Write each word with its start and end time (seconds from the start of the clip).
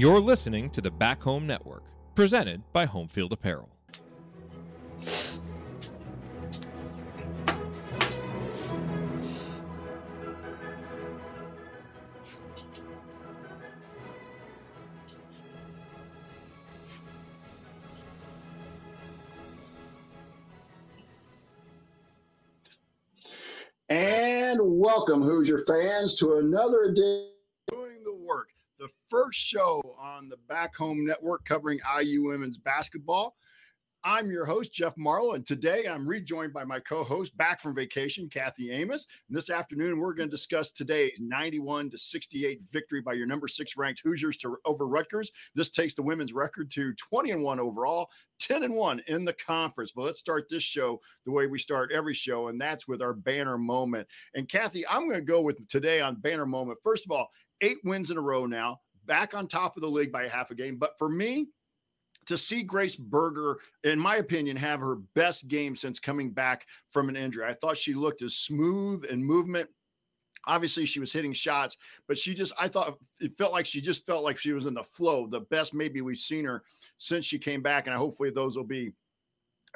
You're 0.00 0.18
listening 0.18 0.70
to 0.70 0.80
the 0.80 0.90
Back 0.90 1.20
Home 1.24 1.46
Network, 1.46 1.82
presented 2.14 2.62
by 2.72 2.86
Homefield 2.86 3.32
Apparel. 3.32 3.68
And 23.90 24.60
welcome, 24.62 25.20
Hoosier 25.20 25.58
fans, 25.58 26.14
to 26.14 26.38
another 26.38 26.84
edition 26.84 27.32
first 29.30 29.46
show 29.46 29.80
on 29.96 30.28
the 30.28 30.36
Back 30.48 30.74
Home 30.74 31.06
Network 31.06 31.44
covering 31.44 31.78
IU 32.00 32.24
women's 32.24 32.58
basketball. 32.58 33.36
I'm 34.02 34.28
your 34.28 34.44
host, 34.44 34.72
Jeff 34.72 34.96
Marlowe, 34.96 35.34
and 35.34 35.46
today 35.46 35.86
I'm 35.86 36.04
rejoined 36.04 36.52
by 36.52 36.64
my 36.64 36.80
co 36.80 37.04
host 37.04 37.36
back 37.36 37.60
from 37.60 37.72
vacation, 37.72 38.28
Kathy 38.28 38.72
Amos. 38.72 39.06
And 39.28 39.36
this 39.36 39.48
afternoon, 39.48 40.00
we're 40.00 40.14
going 40.14 40.28
to 40.28 40.34
discuss 40.34 40.72
today's 40.72 41.20
91 41.20 41.90
to 41.90 41.98
68 41.98 42.62
victory 42.72 43.02
by 43.02 43.12
your 43.12 43.28
number 43.28 43.46
six 43.46 43.76
ranked 43.76 44.00
Hoosiers 44.02 44.36
to 44.38 44.56
over 44.64 44.88
Rutgers. 44.88 45.30
This 45.54 45.70
takes 45.70 45.94
the 45.94 46.02
women's 46.02 46.32
record 46.32 46.68
to 46.72 46.92
20 46.94 47.30
and 47.30 47.44
1 47.44 47.60
overall, 47.60 48.08
10 48.40 48.64
and 48.64 48.74
1 48.74 49.02
in 49.06 49.24
the 49.24 49.34
conference. 49.34 49.92
But 49.94 50.06
let's 50.06 50.18
start 50.18 50.48
this 50.50 50.64
show 50.64 51.00
the 51.24 51.30
way 51.30 51.46
we 51.46 51.60
start 51.60 51.92
every 51.92 52.14
show, 52.14 52.48
and 52.48 52.60
that's 52.60 52.88
with 52.88 53.00
our 53.00 53.14
banner 53.14 53.58
moment. 53.58 54.08
And 54.34 54.48
Kathy, 54.48 54.84
I'm 54.88 55.04
going 55.04 55.20
to 55.20 55.20
go 55.20 55.40
with 55.40 55.68
today 55.68 56.00
on 56.00 56.16
banner 56.16 56.46
moment. 56.46 56.80
First 56.82 57.06
of 57.06 57.12
all, 57.12 57.30
eight 57.60 57.78
wins 57.84 58.10
in 58.10 58.16
a 58.16 58.22
row 58.22 58.46
now, 58.46 58.80
back 59.10 59.34
on 59.34 59.48
top 59.48 59.76
of 59.76 59.80
the 59.80 59.88
league 59.88 60.12
by 60.12 60.28
half 60.28 60.52
a 60.52 60.54
game. 60.54 60.76
But 60.76 60.96
for 60.96 61.08
me, 61.08 61.48
to 62.26 62.38
see 62.38 62.62
Grace 62.62 62.94
Berger, 62.94 63.58
in 63.82 63.98
my 63.98 64.18
opinion, 64.18 64.56
have 64.56 64.78
her 64.78 64.96
best 65.16 65.48
game 65.48 65.74
since 65.74 65.98
coming 65.98 66.30
back 66.30 66.64
from 66.90 67.08
an 67.08 67.16
injury. 67.16 67.44
I 67.44 67.54
thought 67.54 67.76
she 67.76 67.92
looked 67.92 68.22
as 68.22 68.36
smooth 68.36 69.04
and 69.10 69.24
movement. 69.24 69.68
Obviously, 70.46 70.86
she 70.86 71.00
was 71.00 71.12
hitting 71.12 71.32
shots, 71.32 71.76
but 72.06 72.16
she 72.16 72.34
just, 72.34 72.52
I 72.56 72.68
thought 72.68 72.98
it 73.18 73.34
felt 73.34 73.52
like 73.52 73.66
she 73.66 73.80
just 73.80 74.06
felt 74.06 74.22
like 74.22 74.38
she 74.38 74.52
was 74.52 74.66
in 74.66 74.74
the 74.74 74.84
flow, 74.84 75.26
the 75.26 75.40
best 75.40 75.74
maybe 75.74 76.02
we've 76.02 76.16
seen 76.16 76.44
her 76.44 76.62
since 76.98 77.26
she 77.26 77.36
came 77.36 77.62
back. 77.62 77.88
And 77.88 77.96
hopefully 77.96 78.30
those 78.30 78.56
will 78.56 78.62
be 78.62 78.92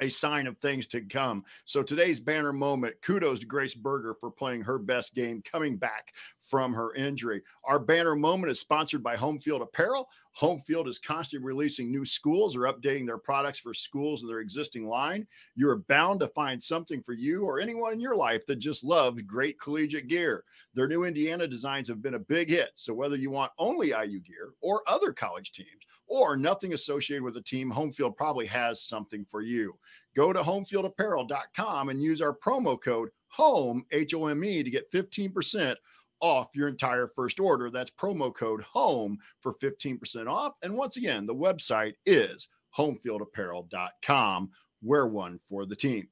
a 0.01 0.09
sign 0.09 0.47
of 0.47 0.57
things 0.57 0.87
to 0.87 1.01
come. 1.01 1.43
So 1.65 1.83
today's 1.83 2.19
banner 2.19 2.53
moment, 2.53 2.95
kudos 3.01 3.39
to 3.39 3.45
Grace 3.45 3.73
Berger 3.73 4.15
for 4.19 4.29
playing 4.29 4.61
her 4.63 4.77
best 4.77 5.15
game 5.15 5.41
coming 5.43 5.77
back 5.77 6.13
from 6.41 6.73
her 6.73 6.93
injury. 6.95 7.41
Our 7.63 7.79
banner 7.79 8.15
moment 8.15 8.51
is 8.51 8.59
sponsored 8.59 9.03
by 9.03 9.15
Homefield 9.15 9.61
Apparel. 9.61 10.09
Homefield 10.39 10.87
is 10.87 10.99
constantly 10.99 11.45
releasing 11.45 11.91
new 11.91 12.03
schools 12.03 12.55
or 12.55 12.61
updating 12.61 13.05
their 13.05 13.17
products 13.17 13.59
for 13.59 13.73
schools 13.73 14.21
in 14.21 14.27
their 14.27 14.39
existing 14.39 14.87
line. 14.87 15.25
You 15.55 15.69
are 15.69 15.83
bound 15.87 16.19
to 16.19 16.27
find 16.29 16.61
something 16.61 17.01
for 17.01 17.13
you 17.13 17.43
or 17.45 17.59
anyone 17.59 17.93
in 17.93 17.99
your 17.99 18.15
life 18.15 18.45
that 18.47 18.57
just 18.57 18.83
loves 18.83 19.21
great 19.21 19.59
collegiate 19.59 20.07
gear. 20.07 20.43
Their 20.73 20.87
new 20.87 21.05
Indiana 21.05 21.47
designs 21.47 21.87
have 21.87 22.01
been 22.01 22.15
a 22.15 22.19
big 22.19 22.49
hit. 22.49 22.71
So 22.75 22.93
whether 22.93 23.15
you 23.15 23.31
want 23.31 23.51
only 23.57 23.89
IU 23.89 24.19
gear 24.19 24.53
or 24.61 24.81
other 24.87 25.13
college 25.13 25.53
teams, 25.53 25.69
or 26.07 26.37
nothing 26.37 26.73
associated 26.73 27.23
with 27.23 27.37
a 27.37 27.41
team, 27.41 27.71
Homefield 27.71 28.15
probably 28.15 28.45
has 28.45 28.83
something 28.83 29.25
for 29.25 29.41
you. 29.41 29.77
Go 30.15 30.31
to 30.31 30.41
homefieldapparel.com 30.41 31.89
and 31.89 32.01
use 32.01 32.21
our 32.21 32.35
promo 32.35 32.79
code 32.81 33.09
HOME, 33.29 33.85
H 33.91 34.13
O 34.13 34.27
M 34.27 34.43
E, 34.43 34.63
to 34.63 34.69
get 34.69 34.91
15% 34.91 35.75
off 36.21 36.55
your 36.55 36.67
entire 36.67 37.07
first 37.07 37.39
order. 37.39 37.69
That's 37.69 37.91
promo 37.91 38.33
code 38.33 38.61
HOME 38.61 39.17
for 39.41 39.53
15% 39.55 40.27
off. 40.27 40.53
And 40.63 40.75
once 40.75 40.97
again, 40.97 41.25
the 41.25 41.35
website 41.35 41.93
is 42.05 42.47
homefieldapparel.com. 42.77 44.51
Wear 44.81 45.07
one 45.07 45.39
for 45.47 45.65
the 45.65 45.75
team. 45.75 46.07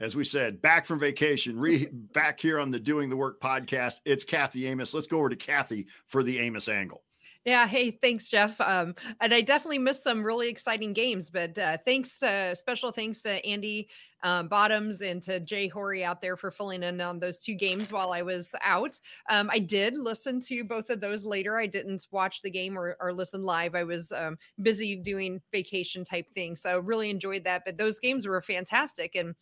As 0.00 0.16
we 0.16 0.24
said, 0.24 0.62
back 0.62 0.86
from 0.86 0.98
vacation, 0.98 1.60
re 1.60 1.88
back 1.92 2.40
here 2.40 2.58
on 2.58 2.70
the 2.70 2.80
Doing 2.80 3.08
the 3.08 3.16
Work 3.16 3.40
podcast, 3.40 4.00
it's 4.04 4.24
Kathy 4.24 4.66
Amos. 4.66 4.94
Let's 4.94 5.06
go 5.06 5.18
over 5.18 5.28
to 5.28 5.36
Kathy 5.36 5.86
for 6.06 6.22
the 6.22 6.38
Amos 6.38 6.68
angle. 6.68 7.02
Yeah. 7.46 7.66
Hey, 7.66 7.90
thanks, 7.90 8.28
Jeff. 8.28 8.60
Um, 8.60 8.94
and 9.18 9.32
I 9.32 9.40
definitely 9.40 9.78
missed 9.78 10.04
some 10.04 10.22
really 10.22 10.50
exciting 10.50 10.92
games, 10.92 11.30
but 11.30 11.56
uh, 11.56 11.78
thanks 11.86 12.18
to 12.18 12.54
special 12.54 12.92
thanks 12.92 13.22
to 13.22 13.42
Andy 13.46 13.88
um, 14.22 14.48
Bottoms 14.48 15.00
and 15.00 15.22
to 15.22 15.40
Jay 15.40 15.66
Horry 15.66 16.04
out 16.04 16.20
there 16.20 16.36
for 16.36 16.50
filling 16.50 16.82
in 16.82 17.00
on 17.00 17.18
those 17.18 17.40
two 17.40 17.54
games 17.54 17.90
while 17.90 18.12
I 18.12 18.20
was 18.20 18.54
out. 18.62 19.00
Um, 19.30 19.48
I 19.50 19.58
did 19.58 19.94
listen 19.94 20.42
to 20.48 20.64
both 20.64 20.90
of 20.90 21.00
those 21.00 21.24
later. 21.24 21.58
I 21.58 21.66
didn't 21.66 22.06
watch 22.10 22.42
the 22.42 22.50
game 22.50 22.78
or, 22.78 22.98
or 23.00 23.10
listen 23.10 23.42
live. 23.42 23.74
I 23.74 23.84
was 23.84 24.12
um, 24.12 24.36
busy 24.60 24.96
doing 24.96 25.40
vacation 25.50 26.04
type 26.04 26.28
things. 26.34 26.60
So 26.60 26.78
really 26.80 27.08
enjoyed 27.08 27.44
that. 27.44 27.62
But 27.64 27.78
those 27.78 27.98
games 27.98 28.26
were 28.26 28.42
fantastic. 28.42 29.14
And 29.14 29.34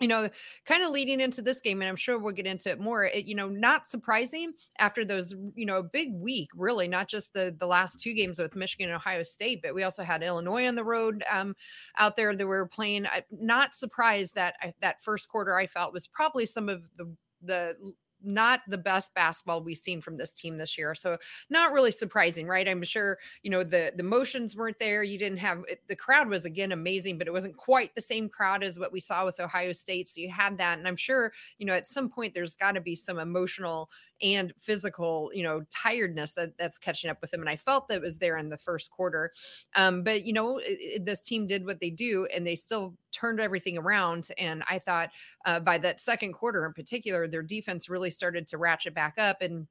you 0.00 0.08
know, 0.08 0.28
kind 0.64 0.82
of 0.82 0.90
leading 0.90 1.20
into 1.20 1.42
this 1.42 1.60
game, 1.60 1.80
and 1.80 1.88
I'm 1.88 1.96
sure 1.96 2.18
we'll 2.18 2.32
get 2.32 2.46
into 2.46 2.70
it 2.70 2.80
more. 2.80 3.04
It, 3.04 3.26
you 3.26 3.34
know, 3.34 3.48
not 3.48 3.86
surprising 3.86 4.52
after 4.78 5.04
those, 5.04 5.34
you 5.54 5.66
know, 5.66 5.82
big 5.82 6.14
week, 6.14 6.48
really, 6.54 6.88
not 6.88 7.08
just 7.08 7.34
the 7.34 7.54
the 7.58 7.66
last 7.66 8.00
two 8.00 8.14
games 8.14 8.38
with 8.38 8.56
Michigan 8.56 8.88
and 8.88 8.96
Ohio 8.96 9.22
State, 9.22 9.60
but 9.62 9.74
we 9.74 9.82
also 9.82 10.02
had 10.02 10.22
Illinois 10.22 10.66
on 10.66 10.74
the 10.74 10.84
road 10.84 11.22
um, 11.30 11.54
out 11.98 12.16
there 12.16 12.34
that 12.34 12.46
we 12.46 12.50
were 12.50 12.66
playing. 12.66 13.06
I'm 13.06 13.22
not 13.30 13.74
surprised 13.74 14.34
that 14.34 14.54
I, 14.60 14.74
that 14.80 15.02
first 15.02 15.28
quarter 15.28 15.56
I 15.56 15.66
felt 15.66 15.92
was 15.92 16.06
probably 16.06 16.46
some 16.46 16.68
of 16.68 16.88
the 16.96 17.14
the 17.42 17.94
not 18.24 18.60
the 18.68 18.78
best 18.78 19.14
basketball 19.14 19.62
we've 19.62 19.78
seen 19.78 20.00
from 20.00 20.16
this 20.16 20.32
team 20.32 20.56
this 20.56 20.76
year. 20.78 20.94
So 20.94 21.18
not 21.50 21.72
really 21.72 21.90
surprising, 21.90 22.46
right? 22.46 22.68
I'm 22.68 22.82
sure, 22.82 23.18
you 23.42 23.50
know, 23.50 23.62
the 23.62 23.92
the 23.96 24.02
motions 24.02 24.56
weren't 24.56 24.78
there. 24.78 25.02
You 25.02 25.18
didn't 25.18 25.38
have 25.38 25.62
the 25.88 25.96
crowd 25.96 26.28
was 26.28 26.44
again 26.44 26.72
amazing, 26.72 27.18
but 27.18 27.26
it 27.26 27.32
wasn't 27.32 27.56
quite 27.56 27.94
the 27.94 28.00
same 28.02 28.28
crowd 28.28 28.62
as 28.62 28.78
what 28.78 28.92
we 28.92 29.00
saw 29.00 29.24
with 29.24 29.40
Ohio 29.40 29.72
State. 29.72 30.08
So 30.08 30.20
you 30.20 30.30
had 30.30 30.58
that. 30.58 30.78
And 30.78 30.88
I'm 30.88 30.96
sure, 30.96 31.32
you 31.58 31.66
know, 31.66 31.74
at 31.74 31.86
some 31.86 32.08
point 32.08 32.34
there's 32.34 32.54
got 32.54 32.72
to 32.72 32.80
be 32.80 32.96
some 32.96 33.18
emotional 33.18 33.90
and 34.22 34.52
physical, 34.58 35.30
you 35.34 35.42
know, 35.42 35.62
tiredness 35.70 36.34
that, 36.34 36.56
that's 36.58 36.78
catching 36.78 37.10
up 37.10 37.18
with 37.20 37.32
him. 37.32 37.40
And 37.40 37.48
I 37.48 37.56
felt 37.56 37.88
that 37.88 38.00
was 38.00 38.18
there 38.18 38.36
in 38.38 38.48
the 38.48 38.58
first 38.58 38.90
quarter. 38.90 39.32
Um, 39.74 40.02
but 40.02 40.24
you 40.24 40.32
know, 40.32 40.60
it, 40.62 41.04
this 41.04 41.20
team 41.20 41.46
did 41.46 41.66
what 41.66 41.80
they 41.80 41.90
do 41.90 42.26
and 42.34 42.46
they 42.46 42.56
still 42.56 42.94
turned 43.10 43.40
everything 43.40 43.78
around. 43.78 44.28
And 44.38 44.62
I 44.68 44.78
thought 44.78 45.10
uh, 45.44 45.60
by 45.60 45.78
that 45.78 46.00
second 46.00 46.32
quarter 46.34 46.64
in 46.66 46.72
particular, 46.72 47.26
their 47.26 47.42
defense 47.42 47.88
really 47.88 48.10
started 48.10 48.46
to 48.48 48.58
ratchet 48.58 48.94
back 48.94 49.14
up 49.18 49.42
and 49.42 49.66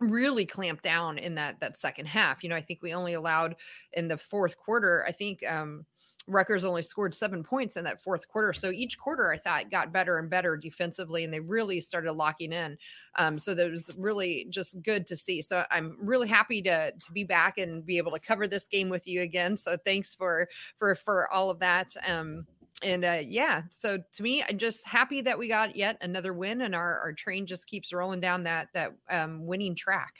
really 0.00 0.44
clamp 0.44 0.82
down 0.82 1.18
in 1.18 1.34
that 1.36 1.60
that 1.60 1.76
second 1.76 2.06
half. 2.06 2.42
You 2.42 2.50
know, 2.50 2.56
I 2.56 2.62
think 2.62 2.82
we 2.82 2.92
only 2.92 3.14
allowed 3.14 3.56
in 3.92 4.08
the 4.08 4.18
fourth 4.18 4.56
quarter, 4.56 5.04
I 5.06 5.12
think 5.12 5.44
um 5.48 5.86
Rutgers 6.28 6.64
only 6.64 6.82
scored 6.82 7.14
seven 7.14 7.44
points 7.44 7.76
in 7.76 7.84
that 7.84 8.02
fourth 8.02 8.26
quarter. 8.28 8.52
So 8.52 8.70
each 8.70 8.98
quarter, 8.98 9.32
I 9.32 9.38
thought, 9.38 9.70
got 9.70 9.92
better 9.92 10.18
and 10.18 10.28
better 10.28 10.56
defensively, 10.56 11.24
and 11.24 11.32
they 11.32 11.40
really 11.40 11.80
started 11.80 12.12
locking 12.12 12.52
in. 12.52 12.76
Um, 13.16 13.38
so 13.38 13.54
that 13.54 13.70
was 13.70 13.90
really 13.96 14.46
just 14.50 14.82
good 14.82 15.06
to 15.06 15.16
see. 15.16 15.40
So 15.40 15.64
I'm 15.70 15.96
really 16.00 16.28
happy 16.28 16.62
to 16.62 16.92
to 16.92 17.12
be 17.12 17.24
back 17.24 17.58
and 17.58 17.86
be 17.86 17.98
able 17.98 18.12
to 18.12 18.20
cover 18.20 18.48
this 18.48 18.66
game 18.66 18.88
with 18.88 19.06
you 19.06 19.22
again. 19.22 19.56
So 19.56 19.76
thanks 19.84 20.14
for 20.14 20.48
for 20.78 20.94
for 20.94 21.32
all 21.32 21.50
of 21.50 21.58
that. 21.60 21.94
Um, 22.06 22.46
and 22.82 23.04
uh, 23.04 23.20
yeah, 23.22 23.62
so 23.70 23.98
to 24.12 24.22
me, 24.22 24.44
I'm 24.46 24.58
just 24.58 24.86
happy 24.86 25.22
that 25.22 25.38
we 25.38 25.48
got 25.48 25.76
yet 25.76 25.96
another 26.02 26.34
win, 26.34 26.62
and 26.62 26.74
our 26.74 26.98
our 27.00 27.12
train 27.12 27.46
just 27.46 27.66
keeps 27.66 27.92
rolling 27.92 28.20
down 28.20 28.44
that 28.44 28.68
that 28.74 28.92
um, 29.08 29.46
winning 29.46 29.74
track. 29.74 30.12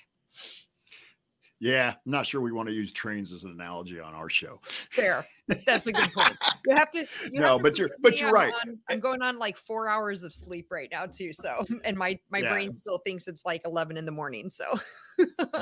Yeah, 1.58 1.94
I'm 2.04 2.10
not 2.12 2.26
sure 2.26 2.40
we 2.42 2.52
want 2.52 2.68
to 2.68 2.74
use 2.74 2.92
trains 2.92 3.32
as 3.32 3.44
an 3.44 3.50
analogy 3.50 3.98
on 3.98 4.12
our 4.14 4.28
show. 4.28 4.60
Fair. 4.90 5.26
That's 5.66 5.86
a 5.86 5.92
good 5.92 6.12
point. 6.12 6.36
You 6.68 6.74
have 6.74 6.90
to. 6.90 7.06
You 7.30 7.40
no, 7.40 7.46
have 7.46 7.56
to 7.58 7.62
but 7.62 7.78
you're 7.78 7.90
but 8.00 8.20
you're 8.20 8.28
I'm 8.30 8.34
right. 8.34 8.52
On, 8.66 8.76
I'm 8.88 8.98
going 8.98 9.22
on 9.22 9.38
like 9.38 9.56
four 9.56 9.88
hours 9.88 10.24
of 10.24 10.34
sleep 10.34 10.66
right 10.72 10.88
now 10.90 11.06
too. 11.06 11.32
So, 11.32 11.64
and 11.84 11.96
my 11.96 12.18
my 12.28 12.40
Yeah. 12.40 12.50
brain 12.50 12.72
still 12.72 12.98
thinks 13.06 13.28
it's 13.28 13.44
like 13.44 13.62
11 13.64 13.96
in 13.96 14.04
the 14.04 14.10
morning. 14.10 14.50
So, 14.50 14.80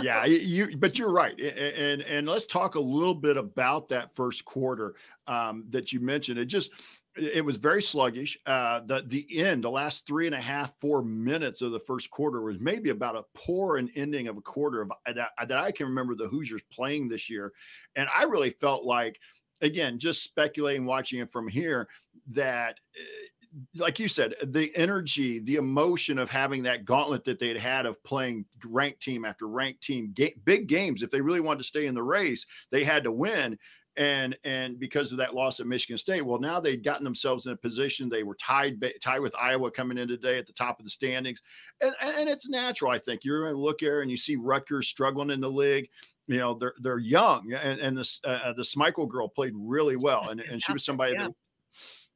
yeah, 0.00 0.24
you 0.24 0.78
but 0.78 0.98
you're 0.98 1.12
right. 1.12 1.38
A- 1.38 1.92
And 1.92 2.00
and 2.00 2.26
let's 2.26 2.46
talk 2.46 2.76
a 2.76 2.80
little 2.80 3.14
bit 3.14 3.36
about 3.36 3.90
that 3.90 4.14
first 4.16 4.46
quarter 4.46 4.94
um, 5.26 5.66
that 5.68 5.92
you 5.92 6.00
mentioned. 6.00 6.38
It 6.38 6.46
just 6.46 6.70
it 7.16 7.44
was 7.44 7.56
very 7.56 7.82
sluggish. 7.82 8.36
Uh, 8.46 8.80
the 8.80 9.04
the 9.06 9.38
end, 9.38 9.62
the 9.64 9.70
last 9.70 10.06
three 10.06 10.26
and 10.26 10.34
a 10.34 10.40
half, 10.40 10.72
four 10.80 11.02
minutes 11.02 11.62
of 11.62 11.72
the 11.72 11.80
first 11.80 12.10
quarter 12.10 12.42
was 12.42 12.58
maybe 12.58 12.90
about 12.90 13.16
a 13.16 13.24
poor 13.34 13.76
an 13.76 13.90
ending 13.94 14.28
of 14.28 14.36
a 14.36 14.40
quarter 14.42 14.80
of 14.82 14.90
that, 15.06 15.30
that 15.46 15.58
I 15.58 15.70
can 15.70 15.86
remember 15.86 16.14
the 16.14 16.28
Hoosiers 16.28 16.62
playing 16.72 17.08
this 17.08 17.30
year, 17.30 17.52
and 17.96 18.08
I 18.16 18.24
really 18.24 18.50
felt 18.50 18.84
like, 18.84 19.20
again, 19.60 19.98
just 19.98 20.24
speculating, 20.24 20.84
watching 20.84 21.20
it 21.20 21.30
from 21.30 21.48
here, 21.48 21.88
that 22.28 22.80
uh, 22.98 23.02
like 23.76 23.98
you 23.98 24.08
said, 24.08 24.34
the 24.42 24.74
energy, 24.74 25.38
the 25.40 25.56
emotion 25.56 26.18
of 26.18 26.30
having 26.30 26.62
that 26.64 26.84
gauntlet 26.84 27.24
that 27.24 27.38
they'd 27.38 27.56
had 27.56 27.86
of 27.86 28.02
playing 28.02 28.44
ranked 28.64 29.00
team 29.00 29.24
after 29.24 29.46
ranked 29.46 29.82
team, 29.82 30.12
ga- 30.14 30.34
big 30.44 30.66
games. 30.66 31.02
If 31.02 31.10
they 31.10 31.20
really 31.20 31.40
wanted 31.40 31.58
to 31.58 31.64
stay 31.64 31.86
in 31.86 31.94
the 31.94 32.02
race, 32.02 32.46
they 32.70 32.84
had 32.84 33.04
to 33.04 33.12
win. 33.12 33.58
And 33.96 34.36
and 34.42 34.80
because 34.80 35.12
of 35.12 35.18
that 35.18 35.36
loss 35.36 35.60
at 35.60 35.68
Michigan 35.68 35.98
State, 35.98 36.26
well, 36.26 36.40
now 36.40 36.58
they'd 36.58 36.82
gotten 36.82 37.04
themselves 37.04 37.46
in 37.46 37.52
a 37.52 37.56
position 37.56 38.08
they 38.08 38.24
were 38.24 38.34
tied 38.34 38.82
tied 39.00 39.20
with 39.20 39.36
Iowa 39.36 39.70
coming 39.70 39.98
in 39.98 40.08
today 40.08 40.36
at 40.36 40.48
the 40.48 40.52
top 40.52 40.80
of 40.80 40.84
the 40.84 40.90
standings, 40.90 41.40
and, 41.80 41.94
and 42.02 42.28
it's 42.28 42.48
natural. 42.48 42.90
I 42.90 42.98
think 42.98 43.24
you're 43.24 43.42
going 43.42 43.54
to 43.54 43.60
look 43.60 43.80
here 43.80 44.02
and 44.02 44.10
you 44.10 44.16
see 44.16 44.34
Rutgers 44.34 44.88
struggling 44.88 45.30
in 45.30 45.40
the 45.40 45.50
league 45.50 45.88
you 46.26 46.38
know 46.38 46.54
they're 46.54 46.72
they're 46.80 46.98
young 46.98 47.52
and, 47.52 47.78
and 47.80 47.98
this 47.98 48.18
uh, 48.24 48.50
the 48.54 48.62
Smikle 48.62 49.06
girl 49.06 49.28
played 49.28 49.52
really 49.54 49.96
well 49.96 50.30
and, 50.30 50.40
and 50.40 50.62
she 50.62 50.72
was 50.72 50.82
somebody 50.82 51.12
yeah. 51.12 51.24
that 51.24 51.34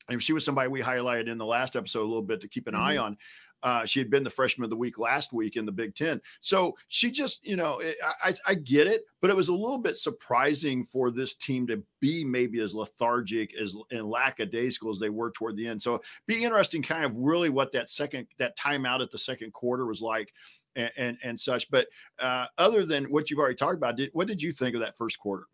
and 0.09 0.23
she 0.23 0.33
was 0.33 0.45
somebody 0.45 0.69
we 0.69 0.81
highlighted 0.81 1.29
in 1.29 1.39
the 1.39 1.47
last 1.47 1.77
episode 1.77 2.03
a 2.03 2.09
little 2.09 2.23
bit 2.23 2.41
to 2.41 2.49
keep 2.49 2.67
an 2.67 2.75
mm-hmm. 2.75 2.83
eye 2.83 2.97
on. 2.97 3.17
Uh, 3.63 3.85
she 3.85 3.99
had 3.99 4.09
been 4.09 4.23
the 4.23 4.31
freshman 4.31 4.65
of 4.65 4.71
the 4.71 4.77
week 4.77 4.99
last 4.99 5.33
week 5.33 5.57
in 5.57 5.67
the 5.67 5.73
Big 5.73 5.95
Ten. 5.95 6.21
So 6.41 6.77
she 6.89 7.11
just, 7.11 7.45
you 7.45 7.57
know, 7.57 7.79
eh, 7.79 7.93
I, 8.23 8.35
I 8.47 8.55
get 8.55 8.87
it, 8.87 9.03
but 9.21 9.31
it 9.31 9.37
was 9.37 9.49
a 9.49 9.55
little 9.55 9.79
bit 9.79 9.97
surprising 9.97 10.85
for 10.85 11.11
this 11.11 11.35
team 11.35 11.67
to 11.67 11.83
be 12.01 12.25
maybe 12.25 12.61
as 12.61 12.75
lethargic 12.75 13.57
as 13.61 13.75
and 13.91 14.09
lackadaisical 14.09 14.91
as 14.91 15.01
they 15.01 15.11
were 15.11 15.33
toward 15.33 15.57
the 15.57 15.67
end. 15.67 15.83
So 15.83 16.01
be 16.27 16.45
interesting, 16.45 16.83
kind 16.83 17.05
of 17.05 17.17
really 17.17 17.51
what 17.51 17.73
that 17.73 17.91
second 17.91 18.29
that 18.39 18.57
timeout 18.57 19.03
at 19.03 19.11
the 19.11 19.19
second 19.19 19.53
quarter 19.53 19.87
was 19.87 20.01
like. 20.01 20.33
And, 20.77 20.93
and, 20.97 21.19
and 21.25 21.41
such, 21.41 21.69
but 21.73 21.89
uh, 22.21 22.47
other 22.57 22.85
than 22.85 23.07
what 23.07 23.31
you've 23.31 23.41
already 23.41 23.57
talked 23.57 23.75
about, 23.75 23.97
did, 23.97 24.11
what 24.13 24.29
did 24.29 24.41
you 24.41 24.53
think 24.53 24.77
of 24.77 24.83
that 24.83 24.97
first 24.97 25.19
quarter? 25.19 25.47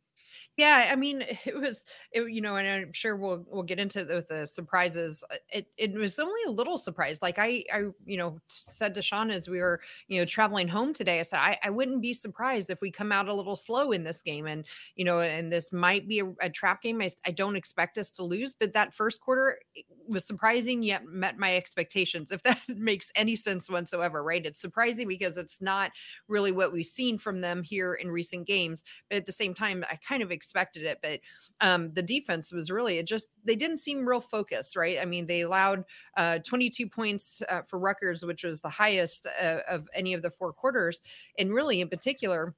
Yeah, 0.57 0.89
I 0.93 0.97
mean, 0.97 1.23
it 1.45 1.57
was, 1.59 1.85
it, 2.13 2.31
you 2.31 2.41
know, 2.41 2.57
and 2.57 2.67
I'm 2.69 2.93
sure 2.93 3.17
we'll 3.17 3.45
we'll 3.49 3.63
get 3.65 3.79
into 3.79 4.05
the, 4.05 4.25
the 4.29 4.47
surprises. 4.47 5.23
Uh, 5.31 5.37
it 5.51 5.67
it 5.77 5.95
was 5.95 6.19
only 6.19 6.41
a 6.47 6.51
little 6.51 6.79
surprise. 6.79 7.21
Like 7.23 7.39
I 7.39 7.65
I 7.73 7.79
you 8.07 8.17
know 8.17 8.41
said 8.49 8.95
to 8.95 9.03
Sean 9.03 9.31
as 9.31 9.49
we 9.49 9.59
were 9.59 9.81
you 10.09 10.21
know 10.21 10.25
traveling 10.25 10.69
home 10.69 10.93
today, 10.93 11.19
I 11.19 11.23
said 11.23 11.39
I, 11.39 11.59
I 11.63 11.71
wouldn't 11.71 12.03
be 12.03 12.13
surprised 12.13 12.71
if 12.71 12.81
we 12.81 12.91
come 12.91 13.13
out 13.13 13.29
a 13.29 13.35
little 13.35 13.57
slow 13.57 13.93
in 13.93 14.05
this 14.05 14.23
game, 14.23 14.47
and 14.47 14.65
you 14.97 15.05
know, 15.05 15.21
and 15.21 15.53
this 15.53 15.73
might 15.73 16.07
be 16.09 16.21
a, 16.21 16.27
a 16.41 16.51
trap 16.51 16.83
game. 16.83 17.01
I, 17.03 17.11
I 17.27 17.31
don't 17.33 17.57
expect 17.57 17.99
us 17.99 18.11
to 18.13 18.23
lose, 18.23 18.55
but 18.59 18.73
that 18.75 18.95
first 18.95 19.21
quarter 19.21 19.59
was 20.07 20.25
surprising 20.27 20.83
yet 20.83 21.05
met 21.07 21.39
my 21.39 21.57
expectations. 21.57 22.31
If 22.31 22.43
that 22.45 22.61
makes 22.69 23.11
any 23.15 23.37
sense 23.37 23.69
whatsoever, 23.69 24.23
right? 24.23 24.45
It's 24.45 24.61
surprising 24.61 25.09
because 25.09 25.37
it's 25.37 25.61
not 25.61 25.93
really 26.29 26.53
what 26.53 26.73
we've 26.73 26.87
seen 26.87 27.19
from 27.19 27.41
them 27.41 27.63
here 27.63 27.95
in 27.95 28.11
recent 28.11 28.47
games, 28.47 28.85
but 29.09 29.17
at 29.17 29.27
the 29.27 29.33
same 29.33 29.55
time, 29.55 29.85
I 29.91 29.99
kind 30.07 30.23
of 30.23 30.31
expected 30.45 30.85
it. 30.85 30.99
But 31.03 31.21
um, 31.61 31.93
the 31.95 32.03
defense 32.03 32.53
was 32.53 32.71
really 32.71 32.99
it 32.99 33.07
just 33.07 33.31
they 33.45 33.57
didn't 33.57 33.79
seem 33.79 34.07
real 34.07 34.21
focused, 34.21 34.77
right? 34.77 34.99
I 35.01 35.05
mean, 35.05 35.27
they 35.27 35.41
allowed 35.41 35.85
uh, 36.17 36.39
22 36.41 36.89
points 36.89 37.43
uh, 37.49 37.63
for 37.63 37.79
Rutgers, 37.79 38.25
which 38.25 38.45
was 38.45 38.61
the 38.61 38.69
highest 38.69 39.27
uh, 39.41 39.59
of 39.69 39.89
any 39.95 40.15
of 40.15 40.23
the 40.23 40.31
four 40.31 40.53
quarters, 40.53 41.01
and 41.39 41.53
really 41.53 41.81
in 41.81 41.89
particular. 41.89 42.55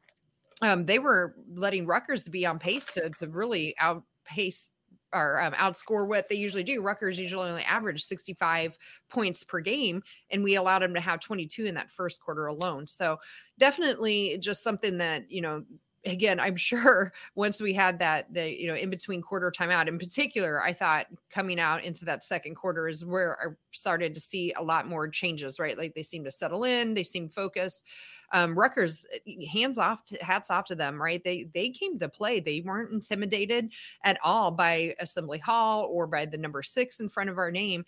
Um, 0.62 0.86
they 0.86 0.98
were 0.98 1.34
letting 1.54 1.86
Rutgers 1.86 2.24
to 2.24 2.30
be 2.30 2.46
on 2.46 2.58
pace 2.58 2.86
to 2.94 3.10
to 3.18 3.28
really 3.28 3.74
outpace 3.78 4.70
or 5.12 5.40
um, 5.40 5.52
outscore 5.52 6.08
what 6.08 6.28
they 6.28 6.34
usually 6.34 6.64
do. 6.64 6.82
Rutgers 6.82 7.18
usually 7.18 7.48
only 7.48 7.62
average 7.62 8.04
65 8.04 8.76
points 9.08 9.44
per 9.44 9.60
game, 9.60 10.02
and 10.30 10.42
we 10.42 10.56
allowed 10.56 10.80
them 10.80 10.94
to 10.94 11.00
have 11.00 11.20
22 11.20 11.66
in 11.66 11.74
that 11.74 11.90
first 11.90 12.20
quarter 12.20 12.46
alone. 12.46 12.86
So 12.86 13.18
definitely 13.58 14.38
just 14.40 14.62
something 14.62 14.98
that 14.98 15.30
you 15.30 15.42
know 15.42 15.62
again, 16.06 16.40
I'm 16.40 16.56
sure 16.56 17.12
once 17.34 17.60
we 17.60 17.72
had 17.72 17.98
that, 17.98 18.32
the 18.32 18.60
you 18.60 18.68
know, 18.68 18.74
in 18.74 18.90
between 18.90 19.22
quarter 19.22 19.50
timeout, 19.50 19.88
in 19.88 19.98
particular, 19.98 20.62
I 20.62 20.72
thought 20.72 21.06
coming 21.30 21.60
out 21.60 21.84
into 21.84 22.04
that 22.06 22.22
second 22.22 22.54
quarter 22.54 22.88
is 22.88 23.04
where 23.04 23.38
I 23.40 23.54
started 23.72 24.14
to 24.14 24.20
see 24.20 24.52
a 24.56 24.62
lot 24.62 24.88
more 24.88 25.08
changes. 25.08 25.58
Right, 25.58 25.76
like 25.76 25.94
they 25.94 26.02
seem 26.02 26.24
to 26.24 26.30
settle 26.30 26.64
in, 26.64 26.94
they 26.94 27.02
seem 27.02 27.28
focused. 27.28 27.84
Um, 28.32 28.58
Rutgers, 28.58 29.06
eh, 29.26 29.46
hands 29.46 29.78
off, 29.78 30.04
to, 30.06 30.16
hats 30.16 30.50
off 30.50 30.64
to 30.66 30.74
them. 30.74 31.00
Right, 31.00 31.22
they 31.22 31.48
they 31.54 31.70
came 31.70 31.98
to 31.98 32.08
play. 32.08 32.40
They 32.40 32.62
weren't 32.64 32.92
intimidated 32.92 33.70
at 34.04 34.18
all 34.22 34.50
by 34.50 34.94
Assembly 35.00 35.38
Hall 35.38 35.88
or 35.90 36.06
by 36.06 36.26
the 36.26 36.38
number 36.38 36.62
six 36.62 37.00
in 37.00 37.08
front 37.08 37.30
of 37.30 37.38
our 37.38 37.50
name. 37.50 37.84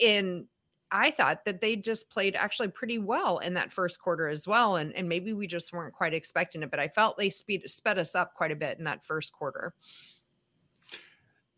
In 0.00 0.46
I 0.92 1.10
thought 1.10 1.44
that 1.44 1.60
they 1.60 1.76
just 1.76 2.10
played 2.10 2.36
actually 2.36 2.68
pretty 2.68 2.98
well 2.98 3.38
in 3.38 3.54
that 3.54 3.72
first 3.72 4.00
quarter 4.00 4.28
as 4.28 4.46
well. 4.46 4.76
And, 4.76 4.94
and 4.94 5.08
maybe 5.08 5.32
we 5.32 5.46
just 5.46 5.72
weren't 5.72 5.94
quite 5.94 6.14
expecting 6.14 6.62
it, 6.62 6.70
but 6.70 6.80
I 6.80 6.88
felt 6.88 7.18
they 7.18 7.30
speed, 7.30 7.62
sped 7.66 7.98
us 7.98 8.14
up 8.14 8.34
quite 8.34 8.52
a 8.52 8.56
bit 8.56 8.78
in 8.78 8.84
that 8.84 9.04
first 9.04 9.32
quarter. 9.32 9.74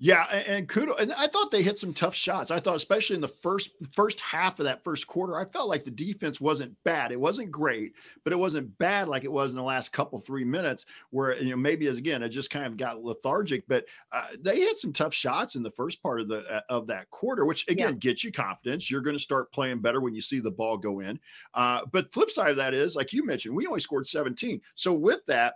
Yeah, 0.01 0.23
and 0.27 0.69
kudo. 0.69 0.97
And 1.01 1.13
I 1.15 1.27
thought 1.27 1.51
they 1.51 1.63
hit 1.63 1.77
some 1.77 1.93
tough 1.93 2.15
shots. 2.15 2.53
I 2.53 2.61
thought, 2.61 2.77
especially 2.77 3.17
in 3.17 3.21
the 3.21 3.27
first 3.27 3.71
first 3.93 4.21
half 4.21 4.61
of 4.61 4.65
that 4.65 4.85
first 4.85 5.09
quarter, 5.09 5.37
I 5.37 5.45
felt 5.45 5.69
like 5.69 5.83
the 5.83 5.91
defense 5.91 6.41
wasn't 6.41 6.77
bad. 6.85 7.11
It 7.11 7.19
wasn't 7.19 7.51
great, 7.51 7.95
but 8.23 8.33
it 8.33 8.39
wasn't 8.39 8.79
bad 8.79 9.09
like 9.09 9.25
it 9.25 9.33
was 9.33 9.51
in 9.51 9.57
the 9.57 9.63
last 9.63 9.93
couple 9.93 10.21
three 10.21 10.45
minutes, 10.45 10.87
where 11.11 11.37
you 11.43 11.51
know 11.51 11.57
maybe 11.57 11.89
as 11.89 11.99
again 11.99 12.23
it 12.23 12.29
just 12.29 12.51
kind 12.51 12.67
of 12.67 12.77
got 12.77 13.03
lethargic. 13.03 13.67
But 13.67 13.87
uh, 14.13 14.29
they 14.41 14.61
hit 14.61 14.79
some 14.79 14.93
tough 14.93 15.13
shots 15.13 15.57
in 15.57 15.65
the 15.65 15.71
first 15.71 16.01
part 16.01 16.21
of 16.21 16.29
the 16.29 16.49
uh, 16.49 16.61
of 16.69 16.87
that 16.87 17.11
quarter, 17.11 17.45
which 17.45 17.67
again 17.69 17.95
yeah. 17.95 17.99
gets 17.99 18.23
you 18.23 18.31
confidence. 18.31 18.89
You're 18.89 19.01
going 19.01 19.17
to 19.17 19.23
start 19.23 19.53
playing 19.53 19.81
better 19.81 20.01
when 20.01 20.15
you 20.15 20.21
see 20.21 20.39
the 20.39 20.51
ball 20.51 20.77
go 20.77 21.01
in. 21.01 21.19
Uh, 21.55 21.81
but 21.91 22.13
flip 22.13 22.31
side 22.31 22.51
of 22.51 22.57
that 22.59 22.73
is, 22.73 22.95
like 22.95 23.13
you 23.13 23.27
mentioned, 23.27 23.57
we 23.57 23.67
only 23.67 23.81
scored 23.81 24.07
17. 24.07 24.61
So 24.77 24.93
with 24.93 25.27
that 25.27 25.55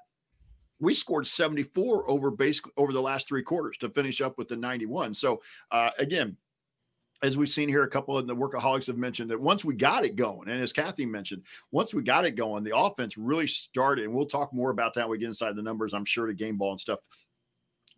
we 0.82 0.92
scored 0.92 1.26
74 1.26 2.10
over 2.10 2.30
base 2.32 2.60
over 2.76 2.92
the 2.92 3.00
last 3.00 3.28
three 3.28 3.42
quarters 3.42 3.78
to 3.78 3.88
finish 3.88 4.20
up 4.20 4.36
with 4.36 4.48
the 4.48 4.56
91. 4.56 5.14
So 5.14 5.40
uh, 5.70 5.90
again, 5.98 6.36
as 7.22 7.36
we've 7.36 7.48
seen 7.48 7.68
here, 7.68 7.84
a 7.84 7.88
couple 7.88 8.18
of 8.18 8.26
the 8.26 8.34
workaholics 8.34 8.88
have 8.88 8.98
mentioned 8.98 9.30
that 9.30 9.40
once 9.40 9.64
we 9.64 9.76
got 9.76 10.04
it 10.04 10.16
going, 10.16 10.48
and 10.48 10.60
as 10.60 10.72
Kathy 10.72 11.06
mentioned, 11.06 11.44
once 11.70 11.94
we 11.94 12.02
got 12.02 12.24
it 12.24 12.32
going, 12.32 12.64
the 12.64 12.76
offense 12.76 13.16
really 13.16 13.46
started. 13.46 14.06
And 14.06 14.12
we'll 14.12 14.26
talk 14.26 14.52
more 14.52 14.70
about 14.70 14.92
that 14.94 15.08
when 15.08 15.12
we 15.12 15.18
get 15.18 15.28
inside 15.28 15.54
the 15.54 15.62
numbers, 15.62 15.94
I'm 15.94 16.04
sure, 16.04 16.26
to 16.26 16.34
game 16.34 16.58
ball 16.58 16.72
and 16.72 16.80
stuff 16.80 16.98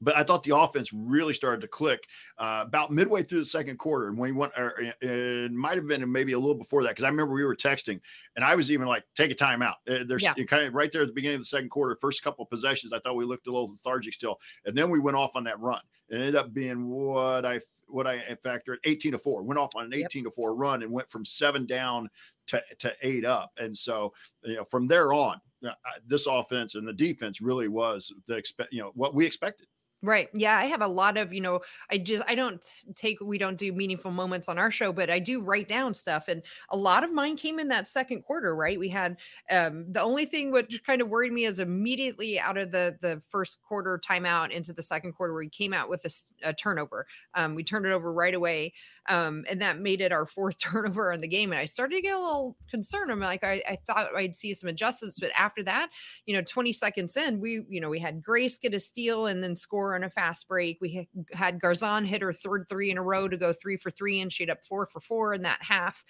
but 0.04 0.16
I 0.16 0.22
thought 0.22 0.42
the 0.42 0.56
offense 0.56 0.92
really 0.92 1.34
started 1.34 1.60
to 1.62 1.68
click 1.68 2.06
uh, 2.38 2.60
about 2.62 2.92
midway 2.92 3.22
through 3.22 3.40
the 3.40 3.46
second 3.46 3.78
quarter. 3.78 4.08
And 4.08 4.18
when 4.18 4.34
we 4.34 4.36
went, 4.36 4.52
it 5.00 5.52
might 5.52 5.76
have 5.76 5.86
been 5.86 6.10
maybe 6.10 6.32
a 6.32 6.38
little 6.38 6.54
before 6.54 6.82
that 6.82 6.90
because 6.90 7.04
I 7.04 7.08
remember 7.08 7.34
we 7.34 7.44
were 7.44 7.56
texting, 7.56 8.00
and 8.36 8.44
I 8.44 8.54
was 8.54 8.70
even 8.70 8.86
like, 8.86 9.04
"Take 9.16 9.30
a 9.30 9.34
timeout." 9.34 9.74
Uh, 9.88 10.04
there's 10.06 10.22
yeah. 10.22 10.34
kind 10.46 10.66
of 10.66 10.74
right 10.74 10.92
there 10.92 11.02
at 11.02 11.08
the 11.08 11.14
beginning 11.14 11.36
of 11.36 11.40
the 11.42 11.46
second 11.46 11.70
quarter, 11.70 11.96
first 11.96 12.22
couple 12.22 12.44
of 12.44 12.50
possessions. 12.50 12.92
I 12.92 13.00
thought 13.00 13.16
we 13.16 13.24
looked 13.24 13.46
a 13.46 13.50
little 13.50 13.68
lethargic 13.68 14.14
still, 14.14 14.38
and 14.66 14.76
then 14.76 14.90
we 14.90 15.00
went 15.00 15.16
off 15.16 15.34
on 15.34 15.44
that 15.44 15.58
run. 15.58 15.80
It 16.10 16.16
ended 16.16 16.36
up 16.36 16.52
being 16.52 16.88
what 16.88 17.46
I 17.46 17.60
what 17.88 18.06
I 18.06 18.20
factored 18.44 18.76
18 18.84 19.12
to 19.12 19.18
four. 19.18 19.42
Went 19.42 19.58
off 19.58 19.74
on 19.74 19.84
an 19.84 19.94
18 19.94 20.04
yep. 20.22 20.24
to 20.24 20.30
four 20.30 20.54
run 20.54 20.82
and 20.82 20.92
went 20.92 21.08
from 21.08 21.24
seven 21.24 21.66
down 21.66 22.10
to 22.48 22.62
to 22.80 22.92
eight 23.02 23.24
up. 23.24 23.52
And 23.58 23.76
so 23.76 24.12
you 24.42 24.56
know 24.56 24.64
from 24.64 24.86
there 24.86 25.12
on, 25.12 25.40
uh, 25.64 25.72
this 26.06 26.26
offense 26.26 26.74
and 26.74 26.86
the 26.86 26.92
defense 26.92 27.40
really 27.40 27.68
was 27.68 28.12
the 28.26 28.34
expect 28.34 28.72
you 28.72 28.80
know 28.80 28.92
what 28.94 29.14
we 29.14 29.24
expected. 29.24 29.66
Right. 30.06 30.28
Yeah. 30.34 30.54
I 30.58 30.66
have 30.66 30.82
a 30.82 30.86
lot 30.86 31.16
of, 31.16 31.32
you 31.32 31.40
know, 31.40 31.60
I 31.90 31.96
just, 31.96 32.22
I 32.28 32.34
don't 32.34 32.62
take, 32.94 33.22
we 33.22 33.38
don't 33.38 33.56
do 33.56 33.72
meaningful 33.72 34.10
moments 34.10 34.50
on 34.50 34.58
our 34.58 34.70
show, 34.70 34.92
but 34.92 35.08
I 35.08 35.18
do 35.18 35.40
write 35.40 35.66
down 35.66 35.94
stuff. 35.94 36.28
And 36.28 36.42
a 36.68 36.76
lot 36.76 37.04
of 37.04 37.10
mine 37.10 37.38
came 37.38 37.58
in 37.58 37.68
that 37.68 37.88
second 37.88 38.20
quarter, 38.22 38.54
right? 38.54 38.78
We 38.78 38.90
had, 38.90 39.16
um, 39.50 39.90
the 39.90 40.02
only 40.02 40.26
thing 40.26 40.52
which 40.52 40.82
kind 40.84 41.00
of 41.00 41.08
worried 41.08 41.32
me 41.32 41.46
is 41.46 41.58
immediately 41.58 42.38
out 42.38 42.58
of 42.58 42.70
the, 42.70 42.98
the 43.00 43.22
first 43.30 43.62
quarter 43.62 43.98
timeout 43.98 44.50
into 44.50 44.74
the 44.74 44.82
second 44.82 45.14
quarter, 45.14 45.32
where 45.32 45.40
we 45.40 45.48
came 45.48 45.72
out 45.72 45.88
with 45.88 46.04
a, 46.04 46.10
a 46.50 46.52
turnover. 46.52 47.06
Um, 47.34 47.54
we 47.54 47.64
turned 47.64 47.86
it 47.86 47.92
over 47.92 48.12
right 48.12 48.34
away. 48.34 48.74
Um, 49.08 49.44
and 49.48 49.60
that 49.60 49.78
made 49.78 50.00
it 50.00 50.12
our 50.12 50.26
fourth 50.26 50.58
turnover 50.60 51.12
in 51.12 51.20
the 51.20 51.28
game. 51.28 51.52
And 51.52 51.60
I 51.60 51.64
started 51.64 51.96
to 51.96 52.02
get 52.02 52.14
a 52.14 52.18
little 52.18 52.56
concerned. 52.70 53.10
I'm 53.10 53.20
like, 53.20 53.44
I, 53.44 53.62
I 53.68 53.78
thought 53.86 54.14
I'd 54.14 54.34
see 54.34 54.54
some 54.54 54.68
adjustments, 54.68 55.18
but 55.18 55.30
after 55.36 55.62
that, 55.64 55.90
you 56.26 56.34
know, 56.34 56.42
20 56.42 56.72
seconds 56.72 57.16
in, 57.16 57.40
we, 57.40 57.62
you 57.68 57.80
know, 57.80 57.90
we 57.90 57.98
had 57.98 58.22
Grace 58.22 58.58
get 58.58 58.74
a 58.74 58.80
steal 58.80 59.26
and 59.26 59.42
then 59.42 59.56
score 59.56 59.94
on 59.94 60.04
a 60.04 60.10
fast 60.10 60.48
break. 60.48 60.78
We 60.80 61.08
had 61.32 61.60
Garzon 61.60 62.06
hit 62.06 62.22
her 62.22 62.32
third 62.32 62.66
three 62.68 62.90
in 62.90 62.98
a 62.98 63.02
row 63.02 63.28
to 63.28 63.36
go 63.36 63.52
three 63.52 63.76
for 63.76 63.90
three, 63.90 64.20
and 64.20 64.32
she 64.32 64.42
had 64.42 64.50
up 64.50 64.64
four 64.64 64.86
for 64.86 65.00
four 65.00 65.34
in 65.34 65.42
that 65.42 65.58
half 65.60 66.04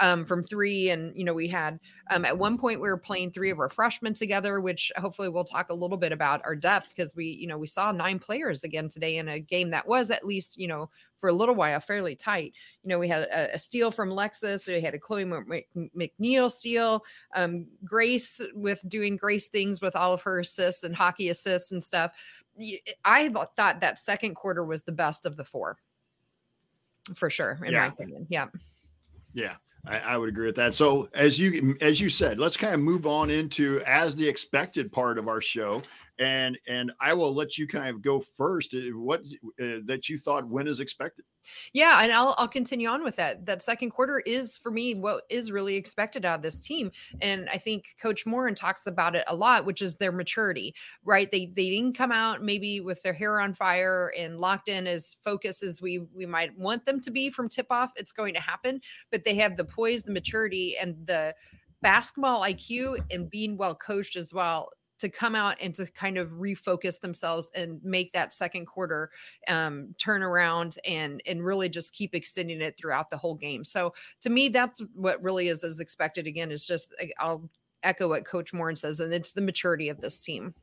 um, 0.00 0.24
from 0.24 0.44
three. 0.44 0.90
And, 0.90 1.16
you 1.16 1.24
know, 1.24 1.34
we 1.34 1.48
had 1.48 1.78
um, 2.10 2.24
at 2.24 2.36
one 2.36 2.58
point 2.58 2.80
we 2.80 2.88
were 2.88 2.96
playing 2.96 3.30
three 3.30 3.50
of 3.50 3.58
our 3.58 3.70
freshmen 3.70 4.14
together, 4.14 4.60
which 4.60 4.92
hopefully 4.96 5.28
we'll 5.28 5.44
talk 5.44 5.70
a 5.70 5.74
little 5.74 5.96
bit 5.96 6.12
about 6.12 6.40
our 6.44 6.56
depth 6.56 6.90
because 6.90 7.14
we, 7.14 7.26
you 7.26 7.46
know, 7.46 7.58
we 7.58 7.66
saw 7.66 7.92
nine 7.92 8.18
players 8.18 8.64
again 8.64 8.88
today 8.88 9.18
in 9.18 9.28
a 9.28 9.40
game 9.40 9.70
that 9.70 9.86
was 9.86 10.10
at 10.10 10.24
least, 10.24 10.58
you 10.58 10.68
know, 10.68 10.88
for 11.20 11.28
a 11.28 11.32
little 11.32 11.54
while 11.54 11.80
fairly 11.80 12.14
tight. 12.14 12.54
You 12.82 12.90
know, 12.90 12.98
we 12.98 13.08
had 13.08 13.22
a, 13.22 13.54
a 13.54 13.58
steal 13.58 13.90
from 13.90 14.08
Lexus, 14.08 14.66
we 14.66 14.80
had 14.80 14.94
a 14.94 14.98
Chloe 14.98 15.24
McNeil 15.24 16.50
steal, 16.50 17.04
um, 17.34 17.66
Grace 17.84 18.40
with 18.54 18.80
doing 18.88 19.16
Grace 19.16 19.48
things 19.48 19.80
with 19.80 19.96
all 19.96 20.12
of 20.12 20.22
her 20.22 20.40
assists 20.40 20.84
and 20.84 20.94
hockey 20.94 21.30
assists 21.30 21.72
and 21.72 21.82
stuff. 21.82 22.12
I 23.04 23.28
thought 23.28 23.56
that 23.56 23.98
second 23.98 24.34
quarter 24.34 24.64
was 24.64 24.82
the 24.82 24.92
best 24.92 25.26
of 25.26 25.36
the 25.36 25.44
four, 25.44 25.78
for 27.14 27.30
sure, 27.30 27.58
in 27.64 27.72
yeah. 27.72 27.80
my 27.80 27.86
opinion. 27.88 28.26
Yeah. 28.28 28.46
Yeah. 29.32 29.56
I, 29.86 29.98
I, 29.98 30.18
would 30.18 30.28
agree 30.28 30.46
with 30.46 30.56
that. 30.56 30.74
So 30.74 31.08
as 31.14 31.38
you 31.38 31.76
as 31.80 32.00
you 32.00 32.10
said, 32.10 32.38
let's 32.38 32.56
kind 32.56 32.74
of 32.74 32.80
move 32.80 33.06
on 33.06 33.30
into 33.30 33.80
as 33.86 34.16
the 34.16 34.28
expected 34.28 34.92
part 34.92 35.18
of 35.18 35.28
our 35.28 35.40
show, 35.40 35.82
and 36.18 36.58
and 36.66 36.92
I 37.00 37.14
will 37.14 37.34
let 37.34 37.58
you 37.58 37.66
kind 37.66 37.88
of 37.88 38.02
go 38.02 38.20
first. 38.20 38.74
Uh, 38.74 38.98
what 38.98 39.20
uh, 39.60 39.78
that 39.84 40.08
you 40.08 40.18
thought 40.18 40.48
when 40.48 40.66
is 40.66 40.80
expected? 40.80 41.24
Yeah, 41.72 42.02
and 42.02 42.12
I'll 42.12 42.34
I'll 42.38 42.48
continue 42.48 42.88
on 42.88 43.04
with 43.04 43.16
that. 43.16 43.46
That 43.46 43.62
second 43.62 43.90
quarter 43.90 44.20
is 44.20 44.58
for 44.58 44.70
me 44.70 44.94
what 44.94 45.22
is 45.30 45.52
really 45.52 45.76
expected 45.76 46.24
out 46.24 46.36
of 46.36 46.42
this 46.42 46.58
team, 46.58 46.90
and 47.20 47.48
I 47.50 47.58
think 47.58 47.84
Coach 48.00 48.26
Moren 48.26 48.54
talks 48.54 48.86
about 48.86 49.14
it 49.14 49.24
a 49.28 49.34
lot, 49.34 49.64
which 49.64 49.80
is 49.80 49.94
their 49.96 50.12
maturity. 50.12 50.74
Right? 51.04 51.30
They 51.30 51.52
they 51.54 51.70
didn't 51.70 51.96
come 51.96 52.12
out 52.12 52.42
maybe 52.42 52.80
with 52.80 53.02
their 53.02 53.14
hair 53.14 53.40
on 53.40 53.54
fire 53.54 54.12
and 54.18 54.38
locked 54.38 54.68
in 54.68 54.86
as 54.86 55.16
focused 55.24 55.62
as 55.62 55.80
we 55.80 56.00
we 56.14 56.26
might 56.26 56.56
want 56.58 56.84
them 56.84 57.00
to 57.00 57.10
be 57.10 57.30
from 57.30 57.48
tip 57.48 57.66
off. 57.70 57.92
It's 57.96 58.12
going 58.12 58.34
to 58.34 58.40
happen, 58.40 58.80
but 59.10 59.24
they 59.24 59.34
have 59.36 59.56
the 59.56 59.64
poise, 59.64 60.02
the 60.02 60.12
maturity, 60.12 60.76
and 60.80 60.96
the 61.06 61.34
basketball 61.80 62.42
IQ 62.42 62.98
and 63.12 63.30
being 63.30 63.56
well 63.56 63.74
coached 63.74 64.16
as 64.16 64.34
well 64.34 64.68
to 64.98 65.08
come 65.08 65.34
out 65.34 65.56
and 65.60 65.74
to 65.74 65.86
kind 65.86 66.18
of 66.18 66.30
refocus 66.30 67.00
themselves 67.00 67.50
and 67.54 67.82
make 67.84 68.12
that 68.12 68.32
second 68.32 68.66
quarter 68.66 69.10
um, 69.46 69.94
turn 69.98 70.22
around 70.22 70.76
and 70.84 71.22
and 71.26 71.44
really 71.44 71.68
just 71.68 71.92
keep 71.92 72.14
extending 72.14 72.60
it 72.60 72.76
throughout 72.76 73.08
the 73.08 73.16
whole 73.16 73.34
game. 73.34 73.64
So 73.64 73.94
to 74.20 74.30
me, 74.30 74.48
that's 74.48 74.82
what 74.94 75.22
really 75.22 75.48
is 75.48 75.64
as 75.64 75.80
expected. 75.80 76.26
Again, 76.26 76.50
is 76.50 76.66
just 76.66 76.94
I'll 77.18 77.48
echo 77.82 78.08
what 78.08 78.26
Coach 78.26 78.52
Moren 78.52 78.76
says, 78.76 79.00
and 79.00 79.12
it's 79.12 79.32
the 79.32 79.42
maturity 79.42 79.88
of 79.88 80.00
this 80.00 80.20
team. 80.20 80.54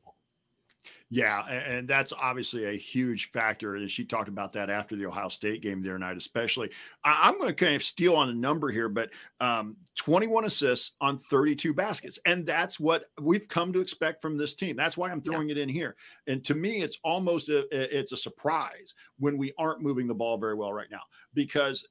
Yeah, 1.08 1.46
and 1.48 1.86
that's 1.86 2.12
obviously 2.12 2.64
a 2.64 2.76
huge 2.76 3.30
factor. 3.30 3.76
And 3.76 3.88
she 3.88 4.04
talked 4.04 4.28
about 4.28 4.52
that 4.54 4.70
after 4.70 4.96
the 4.96 5.06
Ohio 5.06 5.28
State 5.28 5.62
game 5.62 5.80
there 5.80 5.98
night, 6.00 6.16
especially. 6.16 6.70
I'm 7.04 7.38
going 7.38 7.48
to 7.48 7.54
kind 7.54 7.76
of 7.76 7.84
steal 7.84 8.16
on 8.16 8.28
a 8.28 8.34
number 8.34 8.70
here, 8.70 8.88
but 8.88 9.10
um, 9.40 9.76
21 9.94 10.46
assists 10.46 10.92
on 11.00 11.16
32 11.16 11.72
baskets, 11.72 12.18
and 12.26 12.44
that's 12.44 12.80
what 12.80 13.04
we've 13.20 13.46
come 13.46 13.72
to 13.72 13.80
expect 13.80 14.20
from 14.20 14.36
this 14.36 14.54
team. 14.54 14.74
That's 14.74 14.96
why 14.96 15.12
I'm 15.12 15.22
throwing 15.22 15.48
yeah. 15.48 15.56
it 15.56 15.58
in 15.58 15.68
here. 15.68 15.94
And 16.26 16.44
to 16.44 16.56
me, 16.56 16.82
it's 16.82 16.98
almost 17.04 17.50
a, 17.50 17.68
it's 17.70 18.10
a 18.10 18.16
surprise 18.16 18.92
when 19.18 19.38
we 19.38 19.52
aren't 19.58 19.80
moving 19.80 20.08
the 20.08 20.14
ball 20.14 20.38
very 20.38 20.54
well 20.54 20.72
right 20.72 20.90
now 20.90 21.02
because 21.36 21.86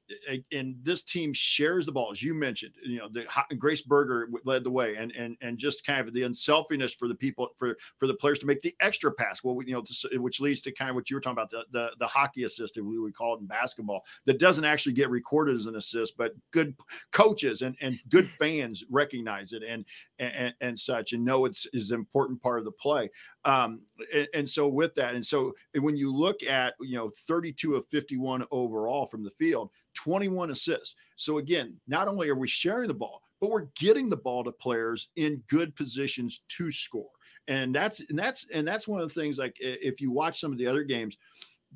and 0.52 0.76
this 0.82 1.02
team 1.02 1.32
shares 1.32 1.86
the 1.86 1.92
ball 1.92 2.10
as 2.10 2.22
you 2.22 2.34
mentioned 2.34 2.74
you 2.84 2.98
know 2.98 3.08
the 3.08 3.24
grace 3.56 3.80
berger 3.80 4.28
led 4.44 4.64
the 4.64 4.70
way 4.70 4.96
and 4.96 5.12
and 5.12 5.36
and 5.40 5.56
just 5.56 5.86
kind 5.86 6.06
of 6.06 6.12
the 6.12 6.24
unselfishness 6.24 6.92
for 6.92 7.08
the 7.08 7.14
people 7.14 7.48
for 7.56 7.76
for 7.96 8.06
the 8.06 8.14
players 8.14 8.38
to 8.38 8.46
make 8.46 8.60
the 8.62 8.74
extra 8.80 9.05
pass 9.10 9.42
well 9.42 9.58
you 9.64 9.74
know 9.74 9.82
to, 9.82 10.18
which 10.18 10.40
leads 10.40 10.60
to 10.60 10.72
kind 10.72 10.90
of 10.90 10.96
what 10.96 11.10
you 11.10 11.16
were 11.16 11.20
talking 11.20 11.38
about 11.38 11.50
the 11.50 11.64
the, 11.72 11.90
the 11.98 12.06
hockey 12.06 12.44
assist 12.44 12.74
that 12.74 12.84
we 12.84 12.98
would 12.98 13.14
call 13.14 13.34
it 13.34 13.40
in 13.40 13.46
basketball 13.46 14.04
that 14.24 14.38
doesn't 14.38 14.64
actually 14.64 14.92
get 14.92 15.10
recorded 15.10 15.56
as 15.56 15.66
an 15.66 15.76
assist 15.76 16.16
but 16.16 16.32
good 16.50 16.74
coaches 17.12 17.62
and 17.62 17.76
and 17.80 17.98
good 18.08 18.28
fans 18.40 18.84
recognize 18.90 19.52
it 19.52 19.62
and 19.62 19.84
and, 20.18 20.54
and 20.60 20.78
such 20.78 21.12
and 21.12 21.24
know 21.24 21.44
it's 21.44 21.66
is 21.72 21.90
an 21.90 21.98
important 21.98 22.40
part 22.42 22.58
of 22.58 22.64
the 22.64 22.72
play 22.72 23.10
um, 23.46 23.82
and, 24.12 24.28
and, 24.34 24.50
so 24.50 24.66
with 24.66 24.92
that, 24.96 25.14
and 25.14 25.24
so 25.24 25.54
when 25.78 25.96
you 25.96 26.12
look 26.12 26.42
at 26.42 26.74
you 26.80 26.96
know 26.96 27.12
32 27.28 27.76
of 27.76 27.86
51 27.86 28.44
overall 28.50 29.06
from 29.06 29.22
the 29.22 29.30
field, 29.30 29.70
21 29.94 30.50
assists. 30.50 30.96
So 31.14 31.38
again, 31.38 31.76
not 31.86 32.08
only 32.08 32.28
are 32.28 32.34
we 32.34 32.48
sharing 32.48 32.88
the 32.88 32.94
ball, 32.94 33.22
but 33.40 33.50
we're 33.50 33.68
getting 33.78 34.08
the 34.08 34.16
ball 34.16 34.42
to 34.42 34.50
players 34.50 35.08
in 35.14 35.42
good 35.48 35.76
positions 35.76 36.42
to 36.56 36.72
score. 36.72 37.10
And 37.48 37.74
that's 37.74 38.00
and 38.00 38.18
that's 38.18 38.46
and 38.52 38.66
that's 38.66 38.88
one 38.88 39.00
of 39.00 39.12
the 39.12 39.20
things. 39.20 39.38
Like 39.38 39.56
if 39.60 40.00
you 40.00 40.10
watch 40.10 40.40
some 40.40 40.52
of 40.52 40.58
the 40.58 40.66
other 40.66 40.82
games, 40.82 41.16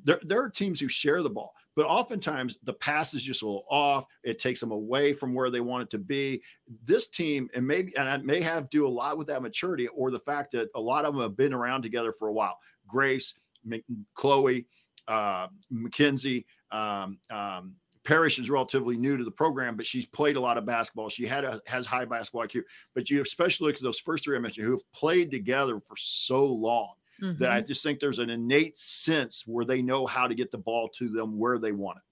there 0.03 0.19
there 0.23 0.41
are 0.41 0.49
teams 0.49 0.79
who 0.79 0.87
share 0.87 1.21
the 1.21 1.29
ball 1.29 1.53
but 1.75 1.85
oftentimes 1.85 2.57
the 2.63 2.73
pass 2.73 3.13
is 3.13 3.23
just 3.23 3.41
a 3.41 3.45
little 3.45 3.65
off. 3.69 4.05
It 4.23 4.39
takes 4.39 4.59
them 4.59 4.71
away 4.71 5.13
from 5.13 5.33
where 5.33 5.49
they 5.49 5.61
want 5.61 5.83
it 5.83 5.89
to 5.91 5.97
be. 5.97 6.41
This 6.85 7.07
team, 7.07 7.49
and 7.53 7.65
maybe, 7.65 7.95
and 7.95 8.09
I 8.09 8.17
may 8.17 8.41
have 8.41 8.69
do 8.69 8.85
a 8.85 8.89
lot 8.89 9.17
with 9.17 9.27
that 9.27 9.41
maturity 9.41 9.87
or 9.87 10.11
the 10.11 10.19
fact 10.19 10.51
that 10.51 10.69
a 10.75 10.81
lot 10.81 11.05
of 11.05 11.13
them 11.13 11.21
have 11.21 11.37
been 11.37 11.53
around 11.53 11.81
together 11.81 12.11
for 12.11 12.27
a 12.27 12.33
while. 12.33 12.57
Grace, 12.87 13.33
Chloe, 14.15 14.67
uh, 15.07 15.47
Mackenzie, 15.69 16.45
um, 16.71 17.17
um, 17.29 17.75
Parrish 18.03 18.39
is 18.39 18.49
relatively 18.49 18.97
new 18.97 19.17
to 19.17 19.23
the 19.23 19.31
program, 19.31 19.75
but 19.75 19.85
she's 19.85 20.05
played 20.05 20.35
a 20.35 20.39
lot 20.39 20.57
of 20.57 20.65
basketball. 20.65 21.09
She 21.09 21.25
had 21.25 21.43
a, 21.43 21.61
has 21.67 21.85
high 21.85 22.05
basketball 22.05 22.47
IQ. 22.47 22.63
But 22.95 23.09
you 23.09 23.21
especially 23.21 23.67
look 23.67 23.75
at 23.75 23.83
those 23.83 23.99
first 23.99 24.23
three 24.23 24.35
I 24.35 24.39
mentioned 24.39 24.65
who 24.65 24.73
have 24.73 24.91
played 24.93 25.29
together 25.29 25.79
for 25.79 25.95
so 25.95 26.45
long 26.45 26.93
mm-hmm. 27.21 27.37
that 27.39 27.51
I 27.51 27.57
mm-hmm. 27.57 27.67
just 27.67 27.83
think 27.83 27.99
there's 27.99 28.19
an 28.19 28.29
innate 28.29 28.77
sense 28.77 29.43
where 29.45 29.65
they 29.65 29.81
know 29.81 30.07
how 30.07 30.27
to 30.27 30.35
get 30.35 30.51
the 30.51 30.57
ball 30.57 30.89
to 30.97 31.09
them 31.09 31.37
where 31.37 31.59
they 31.59 31.71
want 31.71 31.97
it. 31.97 32.03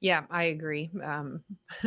Yeah, 0.00 0.24
I 0.30 0.44
agree. 0.44 0.90
Um, 1.02 1.42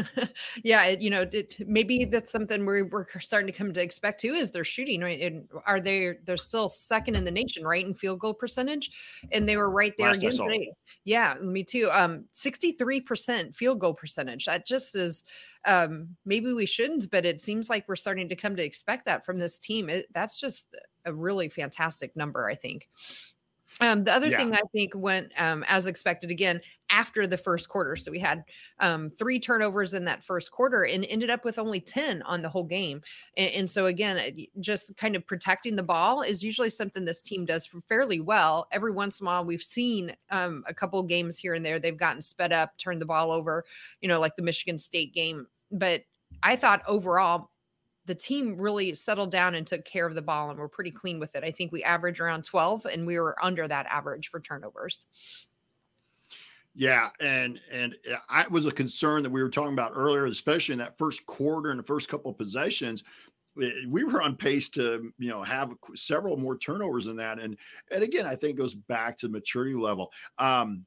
yeah, 0.63 0.85
it, 0.85 0.99
you 0.99 1.11
know, 1.11 1.27
it, 1.31 1.55
maybe 1.67 2.05
that's 2.05 2.31
something 2.31 2.65
we're, 2.65 2.85
we're 2.85 3.05
starting 3.19 3.45
to 3.45 3.57
come 3.57 3.71
to 3.71 3.81
expect 3.81 4.19
too. 4.19 4.33
Is 4.33 4.49
they're 4.49 4.63
shooting 4.63 5.01
right? 5.01 5.21
And 5.21 5.47
are 5.67 5.79
they? 5.79 6.13
They're 6.25 6.35
still 6.35 6.69
second 6.69 7.15
in 7.15 7.23
the 7.23 7.31
nation, 7.31 7.63
right, 7.63 7.85
in 7.85 7.93
field 7.93 8.19
goal 8.19 8.33
percentage, 8.33 8.89
and 9.31 9.47
they 9.47 9.57
were 9.57 9.69
right 9.69 9.93
there 9.97 10.07
Last 10.07 10.17
again 10.17 10.31
today. 10.31 10.73
Yeah, 11.05 11.35
me 11.39 11.63
too. 11.63 11.89
Um, 11.91 12.25
sixty-three 12.31 13.01
percent 13.01 13.55
field 13.55 13.79
goal 13.79 13.93
percentage. 13.93 14.45
That 14.45 14.65
just 14.65 14.95
is. 14.95 15.23
Um, 15.65 16.15
maybe 16.25 16.53
we 16.53 16.65
shouldn't, 16.65 17.11
but 17.11 17.25
it 17.25 17.41
seems 17.41 17.69
like 17.69 17.87
we're 17.87 17.97
starting 17.97 18.29
to 18.29 18.35
come 18.35 18.55
to 18.55 18.63
expect 18.63 19.05
that 19.05 19.25
from 19.25 19.37
this 19.37 19.57
team. 19.57 19.89
It, 19.89 20.07
that's 20.13 20.39
just 20.39 20.73
a 21.05 21.13
really 21.13 21.49
fantastic 21.49 22.15
number, 22.15 22.49
I 22.49 22.55
think. 22.55 22.87
Um, 23.81 24.03
the 24.03 24.13
other 24.13 24.27
yeah. 24.27 24.37
thing 24.37 24.53
I 24.53 24.61
think 24.73 24.93
went 24.95 25.31
um, 25.37 25.63
as 25.67 25.87
expected 25.87 26.31
again 26.31 26.61
after 26.89 27.27
the 27.27 27.37
first 27.37 27.69
quarter. 27.69 27.95
So 27.95 28.11
we 28.11 28.19
had 28.19 28.43
um, 28.79 29.11
three 29.17 29.39
turnovers 29.39 29.93
in 29.93 30.05
that 30.05 30.23
first 30.23 30.51
quarter 30.51 30.85
and 30.85 31.05
ended 31.05 31.29
up 31.29 31.45
with 31.45 31.59
only 31.59 31.79
10 31.79 32.21
on 32.23 32.41
the 32.41 32.49
whole 32.49 32.65
game. 32.65 33.01
And, 33.37 33.51
and, 33.51 33.69
so, 33.69 33.85
again, 33.85 34.35
just 34.59 34.95
kind 34.97 35.15
of 35.15 35.25
protecting 35.25 35.75
the 35.75 35.83
ball 35.83 36.21
is 36.23 36.43
usually 36.43 36.69
something 36.69 37.05
this 37.05 37.21
team 37.21 37.45
does 37.45 37.69
fairly 37.87 38.19
well. 38.19 38.67
Every 38.71 38.91
once 38.91 39.21
in 39.21 39.25
a 39.25 39.29
while, 39.29 39.45
we've 39.45 39.63
seen 39.63 40.15
um, 40.29 40.63
a 40.67 40.73
couple 40.73 41.01
games 41.03 41.37
here 41.37 41.53
and 41.53 41.65
there, 41.65 41.79
they've 41.79 41.95
gotten 41.95 42.21
sped 42.21 42.51
up, 42.51 42.77
turned 42.77 43.01
the 43.01 43.05
ball 43.05 43.31
over, 43.31 43.63
you 44.01 44.09
know, 44.09 44.19
like 44.19 44.35
the 44.35 44.43
Michigan 44.43 44.77
State 44.77 45.13
game. 45.13 45.47
But 45.71 46.03
I 46.43 46.55
thought 46.55 46.81
overall, 46.87 47.51
the 48.09 48.15
team 48.15 48.57
really 48.57 48.95
settled 48.95 49.29
down 49.29 49.53
and 49.53 49.67
took 49.67 49.85
care 49.85 50.07
of 50.07 50.15
the 50.15 50.21
ball 50.21 50.49
and 50.49 50.57
we're 50.57 50.67
pretty 50.67 50.89
clean 50.89 51.19
with 51.19 51.35
it. 51.35 51.43
I 51.43 51.51
think 51.51 51.71
we 51.71 51.83
averaged 51.83 52.19
around 52.19 52.43
12 52.43 52.87
and 52.87 53.05
we 53.05 53.19
were 53.19 53.37
under 53.39 53.67
that 53.67 53.85
average 53.85 54.29
for 54.29 54.39
turnovers. 54.39 55.05
Yeah, 56.73 57.09
and 57.19 57.61
and 57.71 57.95
I 58.27 58.47
was 58.47 58.65
a 58.65 58.71
concern 58.71 59.21
that 59.23 59.29
we 59.29 59.43
were 59.43 59.49
talking 59.49 59.73
about 59.73 59.91
earlier, 59.93 60.25
especially 60.25 60.73
in 60.73 60.79
that 60.79 60.97
first 60.97 61.23
quarter 61.27 61.69
and 61.69 61.79
the 61.79 61.83
first 61.83 62.09
couple 62.09 62.31
of 62.31 62.37
possessions. 62.37 63.03
We 63.55 64.03
were 64.03 64.21
on 64.21 64.35
pace 64.35 64.69
to, 64.69 65.11
you 65.19 65.29
know, 65.29 65.43
have 65.43 65.73
several 65.95 66.37
more 66.37 66.57
turnovers 66.57 67.05
than 67.05 67.17
that, 67.17 67.37
and 67.37 67.57
and 67.91 68.01
again, 68.03 68.25
I 68.25 68.35
think 68.35 68.57
goes 68.57 68.73
back 68.73 69.17
to 69.19 69.29
maturity 69.29 69.75
level. 69.75 70.11
Um, 70.37 70.85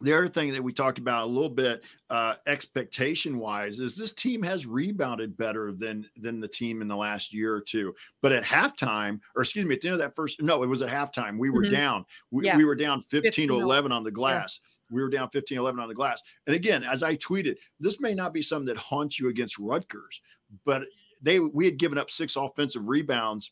the 0.00 0.16
other 0.16 0.28
thing 0.28 0.52
that 0.52 0.62
we 0.62 0.72
talked 0.72 0.98
about 0.98 1.24
a 1.24 1.30
little 1.30 1.48
bit 1.48 1.82
uh, 2.10 2.34
expectation 2.46 3.38
wise 3.38 3.80
is 3.80 3.96
this 3.96 4.12
team 4.12 4.42
has 4.42 4.66
rebounded 4.66 5.36
better 5.36 5.72
than 5.72 6.08
than 6.16 6.40
the 6.40 6.48
team 6.48 6.82
in 6.82 6.88
the 6.88 6.96
last 6.96 7.32
year 7.32 7.54
or 7.54 7.60
two 7.60 7.94
but 8.22 8.32
at 8.32 8.44
halftime 8.44 9.20
or 9.36 9.42
excuse 9.42 9.64
me 9.64 9.74
at 9.74 9.80
the 9.80 9.88
end 9.88 9.94
of 9.94 9.98
that 9.98 10.14
first 10.14 10.40
no 10.40 10.62
it 10.62 10.66
was 10.66 10.82
at 10.82 10.88
halftime 10.88 11.38
we 11.38 11.50
were 11.50 11.62
mm-hmm. 11.62 11.74
down 11.74 12.04
we, 12.30 12.44
yeah. 12.44 12.56
we, 12.56 12.64
were 12.64 12.76
down 12.76 13.00
15, 13.00 13.22
15 13.22 13.48
to 13.48 13.60
11 13.60 13.92
on 13.92 14.04
the 14.04 14.10
glass 14.10 14.60
yeah. 14.62 14.68
We 14.90 15.02
were 15.02 15.10
down 15.10 15.28
15 15.28 15.58
11 15.58 15.80
on 15.80 15.88
the 15.88 15.94
glass. 15.94 16.22
And 16.46 16.56
again, 16.56 16.82
as 16.82 17.02
I 17.02 17.16
tweeted, 17.16 17.56
this 17.78 18.00
may 18.00 18.14
not 18.14 18.32
be 18.32 18.40
something 18.42 18.66
that 18.68 18.78
haunts 18.78 19.18
you 19.18 19.28
against 19.28 19.58
Rutgers, 19.58 20.22
but 20.64 20.84
they 21.20 21.40
we 21.40 21.64
had 21.64 21.78
given 21.78 21.98
up 21.98 22.10
six 22.10 22.36
offensive 22.36 22.88
rebounds 22.88 23.50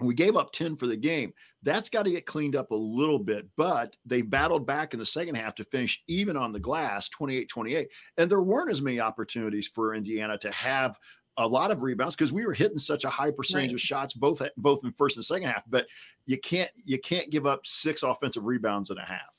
we 0.00 0.14
gave 0.14 0.36
up 0.36 0.52
10 0.52 0.76
for 0.76 0.86
the 0.86 0.96
game. 0.96 1.32
That's 1.62 1.88
got 1.88 2.02
to 2.04 2.10
get 2.10 2.26
cleaned 2.26 2.54
up 2.54 2.70
a 2.70 2.76
little 2.76 3.18
bit, 3.18 3.46
but 3.56 3.96
they 4.04 4.22
battled 4.22 4.66
back 4.66 4.92
in 4.92 5.00
the 5.00 5.06
second 5.06 5.36
half 5.36 5.54
to 5.56 5.64
finish 5.64 6.02
even 6.06 6.36
on 6.36 6.52
the 6.52 6.60
glass 6.60 7.08
28 7.08 7.48
28. 7.48 7.88
And 8.18 8.30
there 8.30 8.42
weren't 8.42 8.70
as 8.70 8.82
many 8.82 9.00
opportunities 9.00 9.68
for 9.68 9.94
Indiana 9.94 10.36
to 10.38 10.50
have 10.52 10.98
a 11.38 11.46
lot 11.46 11.70
of 11.70 11.82
rebounds 11.82 12.16
because 12.16 12.32
we 12.32 12.46
were 12.46 12.52
hitting 12.52 12.78
such 12.78 13.04
a 13.04 13.10
high 13.10 13.30
percentage 13.30 13.70
right. 13.70 13.74
of 13.74 13.80
shots 13.80 14.14
both 14.14 14.40
both 14.56 14.82
in 14.84 14.92
first 14.92 15.16
and 15.16 15.24
second 15.24 15.48
half 15.48 15.62
but 15.68 15.86
you 16.24 16.38
can't 16.38 16.70
you 16.82 16.98
can't 16.98 17.30
give 17.30 17.46
up 17.46 17.66
six 17.66 18.02
offensive 18.02 18.44
rebounds 18.44 18.90
in 18.90 18.98
a 18.98 19.04
half 19.04 19.36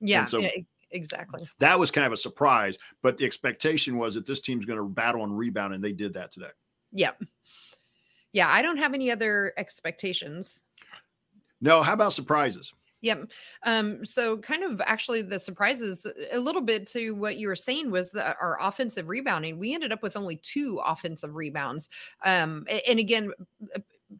yeah 0.00 0.22
so 0.22 0.38
yeah, 0.38 0.50
exactly 0.92 1.48
that 1.58 1.78
was 1.78 1.90
kind 1.90 2.06
of 2.06 2.12
a 2.12 2.16
surprise 2.16 2.78
but 3.02 3.18
the 3.18 3.24
expectation 3.24 3.98
was 3.98 4.14
that 4.14 4.26
this 4.26 4.40
team's 4.40 4.64
going 4.64 4.78
to 4.78 4.84
battle 4.84 5.24
and 5.24 5.36
rebound 5.36 5.74
and 5.74 5.82
they 5.82 5.92
did 5.92 6.14
that 6.14 6.30
today 6.30 6.50
yep 6.92 7.20
yeah, 8.32 8.48
I 8.48 8.62
don't 8.62 8.78
have 8.78 8.94
any 8.94 9.10
other 9.10 9.52
expectations. 9.56 10.60
No, 11.60 11.82
how 11.82 11.92
about 11.92 12.12
surprises? 12.12 12.72
Yep. 13.02 13.30
Um, 13.62 14.04
so 14.04 14.36
kind 14.38 14.62
of 14.62 14.80
actually 14.84 15.22
the 15.22 15.38
surprises 15.38 16.06
a 16.30 16.38
little 16.38 16.60
bit 16.60 16.86
to 16.88 17.12
what 17.12 17.38
you 17.38 17.48
were 17.48 17.56
saying 17.56 17.90
was 17.90 18.10
that 18.12 18.36
our 18.40 18.58
offensive 18.60 19.08
rebounding. 19.08 19.58
We 19.58 19.74
ended 19.74 19.92
up 19.92 20.02
with 20.02 20.16
only 20.16 20.36
two 20.36 20.80
offensive 20.84 21.34
rebounds. 21.34 21.88
Um, 22.24 22.66
and 22.86 22.98
again, 22.98 23.32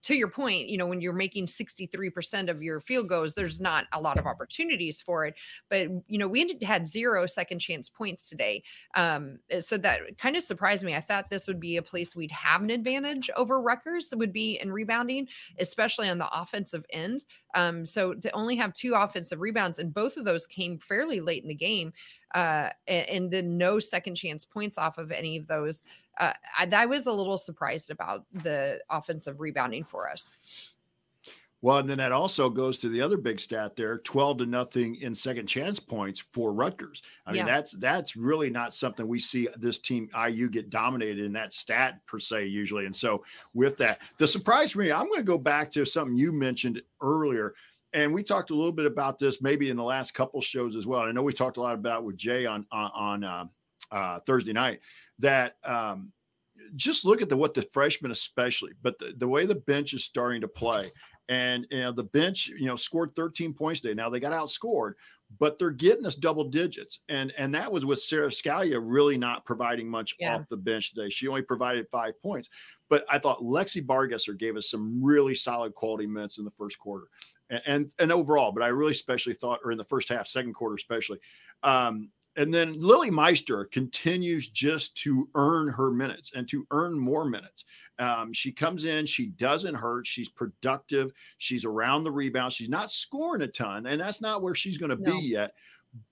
to 0.03 0.15
your 0.15 0.29
point, 0.29 0.69
you 0.69 0.79
know, 0.79 0.87
when 0.87 1.01
you're 1.01 1.13
making 1.13 1.47
63% 1.47 2.49
of 2.49 2.63
your 2.63 2.81
field 2.81 3.09
goals, 3.09 3.35
there's 3.35 3.61
not 3.61 3.87
a 3.93 4.01
lot 4.01 4.19
of 4.19 4.27
opportunities 4.27 5.01
for 5.03 5.27
it. 5.27 5.35
But, 5.69 5.89
you 6.07 6.19
know, 6.19 6.29
we 6.29 6.59
had 6.63 6.87
zero 6.87 7.27
second 7.27 7.59
chance 7.59 7.89
points 7.89 8.29
today. 8.29 8.63
Um, 8.95 9.39
eh, 9.51 9.61
so 9.61 9.79
that 9.79 10.19
kind 10.19 10.37
of 10.37 10.43
surprised 10.43 10.85
me. 10.85 10.95
I 10.95 11.01
thought 11.01 11.31
this 11.31 11.47
would 11.47 11.61
be 11.61 11.77
a 11.77 11.83
place 11.83 12.15
we'd 12.15 12.31
have 12.33 12.63
an 12.63 12.71
advantage 12.71 13.31
over 13.37 13.61
Rutgers 13.61 14.13
would 14.15 14.33
be 14.33 14.59
in 14.61 14.73
rebounding, 14.73 15.29
especially 15.59 16.09
on 16.09 16.19
the 16.19 16.29
offensive 16.33 16.85
end. 16.91 17.25
Um, 17.55 17.85
so 17.85 18.15
to 18.15 18.31
only 18.33 18.57
have 18.57 18.73
two 18.73 18.95
offensive 18.95 19.41
rebounds, 19.41 19.79
and 19.79 19.93
both 19.93 20.17
of 20.17 20.25
those 20.25 20.47
came 20.47 20.79
fairly 20.79 21.21
late 21.21 21.43
in 21.43 21.49
the 21.49 21.55
game, 21.55 21.93
uh, 22.35 22.71
and, 22.87 23.09
and 23.09 23.31
then 23.31 23.59
no 23.59 23.79
second 23.79 24.15
chance 24.15 24.45
points 24.45 24.79
off 24.79 24.99
of 24.99 25.11
any 25.11 25.37
of 25.37 25.47
those. 25.47 25.83
Uh, 26.19 26.33
I, 26.59 26.69
I 26.73 26.87
was 26.87 27.07
a 27.07 27.13
little 27.13 27.39
surprised 27.39 27.91
about 27.91 28.25
the 28.33 28.81
offensive 28.91 29.41
rebounding 29.41 29.85
for 29.85 30.09
us. 30.09 30.37
Well, 31.63 31.79
and 31.79 31.91
then 31.91 31.99
that 31.99 32.13
also 32.13 32.49
goes 32.49 32.79
to 32.79 32.89
the 32.89 33.03
other 33.03 33.19
big 33.19 33.39
stat 33.39 33.77
there: 33.77 33.99
twelve 33.99 34.39
to 34.39 34.47
nothing 34.47 34.97
in 34.97 35.15
second 35.15 35.47
chance 35.47 35.79
points 35.79 36.21
for 36.31 36.55
Rutgers. 36.55 37.03
I 37.27 37.33
mean, 37.33 37.47
yeah. 37.47 37.55
that's 37.55 37.73
that's 37.73 38.17
really 38.17 38.49
not 38.49 38.73
something 38.73 39.07
we 39.07 39.19
see 39.19 39.47
this 39.57 39.79
team 39.79 40.09
IU 40.17 40.49
get 40.49 40.71
dominated 40.71 41.25
in 41.25 41.33
that 41.35 41.53
stat 41.53 42.01
per 42.07 42.19
se 42.19 42.47
usually. 42.47 42.87
And 42.87 42.97
so, 42.97 43.25
with 43.53 43.77
that, 43.79 43.99
the 44.17 44.27
surprise 44.27 44.73
for 44.73 44.79
me, 44.79 44.91
I'm 44.91 45.07
going 45.07 45.21
to 45.21 45.23
go 45.23 45.37
back 45.37 45.71
to 45.73 45.85
something 45.85 46.17
you 46.17 46.33
mentioned 46.33 46.81
earlier, 47.03 47.55
and 47.93 48.13
we 48.13 48.23
talked 48.23 48.51
a 48.51 48.55
little 48.55 48.73
bit 48.73 48.87
about 48.87 49.19
this 49.19 49.43
maybe 49.43 49.69
in 49.69 49.77
the 49.77 49.83
last 49.83 50.15
couple 50.15 50.41
shows 50.41 50.77
as 50.77 50.87
well. 50.87 51.03
And 51.03 51.11
I 51.11 51.13
know 51.13 51.23
we 51.23 51.35
talked 51.35 51.59
a 51.59 51.63
lot 51.63 51.75
about 51.75 52.05
with 52.05 52.17
Jay 52.17 52.47
on 52.47 52.65
on, 52.73 52.91
on 52.95 53.25
uh, 53.25 53.45
uh, 53.93 54.21
Thursday 54.21 54.53
night 54.53 54.81
that. 55.19 55.57
Um, 55.65 56.13
just 56.77 57.07
look 57.07 57.23
at 57.23 57.29
the 57.29 57.37
what 57.37 57.55
the 57.55 57.63
freshmen 57.63 58.13
especially, 58.13 58.73
but 58.83 58.99
the, 58.99 59.15
the 59.17 59.27
way 59.27 59.47
the 59.47 59.55
bench 59.55 59.95
is 59.95 60.05
starting 60.05 60.43
to 60.43 60.47
play 60.47 60.93
and 61.31 61.65
you 61.71 61.79
know, 61.79 61.93
the 61.93 62.03
bench, 62.03 62.49
you 62.49 62.67
know, 62.67 62.75
scored 62.75 63.15
13 63.15 63.55
points 63.55 63.81
today. 63.81 63.95
Now 63.95 64.11
they 64.11 64.19
got 64.19 64.33
outscored, 64.33 64.95
but 65.39 65.59
they're 65.59 65.71
getting 65.71 66.05
us 66.05 66.17
double 66.17 66.45
digits. 66.45 66.99
And 67.09 67.33
and 67.39 67.55
that 67.55 67.71
was 67.71 67.87
with 67.87 68.03
Sara 68.03 68.29
Scalia 68.29 68.81
really 68.83 69.17
not 69.17 69.47
providing 69.47 69.89
much 69.89 70.17
yeah. 70.19 70.35
off 70.35 70.49
the 70.49 70.57
bench 70.57 70.93
today. 70.93 71.09
She 71.09 71.29
only 71.29 71.43
provided 71.43 71.89
five 71.89 72.21
points. 72.21 72.51
But 72.89 73.07
I 73.09 73.21
thought 73.21 73.39
Lexi 73.39 73.85
Bargesser 73.85 74.37
gave 74.37 74.57
us 74.57 74.69
some 74.69 75.03
really 75.03 75.37
solid 75.37 75.73
quality 75.75 76.09
minutes 76.09 76.39
in 76.39 76.45
the 76.45 76.51
first 76.51 76.79
quarter. 76.81 77.07
And, 77.49 77.63
and, 77.67 77.93
and 78.01 78.13
overall, 78.13 78.51
but 78.51 78.65
I 78.65 78.69
really 78.69 78.93
especially 78.93 79.35
thought, 79.35 79.61
or 79.65 79.71
in 79.71 79.79
the 79.79 79.85
first 79.85 80.09
half, 80.09 80.27
second 80.27 80.55
quarter 80.55 80.75
especially, 80.75 81.19
um, 81.63 82.11
and 82.37 82.53
then 82.53 82.81
Lily 82.81 83.11
Meister 83.11 83.65
continues 83.67 84.49
just 84.49 84.97
to 84.99 85.29
earn 85.35 85.69
her 85.69 85.91
minutes 85.91 86.33
and 86.35 86.49
to 86.49 86.67
earn 86.71 86.99
more 86.99 87.25
minutes. 87.25 87.65
Um, 87.99 88.33
she 88.33 88.53
comes 88.53 88.85
in, 88.85 89.05
she 89.07 89.27
doesn't 89.27 89.75
hurt, 89.75 90.07
she's 90.07 90.29
productive, 90.29 91.13
she's 91.39 91.65
around 91.65 92.05
the 92.05 92.13
rebound, 92.13 92.53
she's 92.53 92.69
not 92.69 92.91
scoring 92.91 93.43
a 93.43 93.49
ton, 93.49 93.87
and 93.87 94.01
that's 94.01 94.21
not 94.21 94.43
where 94.43 94.55
she's 94.55 94.79
going 94.79 94.97
to 94.97 95.03
no. 95.03 95.13
be 95.13 95.27
yet. 95.27 95.53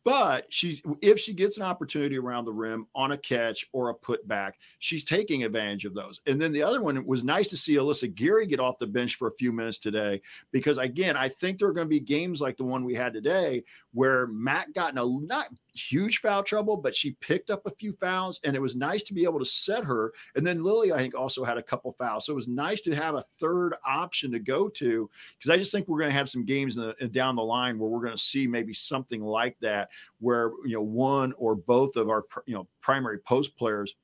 But 0.04 0.46
she's 0.48 0.82
if 1.02 1.20
she 1.20 1.32
gets 1.32 1.56
an 1.56 1.62
opportunity 1.62 2.18
around 2.18 2.46
the 2.46 2.52
rim 2.52 2.88
on 2.96 3.12
a 3.12 3.18
catch 3.18 3.64
or 3.72 3.90
a 3.90 3.94
putback, 3.94 4.54
she's 4.80 5.04
taking 5.04 5.44
advantage 5.44 5.84
of 5.84 5.94
those. 5.94 6.20
And 6.26 6.40
then 6.40 6.50
the 6.50 6.62
other 6.62 6.82
one 6.82 7.06
was 7.06 7.22
nice 7.22 7.46
to 7.48 7.56
see 7.56 7.76
Alyssa 7.76 8.12
Geary 8.12 8.46
get 8.46 8.58
off 8.58 8.78
the 8.78 8.88
bench 8.88 9.14
for 9.14 9.28
a 9.28 9.34
few 9.34 9.52
minutes 9.52 9.78
today 9.78 10.20
because 10.50 10.78
again, 10.78 11.16
I 11.16 11.28
think 11.28 11.58
there 11.58 11.68
are 11.68 11.72
going 11.72 11.86
to 11.86 11.88
be 11.88 12.00
games 12.00 12.40
like 12.40 12.56
the 12.56 12.64
one 12.64 12.84
we 12.84 12.94
had 12.94 13.12
today 13.12 13.62
where 13.92 14.26
Matt 14.26 14.72
got 14.74 14.90
in 14.92 14.98
a 14.98 15.06
not 15.06 15.48
huge 15.78 16.20
foul 16.20 16.42
trouble, 16.42 16.76
but 16.76 16.94
she 16.94 17.12
picked 17.20 17.50
up 17.50 17.66
a 17.66 17.70
few 17.70 17.92
fouls, 17.92 18.40
and 18.44 18.54
it 18.54 18.62
was 18.62 18.76
nice 18.76 19.02
to 19.04 19.14
be 19.14 19.24
able 19.24 19.38
to 19.38 19.44
set 19.44 19.84
her. 19.84 20.12
And 20.34 20.46
then 20.46 20.62
Lily, 20.62 20.92
I 20.92 20.98
think, 20.98 21.14
also 21.14 21.44
had 21.44 21.58
a 21.58 21.62
couple 21.62 21.92
fouls, 21.92 22.26
so 22.26 22.32
it 22.32 22.36
was 22.36 22.48
nice 22.48 22.80
to 22.82 22.94
have 22.94 23.14
a 23.14 23.24
third 23.40 23.74
option 23.86 24.30
to 24.32 24.38
go 24.38 24.68
to 24.68 25.10
because 25.38 25.50
I 25.50 25.56
just 25.56 25.72
think 25.72 25.88
we're 25.88 26.00
going 26.00 26.10
to 26.10 26.16
have 26.16 26.28
some 26.28 26.44
games 26.44 26.74
the, 26.74 26.94
down 27.12 27.36
the 27.36 27.42
line 27.42 27.78
where 27.78 27.88
we're 27.88 28.00
going 28.02 28.16
to 28.16 28.22
see 28.22 28.46
maybe 28.46 28.72
something 28.72 29.22
like 29.22 29.56
that, 29.60 29.88
where 30.20 30.50
you 30.64 30.74
know 30.74 30.82
one 30.82 31.32
or 31.38 31.54
both 31.54 31.96
of 31.96 32.08
our 32.08 32.24
you 32.46 32.54
know 32.54 32.66
primary 32.80 33.18
post 33.18 33.56
players 33.56 33.94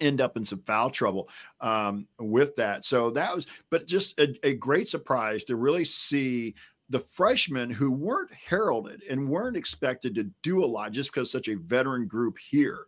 end 0.00 0.20
up 0.20 0.36
in 0.36 0.44
some 0.44 0.60
foul 0.60 0.90
trouble 0.90 1.28
um, 1.60 2.06
with 2.18 2.56
that. 2.56 2.84
So 2.84 3.10
that 3.10 3.34
was, 3.34 3.46
but 3.70 3.86
just 3.86 4.18
a, 4.18 4.34
a, 4.42 4.54
great 4.54 4.88
surprise 4.88 5.44
to 5.44 5.56
really 5.56 5.84
see 5.84 6.54
the 6.88 6.98
freshmen 6.98 7.70
who 7.70 7.90
weren't 7.90 8.32
heralded 8.32 9.02
and 9.08 9.28
weren't 9.28 9.56
expected 9.56 10.14
to 10.14 10.30
do 10.42 10.64
a 10.64 10.66
lot 10.66 10.92
just 10.92 11.12
because 11.12 11.30
such 11.30 11.48
a 11.48 11.56
veteran 11.56 12.06
group 12.06 12.36
here 12.38 12.86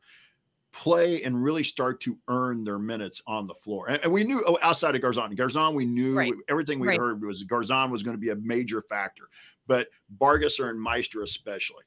play 0.72 1.22
and 1.22 1.42
really 1.42 1.62
start 1.62 2.00
to 2.00 2.18
earn 2.28 2.64
their 2.64 2.78
minutes 2.80 3.22
on 3.26 3.46
the 3.46 3.54
floor. 3.54 3.88
And, 3.88 4.02
and 4.02 4.12
we 4.12 4.24
knew 4.24 4.42
oh, 4.46 4.58
outside 4.60 4.96
of 4.96 5.00
Garzon, 5.00 5.36
Garzon, 5.36 5.74
we 5.74 5.84
knew 5.84 6.18
right. 6.18 6.32
everything 6.48 6.80
we 6.80 6.88
right. 6.88 6.98
heard 6.98 7.22
was 7.22 7.44
Garzon 7.44 7.90
was 7.90 8.02
going 8.02 8.16
to 8.16 8.20
be 8.20 8.30
a 8.30 8.36
major 8.36 8.82
factor, 8.82 9.28
but 9.66 9.88
Bargesser 10.18 10.68
and 10.68 10.80
Meister 10.80 11.22
especially. 11.22 11.84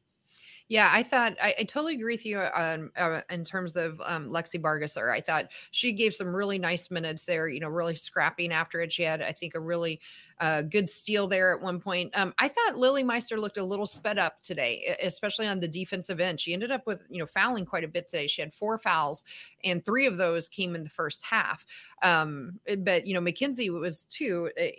Yeah, 0.69 0.89
I 0.91 1.01
thought 1.01 1.37
I, 1.41 1.55
I 1.59 1.63
totally 1.63 1.95
agree 1.95 2.15
with 2.15 2.25
you 2.25 2.39
on 2.39 2.91
uh, 2.97 3.21
in 3.29 3.45
terms 3.45 3.77
of 3.77 4.01
um, 4.03 4.29
Lexi 4.29 4.61
Bargesser. 4.61 5.09
I 5.13 5.21
thought 5.21 5.45
she 5.71 5.93
gave 5.93 6.13
some 6.13 6.35
really 6.35 6.59
nice 6.59 6.91
minutes 6.91 7.23
there. 7.23 7.47
You 7.47 7.61
know, 7.61 7.69
really 7.69 7.95
scrapping 7.95 8.51
after 8.51 8.81
it. 8.81 8.91
She 8.91 9.03
had, 9.03 9.21
I 9.21 9.31
think, 9.31 9.55
a 9.55 9.61
really 9.61 10.01
uh, 10.41 10.63
good 10.63 10.89
steal 10.89 11.25
there 11.27 11.55
at 11.55 11.61
one 11.61 11.79
point. 11.79 12.11
Um, 12.15 12.33
I 12.37 12.49
thought 12.49 12.75
Lily 12.77 13.01
Meister 13.01 13.39
looked 13.39 13.57
a 13.57 13.63
little 13.63 13.85
sped 13.85 14.17
up 14.17 14.43
today, 14.43 14.93
especially 15.01 15.47
on 15.47 15.61
the 15.61 15.69
defensive 15.69 16.19
end. 16.19 16.41
She 16.41 16.51
ended 16.53 16.71
up 16.71 16.85
with 16.85 16.99
you 17.09 17.19
know 17.19 17.27
fouling 17.27 17.65
quite 17.65 17.85
a 17.85 17.87
bit 17.87 18.09
today. 18.09 18.27
She 18.27 18.41
had 18.41 18.53
four 18.53 18.77
fouls, 18.77 19.23
and 19.63 19.85
three 19.85 20.05
of 20.05 20.17
those 20.17 20.49
came 20.49 20.75
in 20.75 20.83
the 20.83 20.89
first 20.89 21.23
half. 21.23 21.65
Um, 22.03 22.59
but 22.79 23.05
you 23.05 23.13
know, 23.13 23.21
Mackenzie 23.21 23.69
was 23.69 24.01
two. 24.09 24.51
Eh, 24.57 24.71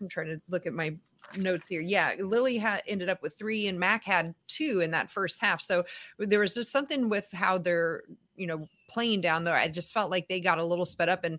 I'm 0.00 0.08
trying 0.08 0.26
to 0.26 0.40
look 0.48 0.66
at 0.66 0.72
my 0.72 0.96
notes 1.36 1.68
here. 1.68 1.80
Yeah, 1.80 2.14
Lily 2.18 2.58
had 2.58 2.82
ended 2.86 3.08
up 3.08 3.22
with 3.22 3.36
three, 3.36 3.68
and 3.68 3.78
Mac 3.78 4.04
had 4.04 4.34
two 4.46 4.80
in 4.80 4.90
that 4.92 5.10
first 5.10 5.40
half. 5.40 5.60
So 5.60 5.84
there 6.18 6.40
was 6.40 6.54
just 6.54 6.72
something 6.72 7.08
with 7.08 7.30
how 7.32 7.58
they're 7.58 8.02
you 8.36 8.46
know 8.46 8.66
playing 8.88 9.20
down 9.20 9.44
there. 9.44 9.54
I 9.54 9.68
just 9.68 9.92
felt 9.92 10.10
like 10.10 10.28
they 10.28 10.40
got 10.40 10.58
a 10.58 10.64
little 10.64 10.86
sped 10.86 11.08
up, 11.08 11.24
and 11.24 11.38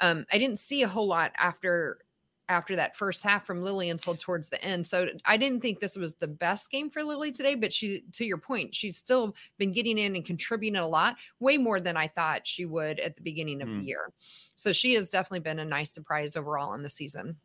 um, 0.00 0.26
I 0.32 0.38
didn't 0.38 0.58
see 0.58 0.82
a 0.82 0.88
whole 0.88 1.06
lot 1.06 1.32
after 1.36 1.98
after 2.48 2.76
that 2.76 2.96
first 2.96 3.22
half 3.22 3.46
from 3.46 3.62
Lily 3.62 3.88
until 3.90 4.14
towards 4.14 4.48
the 4.48 4.62
end. 4.62 4.86
So 4.86 5.08
I 5.24 5.36
didn't 5.36 5.60
think 5.60 5.80
this 5.80 5.96
was 5.96 6.14
the 6.14 6.28
best 6.28 6.70
game 6.70 6.90
for 6.90 7.02
Lily 7.02 7.32
today, 7.32 7.54
but 7.54 7.72
she 7.72 8.04
to 8.12 8.24
your 8.24 8.38
point, 8.38 8.74
she's 8.74 8.96
still 8.96 9.34
been 9.58 9.72
getting 9.72 9.98
in 9.98 10.14
and 10.14 10.24
contributing 10.24 10.80
a 10.80 10.86
lot, 10.86 11.16
way 11.40 11.56
more 11.56 11.80
than 11.80 11.96
I 11.96 12.08
thought 12.08 12.46
she 12.46 12.66
would 12.66 13.00
at 13.00 13.16
the 13.16 13.22
beginning 13.22 13.62
of 13.62 13.68
mm. 13.68 13.80
the 13.80 13.86
year. 13.86 14.12
So 14.56 14.72
she 14.72 14.94
has 14.94 15.08
definitely 15.08 15.40
been 15.40 15.58
a 15.58 15.64
nice 15.64 15.92
surprise 15.92 16.36
overall 16.36 16.74
in 16.74 16.82
the 16.82 16.88
season. 16.88 17.36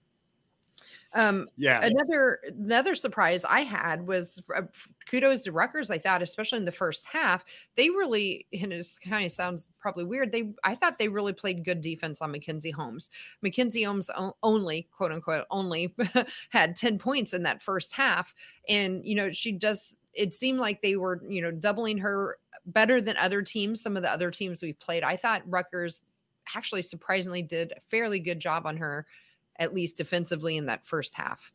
Um, 1.13 1.50
yeah. 1.56 1.84
Another 1.84 2.40
another 2.48 2.94
surprise 2.94 3.46
I 3.46 3.62
had 3.62 4.06
was 4.08 4.42
uh, 4.56 4.63
kudos 5.10 5.42
to 5.44 5.52
Rutgers. 5.52 5.90
I 5.90 5.98
thought, 5.98 6.22
especially 6.22 6.60
in 6.60 6.66
the 6.66 6.72
first 6.72 7.06
half, 7.06 7.46
they 7.76 7.90
really 7.90 8.46
and 8.62 8.74
it 8.74 8.88
kind 9.04 9.26
of 9.26 9.32
sounds 9.32 9.68
probably 9.80 10.04
weird. 10.04 10.32
They 10.32 10.52
I 10.63 10.76
thought 10.76 11.00
they 11.00 11.08
really 11.08 11.34
played 11.34 11.66
good 11.66 11.82
defense 11.82 12.22
on 12.22 12.32
Mackenzie 12.32 12.72
Holmes. 12.72 13.10
Mackenzie 13.42 13.84
Holmes 13.84 14.10
only 14.44 14.88
quote 14.96 15.12
unquote 15.12 15.46
only 15.50 15.96
had 16.50 16.76
ten 16.76 17.00
points 17.00 17.34
in 17.34 17.44
that 17.44 17.62
first 17.62 17.94
half, 17.94 18.36
and 18.68 19.06
you 19.06 19.16
know 19.16 19.32
she 19.32 19.52
does. 19.52 19.98
It 20.13 20.34
seemed 20.34 20.60
like 20.60 20.82
they 20.82 20.98
were 20.98 21.22
you 21.28 21.42
know 21.42 21.52
doubling 21.52 21.98
her 22.00 22.38
better 22.66 23.00
than 23.02 23.18
other 23.18 23.42
teams. 23.42 23.82
Some 23.82 23.96
of 23.96 24.04
the 24.04 24.12
other 24.12 24.30
teams 24.30 24.62
we 24.62 24.74
played, 24.74 25.04
I 25.04 25.16
thought 25.16 25.42
Rutgers 25.46 26.02
actually 26.56 26.82
surprisingly 26.82 27.42
did 27.42 27.74
a 27.76 27.82
fairly 27.82 28.20
good 28.20 28.40
job 28.40 28.66
on 28.66 28.78
her 28.78 29.06
at 29.60 29.74
least 29.74 29.98
defensively 29.98 30.58
in 30.58 30.67
that 30.67 30.86
first 30.86 31.15
half. 31.15 31.52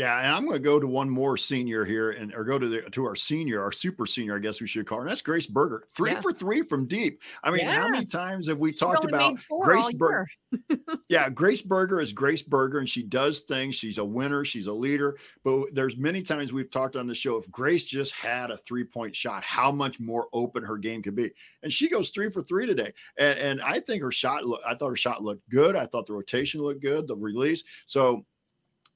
Yeah, 0.00 0.18
and 0.18 0.28
I'm 0.28 0.44
going 0.44 0.56
to 0.56 0.60
go 0.60 0.80
to 0.80 0.86
one 0.86 1.10
more 1.10 1.36
senior 1.36 1.84
here, 1.84 2.12
and 2.12 2.32
or 2.34 2.42
go 2.42 2.58
to 2.58 2.66
the 2.66 2.80
to 2.88 3.04
our 3.04 3.14
senior, 3.14 3.62
our 3.62 3.70
super 3.70 4.06
senior, 4.06 4.34
I 4.34 4.38
guess 4.38 4.58
we 4.58 4.66
should 4.66 4.86
call 4.86 4.96
her. 4.96 5.04
And 5.04 5.10
that's 5.10 5.20
Grace 5.20 5.46
Berger, 5.46 5.86
three 5.94 6.12
yeah. 6.12 6.20
for 6.22 6.32
three 6.32 6.62
from 6.62 6.86
deep. 6.86 7.20
I 7.44 7.50
mean, 7.50 7.60
yeah. 7.60 7.82
how 7.82 7.88
many 7.90 8.06
times 8.06 8.48
have 8.48 8.60
we 8.60 8.72
talked 8.72 9.04
about 9.04 9.38
Grace 9.60 9.92
Berger? 9.92 10.26
yeah, 11.10 11.28
Grace 11.28 11.60
Berger 11.60 12.00
is 12.00 12.14
Grace 12.14 12.40
Berger, 12.40 12.78
and 12.78 12.88
she 12.88 13.02
does 13.02 13.40
things. 13.40 13.74
She's 13.74 13.98
a 13.98 14.04
winner. 14.04 14.42
She's 14.42 14.68
a 14.68 14.72
leader. 14.72 15.18
But 15.44 15.74
there's 15.74 15.98
many 15.98 16.22
times 16.22 16.50
we've 16.50 16.70
talked 16.70 16.96
on 16.96 17.06
the 17.06 17.14
show. 17.14 17.36
If 17.36 17.50
Grace 17.50 17.84
just 17.84 18.12
had 18.12 18.50
a 18.50 18.56
three 18.56 18.84
point 18.84 19.14
shot, 19.14 19.44
how 19.44 19.70
much 19.70 20.00
more 20.00 20.28
open 20.32 20.64
her 20.64 20.78
game 20.78 21.02
could 21.02 21.14
be. 21.14 21.30
And 21.62 21.70
she 21.70 21.90
goes 21.90 22.08
three 22.08 22.30
for 22.30 22.42
three 22.42 22.64
today. 22.64 22.94
And, 23.18 23.38
and 23.38 23.60
I 23.60 23.80
think 23.80 24.02
her 24.02 24.12
shot. 24.12 24.44
I 24.66 24.74
thought 24.76 24.88
her 24.88 24.96
shot 24.96 25.22
looked 25.22 25.46
good. 25.50 25.76
I 25.76 25.84
thought 25.84 26.06
the 26.06 26.14
rotation 26.14 26.62
looked 26.62 26.80
good. 26.80 27.06
The 27.06 27.16
release. 27.16 27.62
So 27.84 28.24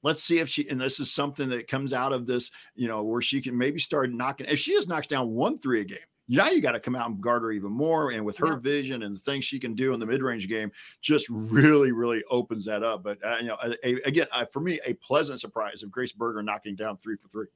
let's 0.05 0.23
see 0.23 0.37
if 0.37 0.47
she 0.47 0.69
and 0.69 0.79
this 0.79 0.99
is 0.99 1.11
something 1.11 1.49
that 1.49 1.67
comes 1.67 1.91
out 1.91 2.13
of 2.13 2.27
this 2.27 2.51
you 2.75 2.87
know 2.87 3.03
where 3.03 3.21
she 3.21 3.41
can 3.41 3.57
maybe 3.57 3.79
start 3.79 4.11
knocking 4.11 4.45
if 4.47 4.59
she 4.59 4.71
just 4.71 4.87
knocks 4.87 5.07
down 5.07 5.31
one 5.31 5.57
three 5.57 5.81
a 5.81 5.83
game 5.83 5.97
now 6.27 6.49
you 6.49 6.61
got 6.61 6.71
to 6.71 6.79
come 6.79 6.95
out 6.95 7.09
and 7.09 7.21
guard 7.21 7.41
her 7.43 7.51
even 7.51 7.71
more 7.71 8.11
and 8.11 8.23
with 8.23 8.37
her 8.37 8.53
yeah. 8.53 8.59
vision 8.59 9.03
and 9.03 9.15
the 9.15 9.19
things 9.19 9.45
she 9.45 9.59
can 9.59 9.73
do 9.73 9.93
in 9.93 9.99
the 9.99 10.05
mid-range 10.05 10.47
game 10.47 10.71
just 11.01 11.27
really 11.29 11.91
really 11.91 12.23
opens 12.29 12.65
that 12.65 12.83
up. 12.83 13.03
But 13.03 13.23
uh, 13.23 13.37
you 13.41 13.47
know 13.47 13.57
a, 13.63 13.87
a, 13.87 14.01
again 14.03 14.27
uh, 14.31 14.45
for 14.45 14.59
me 14.59 14.79
a 14.85 14.93
pleasant 14.95 15.39
surprise 15.39 15.83
of 15.83 15.91
grace 15.91 16.11
berger 16.11 16.41
knocking 16.41 16.75
down 16.75 16.97
three 16.97 17.15
for 17.15 17.27
three. 17.27 17.47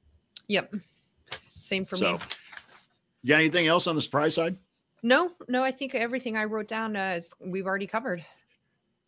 Yep. 0.48 0.74
Same 1.58 1.84
for 1.84 1.96
so, 1.96 2.12
me. 2.14 2.18
You 3.22 3.28
got 3.28 3.36
anything 3.36 3.66
else 3.66 3.86
on 3.86 3.94
the 3.96 4.02
surprise 4.02 4.34
side? 4.34 4.56
No 5.02 5.32
no 5.48 5.62
i 5.64 5.70
think 5.70 5.94
everything 5.94 6.36
i 6.36 6.44
wrote 6.44 6.68
down 6.68 6.94
uh, 6.94 7.14
is 7.16 7.32
we've 7.40 7.66
already 7.66 7.86
covered 7.86 8.24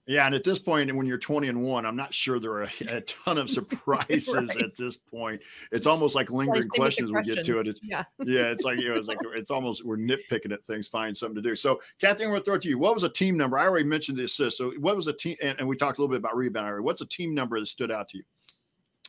Yeah, 0.07 0.27
and 0.27 0.35
at 0.35 0.43
this 0.43 0.59
point, 0.59 0.93
when 0.93 1.07
you're 1.07 1.19
20 1.19 1.47
and 1.49 1.63
one, 1.63 1.87
I'm 1.87 1.95
not 1.95 2.13
sure 2.13 2.41
there 2.41 2.53
are 2.55 2.63
a, 2.63 2.71
a 2.89 3.01
ton 3.03 3.39
of 3.39 3.49
surprises 3.51 4.35
right. 4.35 4.65
at 4.65 4.77
this 4.77 4.97
point. 4.97 5.41
It's 5.71 5.87
almost 5.87 6.17
like 6.17 6.31
lingering 6.31 6.69
questions, 6.69 7.13
we 7.13 7.23
get 7.23 7.45
to 7.45 7.61
it. 7.61 7.69
It's, 7.69 7.81
yeah, 7.85 8.03
yeah, 8.25 8.47
it's 8.47 8.65
like 8.65 8.81
you 8.81 8.89
know, 8.89 8.97
it's 8.97 9.07
like 9.07 9.19
it's 9.35 9.51
almost 9.51 9.85
we're 9.85 9.97
nitpicking 9.97 10.53
at 10.53 10.65
things, 10.65 10.89
find 10.89 11.17
something 11.17 11.41
to 11.41 11.49
do. 11.49 11.55
So, 11.55 11.81
Kathy, 12.01 12.25
I'm 12.25 12.31
going 12.31 12.41
to 12.41 12.45
throw 12.45 12.57
it 12.57 12.63
to 12.63 12.69
you. 12.69 12.79
What 12.79 12.95
was 12.95 13.05
a 13.05 13.09
team 13.09 13.37
number? 13.37 13.59
I 13.59 13.67
already 13.67 13.85
mentioned 13.85 14.19
the 14.19 14.25
assist. 14.25 14.59
So, 14.59 14.73
what 14.81 14.97
was 14.97 15.07
a 15.07 15.13
team? 15.13 15.37
And, 15.41 15.59
and 15.61 15.69
we 15.69 15.77
talked 15.77 15.99
a 15.99 16.01
little 16.01 16.13
bit 16.13 16.19
about 16.19 16.37
rebound. 16.37 16.83
What's 16.83 17.01
a 17.01 17.07
team 17.07 17.33
number 17.33 17.61
that 17.61 17.67
stood 17.67 17.93
out 17.93 18.09
to 18.09 18.19
you? 18.19 18.25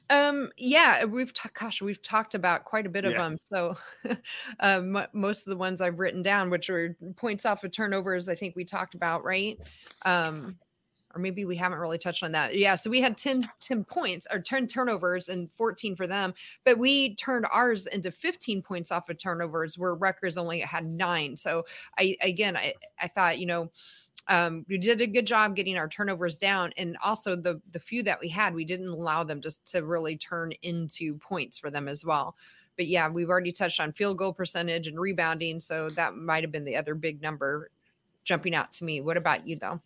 Um, 0.10 0.52
yeah, 0.58 1.06
we've 1.06 1.34
talked, 1.34 1.60
gosh, 1.60 1.82
we've 1.82 2.02
talked 2.04 2.36
about 2.36 2.66
quite 2.66 2.86
a 2.86 2.90
bit 2.90 3.06
of 3.06 3.14
yeah. 3.14 3.18
them. 3.18 3.38
So, 3.52 3.76
um, 4.60 4.98
most 5.14 5.48
of 5.48 5.52
the 5.52 5.58
ones 5.58 5.82
I've 5.82 5.98
written 5.98 6.22
down, 6.22 6.52
which 6.52 6.70
were 6.70 6.96
points 7.16 7.48
off 7.48 7.64
of 7.64 7.72
turnovers, 7.72 8.30
I 8.30 8.36
think 8.36 8.56
we 8.56 8.64
talked 8.64 8.94
about, 8.94 9.24
right? 9.24 9.58
Um, 10.06 10.58
or 11.14 11.22
maybe 11.22 11.46
we 11.46 11.56
haven't 11.56 11.80
really 11.80 11.98
touched 11.98 12.24
on 12.24 12.32
that. 12.32 12.56
Yeah. 12.56 12.76
So 12.76 12.90
we 12.90 13.02
had 13.02 13.18
10, 13.18 13.50
10 13.60 13.84
points 13.84 14.28
or 14.32 14.40
10 14.40 14.68
turnovers 14.68 15.30
and 15.30 15.50
14 15.54 15.96
for 15.96 16.08
them, 16.08 16.34
but 16.66 16.78
we 16.78 17.16
turned 17.16 17.46
ours 17.52 17.86
into 17.88 18.12
15 18.12 18.62
points 18.62 18.92
off 18.92 19.10
of 19.10 19.18
turnovers 19.18 19.78
where 19.78 19.94
Rutgers 19.94 20.38
only 20.38 20.60
had 20.60 20.86
nine. 20.86 21.36
So 21.36 21.66
I, 21.98 22.18
again, 22.22 22.58
I, 22.58 22.74
I 23.00 23.08
thought, 23.08 23.40
you 23.40 23.46
know, 23.46 23.70
um, 24.28 24.66
we 24.70 24.78
did 24.78 25.02
a 25.02 25.08
good 25.08 25.28
job 25.28 25.56
getting 25.56 25.78
our 25.78 25.90
turnovers 25.90 26.38
down, 26.38 26.72
and 26.78 26.98
also 27.04 27.36
the 27.36 27.62
the 27.72 27.80
few 27.80 28.04
that 28.04 28.20
we 28.22 28.30
had, 28.30 28.56
we 28.56 28.64
didn't 28.64 28.88
allow 28.88 29.24
them 29.26 29.42
just 29.42 29.66
to 29.74 29.84
really 29.84 30.16
turn 30.16 30.54
into 30.62 31.18
points 31.18 31.58
for 31.58 31.70
them 31.70 31.90
as 31.90 32.06
well. 32.06 32.38
But 32.78 32.88
yeah, 32.88 33.10
we've 33.10 33.30
already 33.30 33.52
touched 33.52 33.82
on 33.82 33.92
field 33.92 34.18
goal 34.18 34.34
percentage 34.34 34.88
and 34.88 34.98
rebounding, 34.98 35.60
so 35.60 35.90
that 35.92 36.16
might 36.16 36.44
have 36.44 36.54
been 36.54 36.64
the 36.64 36.78
other 36.78 36.96
big 36.96 37.22
number 37.22 37.70
jumping 38.24 38.56
out 38.56 38.72
to 38.74 38.86
me. 38.86 39.02
What 39.02 39.18
about 39.18 39.46
you 39.46 39.58
though? 39.58 39.82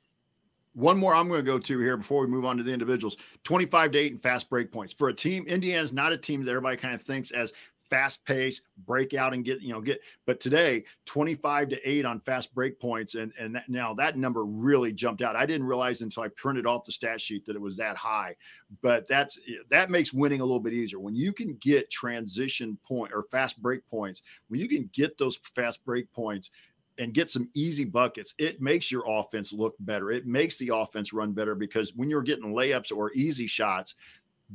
One 0.77 0.99
more 0.99 1.15
I'm 1.15 1.27
going 1.27 1.43
to 1.43 1.51
go 1.51 1.57
to 1.57 1.79
here 1.79 1.97
before 1.97 2.21
we 2.21 2.27
move 2.27 2.45
on 2.45 2.55
to 2.57 2.61
the 2.61 2.71
individuals 2.71 3.17
25 3.45 3.91
to 3.93 3.97
8 3.97 4.11
and 4.11 4.21
fast 4.21 4.47
break 4.47 4.71
points. 4.71 4.93
For 4.93 5.09
a 5.09 5.13
team, 5.13 5.43
Indiana's 5.47 5.91
not 5.91 6.11
a 6.11 6.17
team 6.17 6.45
that 6.45 6.51
everybody 6.51 6.77
kind 6.77 6.93
of 6.93 7.01
thinks 7.01 7.31
as 7.31 7.51
fast 7.89 8.23
pace, 8.25 8.61
break 8.85 9.15
out 9.15 9.33
and 9.33 9.43
get, 9.43 9.59
you 9.59 9.73
know, 9.73 9.81
get, 9.81 9.99
but 10.27 10.39
today 10.39 10.83
25 11.05 11.69
to 11.69 11.89
8 11.89 12.05
on 12.05 12.19
fast 12.19 12.53
break 12.53 12.79
points. 12.79 13.15
And 13.15 13.33
and 13.39 13.55
that, 13.55 13.67
now 13.67 13.95
that 13.95 14.17
number 14.17 14.45
really 14.45 14.93
jumped 14.93 15.23
out. 15.23 15.35
I 15.35 15.47
didn't 15.47 15.65
realize 15.65 16.01
until 16.01 16.21
I 16.21 16.27
printed 16.27 16.67
off 16.67 16.85
the 16.85 16.91
stat 16.91 17.19
sheet 17.19 17.47
that 17.47 17.55
it 17.55 17.61
was 17.61 17.77
that 17.77 17.97
high. 17.97 18.35
But 18.83 19.07
that's 19.07 19.39
that 19.71 19.89
makes 19.89 20.13
winning 20.13 20.41
a 20.41 20.45
little 20.45 20.59
bit 20.59 20.73
easier. 20.73 20.99
When 20.99 21.15
you 21.15 21.33
can 21.33 21.55
get 21.55 21.89
transition 21.89 22.77
point 22.85 23.13
or 23.15 23.23
fast 23.23 23.59
break 23.63 23.87
points, 23.87 24.21
when 24.49 24.59
you 24.59 24.69
can 24.69 24.91
get 24.93 25.17
those 25.17 25.37
fast 25.55 25.83
break 25.85 26.11
points, 26.13 26.51
and 26.99 27.13
get 27.13 27.29
some 27.29 27.49
easy 27.53 27.85
buckets, 27.85 28.33
it 28.37 28.61
makes 28.61 28.91
your 28.91 29.03
offense 29.07 29.53
look 29.53 29.75
better. 29.79 30.11
It 30.11 30.25
makes 30.25 30.57
the 30.57 30.71
offense 30.73 31.13
run 31.13 31.33
better 31.33 31.55
because 31.55 31.93
when 31.95 32.09
you're 32.09 32.21
getting 32.21 32.53
layups 32.53 32.95
or 32.95 33.11
easy 33.13 33.47
shots, 33.47 33.95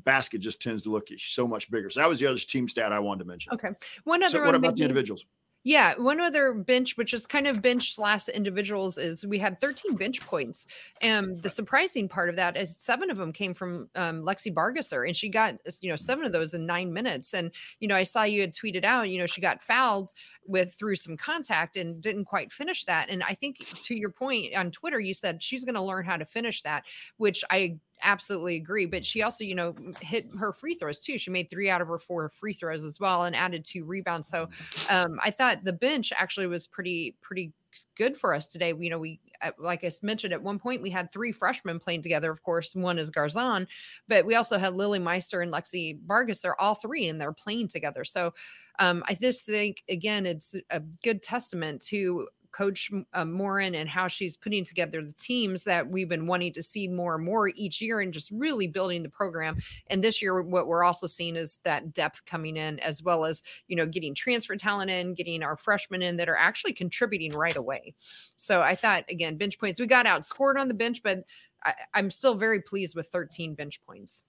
basket 0.05 0.40
just 0.40 0.61
tends 0.61 0.83
to 0.83 0.90
look 0.90 1.09
so 1.18 1.46
much 1.46 1.70
bigger. 1.70 1.90
So 1.90 2.00
that 2.00 2.09
was 2.09 2.18
the 2.18 2.26
other 2.26 2.38
team 2.38 2.68
stat 2.68 2.92
I 2.92 2.98
wanted 2.98 3.20
to 3.20 3.28
mention. 3.28 3.52
Okay. 3.55 3.68
One 4.05 4.22
other 4.22 4.38
so 4.38 4.44
what 4.44 4.55
about 4.55 4.76
the 4.76 4.83
individuals? 4.83 5.26
Yeah, 5.64 5.94
one 5.96 6.18
other 6.18 6.53
bench, 6.53 6.96
which 6.96 7.14
is 7.14 7.25
kind 7.25 7.46
of 7.46 7.62
bench 7.62 7.94
slash 7.94 8.29
individuals, 8.29 8.98
is 8.98 9.25
we 9.25 9.38
had 9.38 9.61
13 9.61 9.94
bench 9.94 10.20
points. 10.20 10.66
And 11.01 11.40
the 11.40 11.48
surprising 11.48 12.09
part 12.09 12.29
of 12.29 12.37
that 12.37 12.57
is 12.57 12.77
seven 12.77 13.11
of 13.11 13.16
them 13.16 13.33
came 13.33 13.55
from 13.55 13.88
um, 13.94 14.22
Lexi 14.22 14.53
Bargesser, 14.53 15.07
and 15.07 15.16
she 15.16 15.29
got 15.29 15.55
you 15.81 15.90
know 15.90 15.96
seven 15.96 16.25
of 16.25 16.33
those 16.33 16.55
in 16.55 16.66
nine 16.66 16.92
minutes. 16.92 17.33
And 17.33 17.53
you 17.79 17.87
know, 17.87 17.94
I 17.94 18.03
saw 18.03 18.25
you 18.25 18.40
had 18.40 18.53
tweeted 18.53 18.85
out, 18.85 19.09
you 19.09 19.18
know, 19.18 19.27
she 19.27 19.40
got 19.40 19.62
fouled 19.62 20.12
with 20.46 20.75
through 20.75 20.96
some 20.96 21.16
contact 21.16 21.77
and 21.77 22.01
didn't 22.03 22.25
quite 22.25 22.53
finish 22.53 22.85
that. 22.87 23.09
And 23.09 23.22
I 23.22 23.35
think 23.35 23.59
to 23.85 23.94
your 23.94 24.11
point 24.11 24.55
on 24.57 24.72
Twitter, 24.72 24.98
you 24.98 25.14
said 25.14 25.42
she's 25.42 25.64
going 25.64 25.77
to 25.77 25.83
learn 25.83 26.05
how 26.05 26.16
to 26.16 26.25
finish 26.25 26.62
that, 26.62 26.85
which 27.18 27.44
I 27.51 27.79
absolutely 28.03 28.57
agree. 28.57 28.87
But 28.87 29.05
she 29.05 29.23
also, 29.23 29.45
you 29.45 29.55
know, 29.55 29.75
hit 30.01 30.29
her 30.38 30.53
free 30.53 30.75
throws 30.75 31.01
too. 31.01 31.19
She 31.19 31.31
made 31.31 31.51
three 31.51 31.71
out 31.71 31.81
of 31.81 31.88
her 31.88 31.99
four 31.99 32.29
free 32.29 32.53
throws 32.53 32.85
as 32.85 33.01
well 33.01 33.25
and 33.25 33.35
added 33.35 33.65
two 33.65 33.85
rebounds. 33.85 34.29
So 34.29 34.49
um, 34.91 35.19
I 35.23 35.31
thought 35.31 35.65
the 35.65 35.73
bench 35.73 36.12
actually 36.17 36.47
was 36.47 36.67
pretty, 36.67 37.17
pretty 37.21 37.53
good 37.97 38.19
for 38.19 38.35
us 38.35 38.49
today. 38.49 38.75
You 38.79 38.91
know, 38.91 38.99
we, 38.99 39.21
uh, 39.41 39.53
like 39.59 39.83
I 39.85 39.91
mentioned, 40.03 40.33
at 40.33 40.43
one 40.43 40.59
point 40.59 40.83
we 40.83 40.91
had 40.91 41.11
three 41.11 41.33
freshmen 41.33 41.79
playing 41.79 42.03
together. 42.03 42.31
Of 42.31 42.43
course, 42.43 42.75
one 42.75 42.99
is 42.99 43.11
Garzon, 43.11 43.67
but 44.09 44.27
we 44.27 44.35
also 44.35 44.59
had 44.59 44.75
Lily 44.75 44.99
Meister 44.99 45.41
and 45.41 45.53
Lexi 45.53 45.99
Vargas. 46.07 46.43
They're 46.43 46.61
all 46.61 46.75
three 46.75 47.09
and 47.09 47.21
they're 47.21 47.33
playing 47.33 47.69
together. 47.69 48.05
So 48.05 48.35
um, 48.79 49.03
I 49.07 49.15
just 49.15 49.47
think, 49.47 49.83
again, 49.88 50.27
it's 50.27 50.55
a 50.71 50.81
good 51.03 51.23
testament 51.23 51.83
to 51.87 52.29
Coach 52.53 52.91
uh, 53.15 53.25
Moren 53.25 53.75
and 53.75 53.88
how 53.88 54.09
she's 54.09 54.37
putting 54.37 54.65
together 54.65 55.03
the 55.03 55.12
teams 55.15 55.65
that 55.65 55.88
we've 55.88 56.09
been 56.09 56.27
wanting 56.27 56.53
to 56.53 56.62
see 56.62 56.87
more 56.87 57.17
and 57.17 57.25
more 57.25 57.49
each 57.55 57.81
year 57.81 58.01
and 58.01 58.12
just 58.12 58.31
really 58.31 58.67
building 58.67 59.03
the 59.03 59.09
program. 59.09 59.59
And 59.88 60.03
this 60.03 60.23
year, 60.23 60.43
what 60.43 60.67
we're 60.67 60.85
also 60.85 61.07
seeing 61.07 61.37
is 61.37 61.59
that 61.65 61.93
depth 61.93 62.25
coming 62.25 62.57
in, 62.57 62.79
as 62.81 63.03
well 63.03 63.25
as, 63.25 63.43
you 63.69 63.77
know, 63.77 63.87
getting 63.87 64.15
transfer 64.15 64.57
talent 64.57 64.91
in, 64.91 65.15
getting 65.15 65.43
our 65.43 65.57
freshmen 65.57 66.03
in 66.03 66.17
that 66.19 66.29
are 66.29 66.37
actually 66.37 66.73
contributing 66.73 67.33
right 67.33 67.57
away. 67.57 67.95
So 68.37 68.61
I 68.61 68.77
thought, 68.77 69.05
again, 69.09 69.37
bench 69.37 69.59
points, 69.59 69.81
we 69.81 69.87
got 69.87 70.07
outscored 70.07 70.59
on 70.59 70.69
the 70.69 70.75
bench, 70.75 71.03
but 71.03 71.25
I, 71.65 71.75
I'm 71.95 72.11
still 72.11 72.37
very 72.37 72.61
pleased 72.61 72.95
with 72.95 73.09
13 73.09 73.55
bench 73.55 73.81
points. 73.87 74.23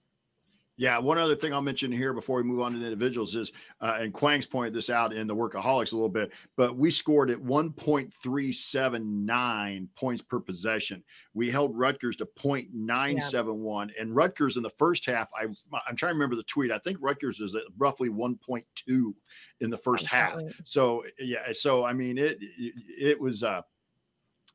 Yeah, 0.76 0.98
one 0.98 1.18
other 1.18 1.36
thing 1.36 1.54
I'll 1.54 1.62
mention 1.62 1.92
here 1.92 2.12
before 2.12 2.38
we 2.38 2.42
move 2.42 2.58
on 2.60 2.72
to 2.72 2.78
the 2.78 2.84
individuals 2.84 3.36
is, 3.36 3.52
uh, 3.80 3.98
and 4.00 4.12
Quang's 4.12 4.44
pointed 4.44 4.74
this 4.74 4.90
out 4.90 5.12
in 5.12 5.28
the 5.28 5.36
workaholics 5.36 5.92
a 5.92 5.96
little 5.96 6.08
bit, 6.08 6.32
but 6.56 6.76
we 6.76 6.90
scored 6.90 7.30
at 7.30 7.38
1.379 7.38 9.88
points 9.94 10.22
per 10.22 10.40
possession. 10.40 11.04
We 11.32 11.48
held 11.48 11.78
Rutgers 11.78 12.16
to 12.16 12.26
0.971, 12.26 13.88
yeah. 13.88 14.02
and 14.02 14.16
Rutgers 14.16 14.56
in 14.56 14.64
the 14.64 14.70
first 14.70 15.06
half, 15.06 15.28
I, 15.38 15.44
I'm 15.86 15.94
trying 15.94 16.10
to 16.10 16.14
remember 16.14 16.34
the 16.34 16.42
tweet. 16.42 16.72
I 16.72 16.78
think 16.78 16.98
Rutgers 17.00 17.38
is 17.38 17.54
at 17.54 17.62
roughly 17.78 18.08
1.2 18.08 19.14
in 19.60 19.70
the 19.70 19.78
first 19.78 20.06
half. 20.06 20.40
So 20.64 21.04
yeah, 21.18 21.52
so 21.52 21.84
I 21.84 21.92
mean 21.92 22.18
it 22.18 22.38
it, 22.40 22.74
it 22.98 23.20
was 23.20 23.42
uh 23.42 23.62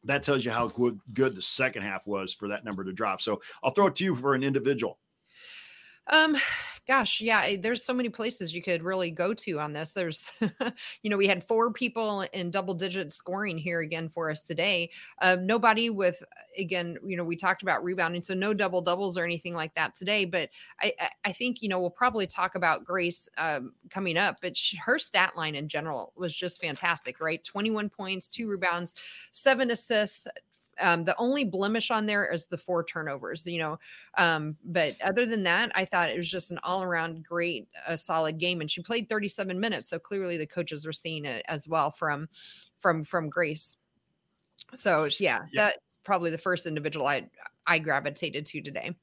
that 0.05 0.23
tells 0.23 0.45
you 0.45 0.51
how 0.51 0.67
good 0.67 0.99
good 1.13 1.35
the 1.35 1.41
second 1.41 1.83
half 1.83 2.07
was 2.07 2.33
for 2.33 2.47
that 2.47 2.63
number 2.63 2.83
to 2.83 2.93
drop. 2.93 3.21
So 3.21 3.41
I'll 3.63 3.71
throw 3.71 3.87
it 3.87 3.95
to 3.95 4.03
you 4.03 4.15
for 4.15 4.33
an 4.33 4.43
individual. 4.43 4.99
Um, 6.09 6.35
gosh, 6.87 7.21
yeah, 7.21 7.55
there's 7.61 7.85
so 7.85 7.93
many 7.93 8.09
places 8.09 8.51
you 8.51 8.63
could 8.63 8.81
really 8.81 9.11
go 9.11 9.31
to 9.31 9.59
on 9.59 9.73
this. 9.73 9.91
There's, 9.91 10.31
you 11.03 11.09
know, 11.11 11.17
we 11.17 11.27
had 11.27 11.43
four 11.43 11.71
people 11.71 12.21
in 12.33 12.49
double 12.49 12.73
digit 12.73 13.13
scoring 13.13 13.59
here 13.59 13.81
again 13.81 14.09
for 14.09 14.31
us 14.31 14.41
today. 14.41 14.89
Uh, 15.21 15.37
nobody 15.39 15.91
with, 15.91 16.23
again, 16.57 16.97
you 17.05 17.15
know, 17.15 17.23
we 17.23 17.35
talked 17.35 17.61
about 17.61 17.83
rebounding, 17.83 18.23
so 18.23 18.33
no 18.33 18.55
double 18.55 18.81
doubles 18.81 19.19
or 19.19 19.23
anything 19.23 19.53
like 19.53 19.75
that 19.75 19.93
today. 19.93 20.25
But 20.25 20.49
I, 20.81 20.93
I 21.25 21.31
think, 21.31 21.61
you 21.61 21.69
know, 21.69 21.79
we'll 21.79 21.91
probably 21.91 22.25
talk 22.25 22.55
about 22.55 22.85
Grace 22.85 23.29
um, 23.37 23.73
coming 23.91 24.17
up, 24.17 24.37
but 24.41 24.57
she, 24.57 24.75
her 24.77 24.97
stat 24.97 25.37
line 25.37 25.53
in 25.53 25.67
general 25.67 26.11
was 26.17 26.35
just 26.35 26.59
fantastic, 26.59 27.19
right? 27.19 27.43
21 27.43 27.89
points, 27.91 28.27
two 28.27 28.49
rebounds, 28.49 28.95
seven 29.31 29.69
assists, 29.69 30.25
um, 30.79 31.03
the 31.05 31.15
only 31.17 31.43
blemish 31.43 31.91
on 31.91 32.05
there 32.05 32.31
is 32.31 32.45
the 32.45 32.57
four 32.57 32.83
turnovers, 32.83 33.45
you 33.45 33.59
know. 33.59 33.79
Um, 34.17 34.55
but 34.65 34.95
other 35.01 35.25
than 35.25 35.43
that, 35.43 35.71
I 35.75 35.85
thought 35.85 36.09
it 36.09 36.17
was 36.17 36.29
just 36.29 36.51
an 36.51 36.59
all 36.63 36.83
around 36.83 37.23
great, 37.23 37.67
a 37.87 37.97
solid 37.97 38.37
game. 38.37 38.61
And 38.61 38.69
she 38.69 38.81
played 38.81 39.09
37 39.09 39.59
minutes, 39.59 39.87
so 39.89 39.99
clearly 39.99 40.37
the 40.37 40.47
coaches 40.47 40.85
were 40.85 40.93
seeing 40.93 41.25
it 41.25 41.43
as 41.47 41.67
well 41.67 41.91
from 41.91 42.27
from 42.79 43.03
from 43.03 43.29
Grace. 43.29 43.77
So 44.75 45.07
yeah, 45.19 45.39
yeah. 45.51 45.65
that's 45.65 45.97
probably 46.03 46.31
the 46.31 46.37
first 46.37 46.65
individual 46.65 47.07
I 47.07 47.29
I 47.65 47.79
gravitated 47.79 48.45
to 48.47 48.61
today. 48.61 48.95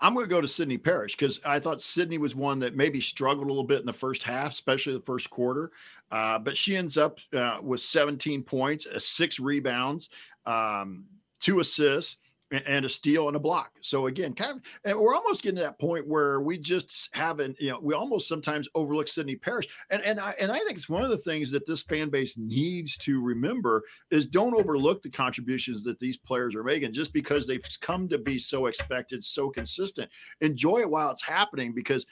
I'm 0.00 0.14
going 0.14 0.24
to 0.24 0.30
go 0.30 0.40
to 0.40 0.48
Sydney 0.48 0.78
Parrish 0.78 1.14
because 1.14 1.40
I 1.44 1.58
thought 1.58 1.82
Sydney 1.82 2.18
was 2.18 2.34
one 2.34 2.58
that 2.60 2.74
maybe 2.74 3.00
struggled 3.00 3.46
a 3.46 3.50
little 3.50 3.64
bit 3.64 3.80
in 3.80 3.86
the 3.86 3.92
first 3.92 4.22
half, 4.22 4.52
especially 4.52 4.94
the 4.94 5.00
first 5.00 5.28
quarter. 5.28 5.72
Uh, 6.10 6.38
but 6.38 6.56
she 6.56 6.76
ends 6.76 6.96
up 6.96 7.18
uh, 7.34 7.58
with 7.62 7.80
17 7.80 8.42
points, 8.42 8.86
uh, 8.86 8.98
six 8.98 9.38
rebounds, 9.38 10.08
um, 10.46 11.04
two 11.38 11.60
assists 11.60 12.16
and 12.50 12.84
a 12.84 12.88
steal 12.88 13.28
and 13.28 13.36
a 13.36 13.40
block. 13.40 13.72
So 13.80 14.06
again, 14.06 14.34
kind 14.34 14.56
of, 14.56 14.62
and 14.84 14.98
we're 14.98 15.14
almost 15.14 15.42
getting 15.42 15.56
to 15.56 15.62
that 15.62 15.78
point 15.78 16.06
where 16.06 16.40
we 16.40 16.58
just 16.58 17.08
haven't, 17.12 17.60
you 17.60 17.70
know, 17.70 17.78
we 17.80 17.94
almost 17.94 18.28
sometimes 18.28 18.68
overlook 18.74 19.08
Sydney 19.08 19.36
Parrish. 19.36 19.68
And 19.90 20.02
and 20.02 20.18
I 20.18 20.34
and 20.40 20.50
I 20.50 20.58
think 20.58 20.72
it's 20.72 20.88
one 20.88 21.02
of 21.02 21.10
the 21.10 21.16
things 21.16 21.50
that 21.52 21.66
this 21.66 21.82
fan 21.82 22.10
base 22.10 22.36
needs 22.36 22.96
to 22.98 23.20
remember 23.20 23.84
is 24.10 24.26
don't 24.26 24.54
overlook 24.54 25.02
the 25.02 25.10
contributions 25.10 25.84
that 25.84 26.00
these 26.00 26.16
players 26.16 26.54
are 26.54 26.64
making 26.64 26.92
just 26.92 27.12
because 27.12 27.46
they've 27.46 27.64
come 27.80 28.08
to 28.08 28.18
be 28.18 28.38
so 28.38 28.66
expected, 28.66 29.22
so 29.24 29.50
consistent. 29.50 30.10
Enjoy 30.40 30.78
it 30.78 30.90
while 30.90 31.10
it's 31.10 31.22
happening 31.22 31.72
because 31.72 32.06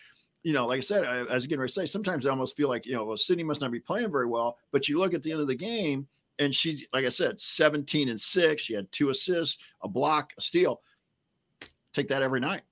you 0.44 0.52
know, 0.52 0.66
like 0.66 0.78
I 0.78 0.82
said, 0.82 1.04
I, 1.04 1.22
I 1.22 1.38
getting 1.40 1.58
ready 1.58 1.68
to 1.68 1.72
say, 1.74 1.84
sometimes 1.84 2.24
I 2.24 2.30
almost 2.30 2.56
feel 2.56 2.68
like, 2.68 2.86
you 2.86 2.94
know, 2.94 3.04
well, 3.04 3.16
Sydney 3.16 3.42
must 3.42 3.60
not 3.60 3.72
be 3.72 3.80
playing 3.80 4.12
very 4.12 4.26
well. 4.26 4.56
But 4.70 4.88
you 4.88 4.98
look 4.98 5.12
at 5.12 5.22
the 5.22 5.32
end 5.32 5.40
of 5.40 5.48
the 5.48 5.54
game 5.54 6.06
and 6.38 6.54
she's 6.54 6.86
like 6.92 7.04
I 7.04 7.10
said, 7.10 7.40
17 7.40 8.08
and 8.08 8.20
six. 8.20 8.62
She 8.62 8.74
had 8.74 8.90
two 8.92 9.10
assists, 9.10 9.58
a 9.82 9.88
block, 9.88 10.32
a 10.38 10.40
steal. 10.40 10.80
Take 11.92 12.08
that 12.08 12.22
every 12.22 12.40
night. 12.40 12.62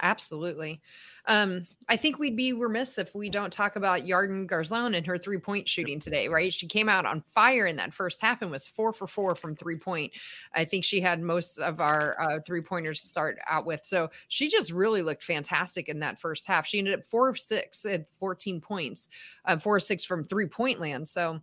Absolutely. 0.00 0.80
Um, 1.26 1.66
I 1.90 1.96
think 1.96 2.18
we'd 2.18 2.36
be 2.36 2.54
remiss 2.54 2.96
if 2.96 3.14
we 3.14 3.28
don't 3.28 3.52
talk 3.52 3.76
about 3.76 4.06
Yarden 4.06 4.48
Garzon 4.48 4.96
and 4.96 5.06
her 5.06 5.18
three 5.18 5.38
point 5.38 5.68
shooting 5.68 5.98
today, 6.00 6.28
right? 6.28 6.52
She 6.52 6.66
came 6.66 6.88
out 6.88 7.04
on 7.04 7.22
fire 7.34 7.66
in 7.66 7.76
that 7.76 7.92
first 7.92 8.22
half 8.22 8.40
and 8.40 8.50
was 8.50 8.66
four 8.66 8.94
for 8.94 9.06
four 9.06 9.34
from 9.34 9.54
three 9.54 9.76
point. 9.76 10.12
I 10.54 10.64
think 10.64 10.84
she 10.84 11.00
had 11.00 11.20
most 11.20 11.58
of 11.58 11.80
our 11.80 12.18
uh, 12.20 12.40
three 12.46 12.62
pointers 12.62 13.02
to 13.02 13.08
start 13.08 13.38
out 13.46 13.66
with. 13.66 13.80
So 13.84 14.10
she 14.28 14.48
just 14.48 14.72
really 14.72 15.02
looked 15.02 15.22
fantastic 15.22 15.88
in 15.88 15.98
that 16.00 16.18
first 16.18 16.46
half. 16.46 16.66
She 16.66 16.78
ended 16.78 16.94
up 16.94 17.04
four 17.04 17.28
of 17.28 17.38
six 17.38 17.84
at 17.84 18.08
14 18.18 18.60
points, 18.60 19.08
uh, 19.44 19.58
four 19.58 19.76
of 19.76 19.82
six 19.82 20.04
from 20.04 20.24
three 20.24 20.46
point 20.46 20.80
land. 20.80 21.06
So 21.08 21.40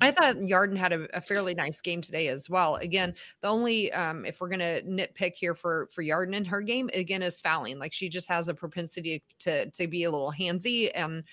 I 0.00 0.10
mm-hmm. 0.10 0.16
thought 0.16 0.36
Yarden 0.36 0.76
had 0.76 0.92
a, 0.92 1.16
a, 1.16 1.20
fairly 1.20 1.54
nice 1.54 1.80
game 1.80 2.00
today 2.00 2.28
as 2.28 2.48
well. 2.48 2.76
Again, 2.76 3.14
the 3.40 3.48
only 3.48 3.92
um, 3.92 4.24
if 4.24 4.40
we're 4.40 4.48
gonna 4.48 4.80
nitpick 4.82 5.34
here 5.34 5.54
for 5.54 5.88
for 5.92 6.02
Yarden 6.02 6.34
in 6.34 6.44
her 6.44 6.60
game 6.60 6.90
again 6.94 7.22
is 7.22 7.40
fouling. 7.40 7.78
Like 7.78 7.92
she 7.92 8.08
just 8.08 8.28
has 8.28 8.48
a 8.48 8.54
propensity 8.54 9.22
to 9.40 9.70
to 9.70 9.86
be 9.86 10.04
a 10.04 10.10
little 10.10 10.32
handsy 10.38 10.90
and 10.94 11.24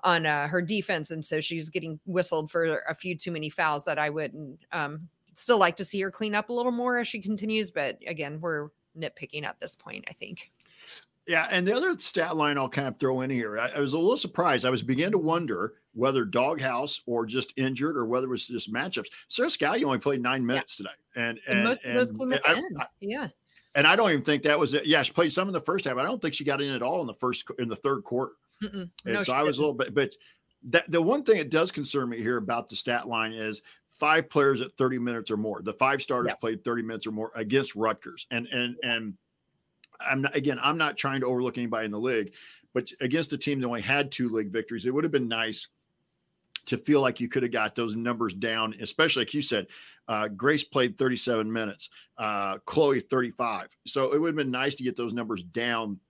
on 0.00 0.26
uh, 0.26 0.48
her 0.48 0.60
defense, 0.60 1.10
and 1.10 1.24
so 1.24 1.40
she's 1.40 1.70
getting 1.70 1.98
whistled 2.04 2.50
for 2.50 2.82
a 2.88 2.94
few 2.94 3.16
too 3.16 3.30
many 3.30 3.48
fouls 3.48 3.84
that 3.84 3.98
I 3.98 4.10
would 4.10 4.58
um, 4.72 5.08
still 5.32 5.58
like 5.58 5.76
to 5.76 5.84
see 5.84 6.00
her 6.02 6.10
clean 6.10 6.34
up 6.34 6.50
a 6.50 6.52
little 6.52 6.72
more 6.72 6.98
as 6.98 7.08
she 7.08 7.20
continues. 7.20 7.70
But 7.70 7.98
again, 8.06 8.40
we're 8.40 8.68
nitpicking 8.98 9.44
at 9.44 9.58
this 9.60 9.74
point. 9.74 10.04
I 10.08 10.12
think. 10.12 10.50
Yeah, 11.26 11.48
and 11.50 11.66
the 11.66 11.74
other 11.74 11.96
stat 11.98 12.36
line 12.36 12.58
I'll 12.58 12.68
kind 12.68 12.88
of 12.88 12.98
throw 12.98 13.22
in 13.22 13.30
here, 13.30 13.58
I, 13.58 13.70
I 13.76 13.80
was 13.80 13.94
a 13.94 13.98
little 13.98 14.16
surprised. 14.16 14.66
I 14.66 14.70
was 14.70 14.82
beginning 14.82 15.12
to 15.12 15.18
wonder 15.18 15.74
whether 15.94 16.24
doghouse 16.24 17.00
or 17.06 17.24
just 17.24 17.54
injured 17.56 17.96
or 17.96 18.04
whether 18.04 18.26
it 18.26 18.30
was 18.30 18.46
just 18.46 18.72
matchups. 18.72 19.06
Sara 19.28 19.48
Scalia 19.48 19.84
only 19.84 19.98
played 19.98 20.20
nine 20.20 20.44
minutes 20.44 20.78
yeah. 20.78 20.88
today, 20.88 20.96
and 21.16 21.40
and, 21.46 21.58
and, 21.58 21.64
most 21.64 21.80
and, 21.84 21.96
of 21.96 22.08
those 22.08 22.18
came 22.18 22.32
at 22.32 22.46
I, 22.46 22.52
I, 22.78 22.86
yeah. 23.00 23.28
And 23.76 23.86
I 23.86 23.96
don't 23.96 24.10
even 24.10 24.22
think 24.22 24.42
that 24.44 24.58
was 24.58 24.74
it. 24.74 24.86
Yeah, 24.86 25.02
she 25.02 25.12
played 25.12 25.32
some 25.32 25.48
in 25.48 25.54
the 25.54 25.60
first 25.60 25.84
half. 25.84 25.96
I 25.96 26.04
don't 26.04 26.20
think 26.20 26.34
she 26.34 26.44
got 26.44 26.60
in 26.60 26.72
at 26.72 26.82
all 26.82 27.00
in 27.00 27.06
the 27.06 27.14
first 27.14 27.44
in 27.58 27.68
the 27.68 27.76
third 27.76 28.04
quarter. 28.04 28.32
No, 28.62 28.86
and 29.04 29.24
so 29.24 29.32
I 29.32 29.42
was 29.42 29.56
didn't. 29.56 29.64
a 29.64 29.66
little 29.66 29.74
bit, 29.74 29.94
but 29.94 30.14
that 30.64 30.90
the 30.90 31.02
one 31.02 31.22
thing 31.22 31.38
that 31.38 31.50
does 31.50 31.72
concern 31.72 32.08
me 32.08 32.20
here 32.20 32.36
about 32.36 32.68
the 32.68 32.76
stat 32.76 33.08
line 33.08 33.32
is 33.32 33.62
five 33.90 34.28
players 34.28 34.60
at 34.60 34.72
30 34.72 34.98
minutes 34.98 35.30
or 35.30 35.36
more. 35.36 35.62
The 35.62 35.74
five 35.74 36.02
starters 36.02 36.30
yes. 36.32 36.40
played 36.40 36.64
30 36.64 36.82
minutes 36.82 37.06
or 37.06 37.12
more 37.12 37.30
against 37.34 37.74
Rutgers. 37.74 38.26
And 38.30 38.46
and 38.48 38.76
and 38.82 39.14
I'm 40.00 40.22
not 40.22 40.34
again, 40.34 40.58
I'm 40.62 40.78
not 40.78 40.96
trying 40.96 41.20
to 41.20 41.26
overlook 41.26 41.58
anybody 41.58 41.86
in 41.86 41.90
the 41.90 41.98
league, 41.98 42.32
but 42.72 42.90
against 43.00 43.32
a 43.32 43.38
team 43.38 43.60
that 43.60 43.66
only 43.66 43.82
had 43.82 44.10
two 44.10 44.28
league 44.28 44.50
victories, 44.50 44.86
it 44.86 44.94
would 44.94 45.04
have 45.04 45.12
been 45.12 45.28
nice 45.28 45.68
to 46.66 46.78
feel 46.78 47.00
like 47.00 47.20
you 47.20 47.28
could 47.28 47.42
have 47.42 47.52
got 47.52 47.74
those 47.74 47.94
numbers 47.94 48.34
down, 48.34 48.74
especially 48.80 49.20
like 49.20 49.34
you 49.34 49.42
said, 49.42 49.66
uh, 50.08 50.28
Grace 50.28 50.64
played 50.64 50.96
37 50.96 51.50
minutes, 51.50 51.90
uh, 52.18 52.58
Chloe 52.64 53.00
35. 53.00 53.68
So 53.86 54.12
it 54.12 54.20
would 54.20 54.28
have 54.28 54.36
been 54.36 54.50
nice 54.50 54.76
to 54.76 54.82
get 54.82 54.96
those 54.96 55.12
numbers 55.12 55.42
down 55.42 56.00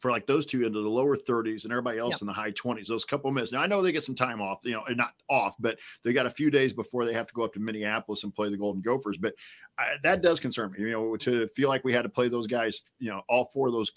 for 0.00 0.10
like 0.10 0.26
those 0.26 0.46
two 0.46 0.64
into 0.64 0.80
the 0.80 0.88
lower 0.88 1.16
30s 1.16 1.64
and 1.64 1.72
everybody 1.72 1.98
else 1.98 2.14
yep. 2.14 2.20
in 2.22 2.26
the 2.26 2.32
high 2.32 2.52
20s. 2.52 2.86
Those 2.86 3.04
couple 3.04 3.30
minutes. 3.30 3.52
Now 3.52 3.60
I 3.60 3.66
know 3.66 3.82
they 3.82 3.92
get 3.92 4.04
some 4.04 4.14
time 4.14 4.40
off, 4.40 4.60
you 4.62 4.72
know, 4.72 4.84
not 4.90 5.14
off, 5.28 5.54
but 5.58 5.78
they 6.02 6.12
got 6.12 6.26
a 6.26 6.30
few 6.30 6.50
days 6.50 6.72
before 6.72 7.04
they 7.04 7.12
have 7.12 7.26
to 7.26 7.34
go 7.34 7.44
up 7.44 7.52
to 7.54 7.60
Minneapolis 7.60 8.24
and 8.24 8.34
play 8.34 8.50
the 8.50 8.56
Golden 8.56 8.82
Gophers. 8.82 9.16
But 9.16 9.34
I, 9.78 9.96
that 10.02 10.22
does 10.22 10.40
concern 10.40 10.72
me, 10.72 10.80
you 10.80 10.90
know, 10.90 11.16
to 11.16 11.48
feel 11.48 11.68
like 11.68 11.84
we 11.84 11.92
had 11.92 12.02
to 12.02 12.08
play 12.08 12.28
those 12.28 12.46
guys, 12.46 12.82
you 12.98 13.10
know, 13.10 13.22
all 13.28 13.44
four 13.44 13.68
of 13.68 13.72
those, 13.72 13.90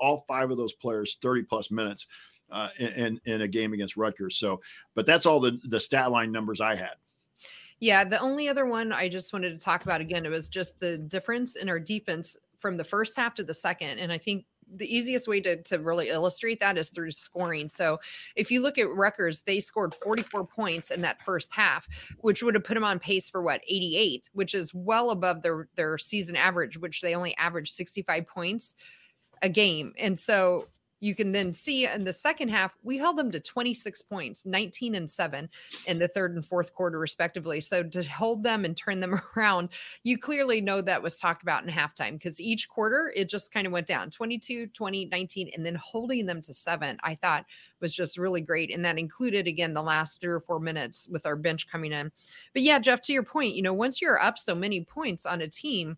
all 0.00 0.24
five 0.28 0.50
of 0.50 0.56
those 0.56 0.72
players 0.72 1.18
30 1.22 1.42
plus 1.42 1.70
minutes 1.70 2.06
uh, 2.52 2.68
in 2.78 3.20
in 3.24 3.42
a 3.42 3.48
game 3.48 3.72
against 3.72 3.96
Rutgers. 3.96 4.36
So, 4.36 4.60
but 4.94 5.06
that's 5.06 5.26
all 5.26 5.40
the 5.40 5.58
the 5.68 5.80
stat 5.80 6.10
line 6.10 6.32
numbers 6.32 6.60
I 6.60 6.74
had. 6.74 6.94
Yeah, 7.80 8.04
the 8.04 8.20
only 8.20 8.48
other 8.48 8.66
one 8.66 8.92
I 8.92 9.08
just 9.08 9.32
wanted 9.32 9.50
to 9.50 9.58
talk 9.58 9.84
about 9.84 10.00
again, 10.00 10.26
it 10.26 10.30
was 10.30 10.48
just 10.48 10.78
the 10.80 10.98
difference 10.98 11.56
in 11.56 11.68
our 11.68 11.80
defense 11.80 12.36
from 12.58 12.76
the 12.76 12.84
first 12.84 13.16
half 13.16 13.34
to 13.36 13.42
the 13.42 13.54
second. 13.54 13.98
And 13.98 14.12
I 14.12 14.18
think 14.18 14.44
the 14.76 14.94
easiest 14.94 15.28
way 15.28 15.40
to, 15.40 15.62
to 15.62 15.78
really 15.78 16.08
illustrate 16.08 16.60
that 16.60 16.78
is 16.78 16.90
through 16.90 17.12
scoring. 17.12 17.68
So 17.68 17.98
if 18.36 18.50
you 18.50 18.62
look 18.62 18.78
at 18.78 18.88
Rutgers, 18.88 19.42
they 19.42 19.60
scored 19.60 19.94
44 19.94 20.46
points 20.46 20.90
in 20.90 21.02
that 21.02 21.22
first 21.22 21.52
half, 21.52 21.86
which 22.18 22.42
would 22.42 22.54
have 22.54 22.64
put 22.64 22.74
them 22.74 22.84
on 22.84 22.98
pace 22.98 23.28
for 23.28 23.42
what 23.42 23.62
88, 23.66 24.30
which 24.32 24.54
is 24.54 24.72
well 24.74 25.10
above 25.10 25.42
their 25.42 25.68
their 25.76 25.98
season 25.98 26.36
average, 26.36 26.78
which 26.78 27.00
they 27.00 27.14
only 27.14 27.36
averaged 27.36 27.74
65 27.74 28.26
points 28.26 28.74
a 29.42 29.48
game. 29.48 29.92
And 29.98 30.18
so 30.18 30.68
you 31.00 31.14
can 31.14 31.32
then 31.32 31.52
see 31.52 31.86
in 31.86 32.04
the 32.04 32.12
second 32.12 32.48
half, 32.50 32.76
we 32.82 32.98
held 32.98 33.16
them 33.16 33.30
to 33.32 33.40
26 33.40 34.02
points, 34.02 34.46
19 34.46 34.94
and 34.94 35.10
7 35.10 35.48
in 35.86 35.98
the 35.98 36.08
third 36.08 36.34
and 36.34 36.44
fourth 36.44 36.74
quarter, 36.74 36.98
respectively. 36.98 37.60
So 37.60 37.82
to 37.82 38.02
hold 38.04 38.42
them 38.42 38.64
and 38.64 38.76
turn 38.76 39.00
them 39.00 39.20
around, 39.36 39.70
you 40.04 40.18
clearly 40.18 40.60
know 40.60 40.80
that 40.82 41.02
was 41.02 41.16
talked 41.16 41.42
about 41.42 41.64
in 41.64 41.70
halftime 41.70 42.12
because 42.12 42.40
each 42.40 42.68
quarter 42.68 43.12
it 43.16 43.28
just 43.28 43.52
kind 43.52 43.66
of 43.66 43.72
went 43.72 43.86
down 43.86 44.10
22, 44.10 44.68
20, 44.68 45.06
19, 45.06 45.50
and 45.54 45.64
then 45.64 45.74
holding 45.74 46.26
them 46.26 46.42
to 46.42 46.52
seven, 46.52 46.98
I 47.02 47.14
thought 47.14 47.46
was 47.80 47.94
just 47.94 48.18
really 48.18 48.42
great. 48.42 48.72
And 48.72 48.84
that 48.84 48.98
included, 48.98 49.46
again, 49.46 49.72
the 49.72 49.82
last 49.82 50.20
three 50.20 50.32
or 50.32 50.40
four 50.40 50.60
minutes 50.60 51.08
with 51.10 51.24
our 51.24 51.36
bench 51.36 51.70
coming 51.70 51.92
in. 51.92 52.12
But 52.52 52.62
yeah, 52.62 52.78
Jeff, 52.78 53.00
to 53.02 53.12
your 53.12 53.22
point, 53.22 53.54
you 53.54 53.62
know, 53.62 53.72
once 53.72 54.02
you're 54.02 54.22
up 54.22 54.38
so 54.38 54.54
many 54.54 54.84
points 54.84 55.24
on 55.24 55.40
a 55.40 55.48
team, 55.48 55.96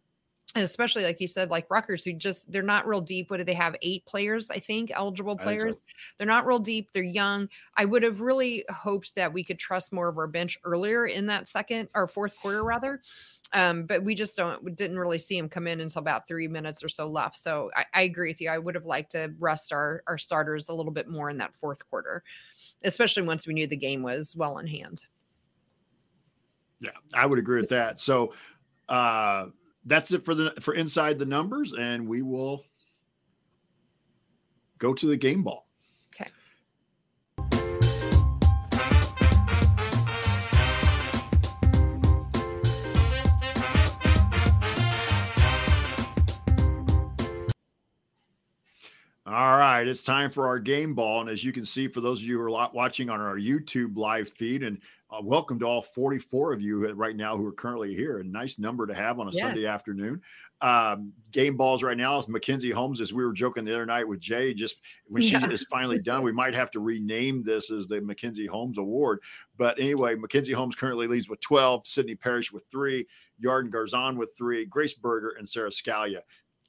and 0.54 0.64
especially 0.64 1.04
like 1.04 1.20
you 1.20 1.26
said, 1.26 1.50
like 1.50 1.70
Rutgers, 1.70 2.04
who 2.04 2.12
just 2.12 2.50
they're 2.50 2.62
not 2.62 2.86
real 2.86 3.00
deep. 3.00 3.30
What 3.30 3.38
do 3.38 3.44
they 3.44 3.54
have? 3.54 3.74
Eight 3.82 4.04
players, 4.04 4.50
I 4.50 4.58
think, 4.58 4.92
eligible 4.94 5.36
players. 5.36 5.76
So. 5.76 5.82
They're 6.18 6.26
not 6.26 6.46
real 6.46 6.58
deep. 6.58 6.90
They're 6.92 7.02
young. 7.02 7.48
I 7.76 7.84
would 7.84 8.02
have 8.02 8.20
really 8.20 8.64
hoped 8.68 9.14
that 9.14 9.32
we 9.32 9.44
could 9.44 9.58
trust 9.58 9.92
more 9.92 10.08
of 10.08 10.18
our 10.18 10.26
bench 10.26 10.58
earlier 10.64 11.06
in 11.06 11.26
that 11.26 11.46
second 11.46 11.88
or 11.94 12.06
fourth 12.06 12.36
quarter, 12.38 12.62
rather. 12.64 13.00
Um, 13.54 13.84
but 13.84 14.02
we 14.02 14.14
just 14.14 14.36
don't 14.36 14.76
didn't 14.76 14.98
really 14.98 15.18
see 15.18 15.36
him 15.36 15.48
come 15.48 15.66
in 15.66 15.80
until 15.80 16.00
about 16.00 16.26
three 16.26 16.48
minutes 16.48 16.82
or 16.82 16.88
so 16.88 17.06
left. 17.06 17.36
So 17.38 17.70
I, 17.76 17.84
I 17.92 18.02
agree 18.02 18.30
with 18.30 18.40
you. 18.40 18.48
I 18.50 18.58
would 18.58 18.74
have 18.74 18.86
liked 18.86 19.12
to 19.12 19.32
rest 19.38 19.72
our 19.72 20.02
our 20.06 20.18
starters 20.18 20.68
a 20.68 20.74
little 20.74 20.92
bit 20.92 21.08
more 21.08 21.30
in 21.30 21.38
that 21.38 21.54
fourth 21.54 21.88
quarter, 21.88 22.22
especially 22.82 23.24
once 23.24 23.46
we 23.46 23.54
knew 23.54 23.66
the 23.66 23.76
game 23.76 24.02
was 24.02 24.34
well 24.36 24.58
in 24.58 24.66
hand. 24.66 25.06
Yeah, 26.80 26.90
I 27.14 27.26
would 27.26 27.38
agree 27.38 27.60
with 27.60 27.70
that. 27.70 28.00
So 28.00 28.32
uh 28.88 29.46
that's 29.84 30.12
it 30.12 30.24
for 30.24 30.34
the 30.34 30.52
for 30.60 30.74
inside 30.74 31.18
the 31.18 31.26
numbers, 31.26 31.72
and 31.72 32.06
we 32.06 32.22
will 32.22 32.64
go 34.78 34.94
to 34.94 35.06
the 35.06 35.16
game 35.16 35.42
ball. 35.42 35.66
All 49.32 49.56
right, 49.56 49.88
it's 49.88 50.02
time 50.02 50.30
for 50.30 50.46
our 50.46 50.58
game 50.58 50.92
ball. 50.92 51.22
And 51.22 51.30
as 51.30 51.42
you 51.42 51.54
can 51.54 51.64
see, 51.64 51.88
for 51.88 52.02
those 52.02 52.20
of 52.20 52.26
you 52.26 52.36
who 52.36 52.42
are 52.42 52.70
watching 52.74 53.08
on 53.08 53.18
our 53.18 53.38
YouTube 53.38 53.96
live 53.96 54.28
feed, 54.28 54.62
and 54.62 54.78
uh, 55.10 55.22
welcome 55.22 55.58
to 55.60 55.64
all 55.64 55.80
44 55.80 56.52
of 56.52 56.60
you 56.60 56.92
right 56.92 57.16
now 57.16 57.34
who 57.34 57.46
are 57.46 57.52
currently 57.52 57.94
here. 57.94 58.18
A 58.18 58.24
nice 58.24 58.58
number 58.58 58.86
to 58.86 58.92
have 58.92 59.18
on 59.20 59.28
a 59.28 59.30
yeah. 59.32 59.40
Sunday 59.40 59.64
afternoon. 59.64 60.20
Um, 60.60 61.14
game 61.30 61.56
balls 61.56 61.82
right 61.82 61.96
now 61.96 62.18
is 62.18 62.28
Mackenzie 62.28 62.72
Holmes, 62.72 63.00
as 63.00 63.14
we 63.14 63.24
were 63.24 63.32
joking 63.32 63.64
the 63.64 63.72
other 63.72 63.86
night 63.86 64.06
with 64.06 64.20
Jay, 64.20 64.52
just 64.52 64.76
when 65.06 65.22
yeah. 65.22 65.40
she 65.40 65.46
is 65.46 65.64
finally 65.70 65.98
done, 65.98 66.22
we 66.22 66.30
might 66.32 66.52
have 66.52 66.70
to 66.72 66.80
rename 66.80 67.42
this 67.42 67.70
as 67.70 67.86
the 67.86 68.02
Mackenzie 68.02 68.46
Holmes 68.46 68.76
Award. 68.76 69.20
But 69.56 69.78
anyway, 69.78 70.14
Mackenzie 70.14 70.52
Holmes 70.52 70.76
currently 70.76 71.06
leads 71.06 71.30
with 71.30 71.40
12, 71.40 71.86
Sydney 71.86 72.16
Parrish 72.16 72.52
with 72.52 72.66
three, 72.70 73.06
Yarden 73.42 73.70
Garzon 73.70 74.18
with 74.18 74.34
three, 74.36 74.66
Grace 74.66 74.92
Berger 74.92 75.36
and 75.38 75.48
Sara 75.48 75.70
Scalia 75.70 76.20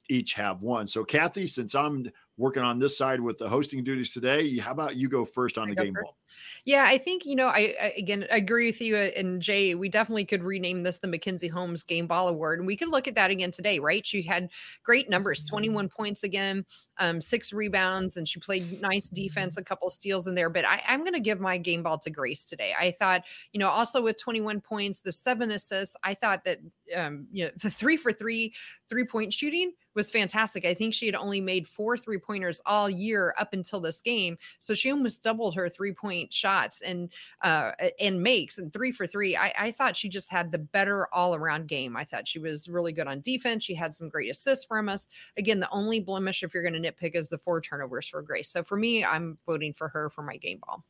each 0.08 0.34
have 0.34 0.62
one. 0.62 0.86
So, 0.86 1.04
Kathy, 1.04 1.46
since 1.46 1.74
I'm 1.74 2.10
working 2.36 2.62
on 2.62 2.78
this 2.78 2.98
side 2.98 3.20
with 3.20 3.38
the 3.38 3.48
hosting 3.48 3.84
duties 3.84 4.12
today. 4.12 4.58
How 4.58 4.72
about 4.72 4.96
you 4.96 5.08
go 5.08 5.24
first 5.24 5.56
on 5.58 5.68
the 5.68 5.74
game 5.74 5.94
first. 5.94 6.04
ball? 6.04 6.16
Yeah, 6.64 6.84
I 6.86 6.98
think 6.98 7.26
you 7.26 7.36
know. 7.36 7.48
I, 7.48 7.74
I 7.80 7.92
again 7.96 8.26
I 8.32 8.36
agree 8.38 8.66
with 8.66 8.80
you 8.80 8.96
uh, 8.96 9.10
and 9.16 9.40
Jay. 9.40 9.74
We 9.74 9.88
definitely 9.88 10.24
could 10.24 10.42
rename 10.42 10.82
this 10.82 10.98
the 10.98 11.08
Mackenzie 11.08 11.48
Holmes 11.48 11.84
Game 11.84 12.06
Ball 12.06 12.28
Award, 12.28 12.58
and 12.58 12.66
we 12.66 12.76
could 12.76 12.88
look 12.88 13.06
at 13.06 13.14
that 13.14 13.30
again 13.30 13.50
today, 13.50 13.78
right? 13.78 14.04
She 14.04 14.22
had 14.22 14.48
great 14.82 15.08
numbers, 15.08 15.44
twenty 15.44 15.68
one 15.68 15.88
points 15.88 16.22
again, 16.24 16.64
um, 16.98 17.20
six 17.20 17.52
rebounds, 17.52 18.16
and 18.16 18.26
she 18.26 18.40
played 18.40 18.80
nice 18.80 19.08
defense, 19.08 19.56
a 19.56 19.64
couple 19.64 19.90
steals 19.90 20.26
in 20.26 20.34
there. 20.34 20.50
But 20.50 20.64
I, 20.64 20.82
I'm 20.88 21.00
going 21.00 21.14
to 21.14 21.20
give 21.20 21.40
my 21.40 21.58
game 21.58 21.82
ball 21.82 21.98
to 21.98 22.10
Grace 22.10 22.44
today. 22.44 22.72
I 22.78 22.92
thought, 22.92 23.22
you 23.52 23.60
know, 23.60 23.68
also 23.68 24.02
with 24.02 24.18
twenty 24.18 24.40
one 24.40 24.60
points, 24.60 25.00
the 25.00 25.12
seven 25.12 25.50
assists, 25.50 25.96
I 26.02 26.14
thought 26.14 26.44
that 26.44 26.58
um, 26.96 27.26
you 27.30 27.44
know 27.44 27.50
the 27.62 27.70
three 27.70 27.96
for 27.96 28.12
three 28.12 28.54
three 28.88 29.04
point 29.04 29.32
shooting 29.32 29.72
was 29.94 30.10
fantastic. 30.10 30.64
I 30.64 30.74
think 30.74 30.94
she 30.94 31.06
had 31.06 31.14
only 31.14 31.40
made 31.40 31.68
four 31.68 31.96
three 31.96 32.18
pointers 32.24 32.60
all 32.66 32.88
year 32.88 33.34
up 33.38 33.52
until 33.52 33.80
this 33.80 34.00
game. 34.00 34.38
So 34.60 34.74
she 34.74 34.90
almost 34.90 35.22
doubled 35.22 35.54
her 35.54 35.68
three 35.68 35.92
point 35.92 36.32
shots 36.32 36.80
and 36.80 37.10
uh 37.42 37.72
and 38.00 38.22
makes 38.22 38.58
and 38.58 38.72
three 38.72 38.92
for 38.92 39.06
three. 39.06 39.36
I, 39.36 39.52
I 39.58 39.70
thought 39.70 39.96
she 39.96 40.08
just 40.08 40.30
had 40.30 40.50
the 40.50 40.58
better 40.58 41.06
all 41.12 41.34
around 41.34 41.68
game. 41.68 41.96
I 41.96 42.04
thought 42.04 42.28
she 42.28 42.38
was 42.38 42.68
really 42.68 42.92
good 42.92 43.06
on 43.06 43.20
defense. 43.20 43.64
She 43.64 43.74
had 43.74 43.94
some 43.94 44.08
great 44.08 44.30
assists 44.30 44.64
from 44.64 44.88
us. 44.88 45.08
Again, 45.36 45.60
the 45.60 45.70
only 45.70 46.00
blemish, 46.00 46.42
if 46.42 46.54
you're 46.54 46.68
going 46.68 46.80
to 46.80 46.92
nitpick, 46.92 47.14
is 47.14 47.28
the 47.28 47.38
four 47.38 47.60
turnovers 47.60 48.08
for 48.08 48.22
Grace. 48.22 48.48
So 48.48 48.62
for 48.62 48.76
me, 48.76 49.04
I'm 49.04 49.38
voting 49.46 49.72
for 49.72 49.88
her 49.88 50.10
for 50.10 50.22
my 50.22 50.36
game 50.36 50.60
ball. 50.64 50.84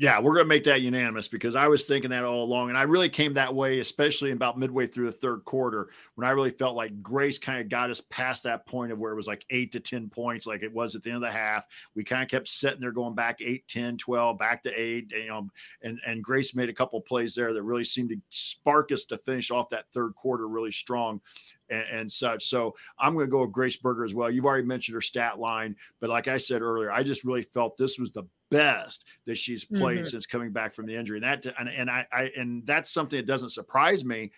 Yeah, 0.00 0.18
we're 0.18 0.32
going 0.32 0.46
to 0.46 0.48
make 0.48 0.64
that 0.64 0.80
unanimous 0.80 1.28
because 1.28 1.54
I 1.54 1.68
was 1.68 1.84
thinking 1.84 2.08
that 2.08 2.24
all 2.24 2.42
along. 2.42 2.70
And 2.70 2.78
I 2.78 2.84
really 2.84 3.10
came 3.10 3.34
that 3.34 3.54
way, 3.54 3.80
especially 3.80 4.30
about 4.30 4.58
midway 4.58 4.86
through 4.86 5.04
the 5.04 5.12
third 5.12 5.44
quarter 5.44 5.90
when 6.14 6.26
I 6.26 6.30
really 6.30 6.48
felt 6.48 6.74
like 6.74 7.02
Grace 7.02 7.38
kind 7.38 7.60
of 7.60 7.68
got 7.68 7.90
us 7.90 8.00
past 8.08 8.44
that 8.44 8.64
point 8.64 8.92
of 8.92 8.98
where 8.98 9.12
it 9.12 9.16
was 9.16 9.26
like 9.26 9.44
eight 9.50 9.72
to 9.72 9.80
10 9.80 10.08
points, 10.08 10.46
like 10.46 10.62
it 10.62 10.72
was 10.72 10.96
at 10.96 11.02
the 11.02 11.10
end 11.10 11.16
of 11.16 11.30
the 11.30 11.30
half. 11.30 11.66
We 11.94 12.02
kind 12.02 12.22
of 12.22 12.30
kept 12.30 12.48
sitting 12.48 12.80
there 12.80 12.92
going 12.92 13.14
back 13.14 13.42
8, 13.42 13.68
10, 13.68 13.98
12, 13.98 14.38
back 14.38 14.62
to 14.62 14.72
eight, 14.72 15.12
you 15.12 15.28
know, 15.28 15.50
and, 15.82 16.00
and 16.06 16.24
Grace 16.24 16.54
made 16.54 16.70
a 16.70 16.74
couple 16.74 16.98
plays 17.02 17.34
there 17.34 17.52
that 17.52 17.62
really 17.62 17.84
seemed 17.84 18.08
to 18.08 18.16
spark 18.30 18.92
us 18.92 19.04
to 19.04 19.18
finish 19.18 19.50
off 19.50 19.68
that 19.68 19.92
third 19.92 20.14
quarter 20.14 20.48
really 20.48 20.72
strong 20.72 21.20
and, 21.68 21.84
and 21.92 22.10
such. 22.10 22.48
So 22.48 22.74
I'm 22.98 23.12
going 23.12 23.26
to 23.26 23.30
go 23.30 23.42
with 23.42 23.52
Grace 23.52 23.76
Berger 23.76 24.04
as 24.04 24.14
well. 24.14 24.30
You've 24.30 24.46
already 24.46 24.66
mentioned 24.66 24.94
her 24.94 25.02
stat 25.02 25.38
line, 25.38 25.76
but 26.00 26.08
like 26.08 26.26
I 26.26 26.38
said 26.38 26.62
earlier, 26.62 26.90
I 26.90 27.02
just 27.02 27.22
really 27.22 27.42
felt 27.42 27.76
this 27.76 27.98
was 27.98 28.12
the 28.12 28.24
best 28.50 29.04
that 29.26 29.38
she's 29.38 29.64
played 29.64 29.98
mm-hmm. 29.98 30.06
since 30.06 30.26
coming 30.26 30.50
back 30.50 30.72
from 30.72 30.86
the 30.86 30.94
injury. 30.94 31.18
And 31.18 31.24
that 31.24 31.46
and, 31.58 31.68
and 31.68 31.90
I, 31.90 32.06
I 32.12 32.30
and 32.36 32.66
that's 32.66 32.90
something 32.90 33.16
that 33.16 33.26
doesn't 33.26 33.50
surprise 33.50 34.04
me 34.04 34.30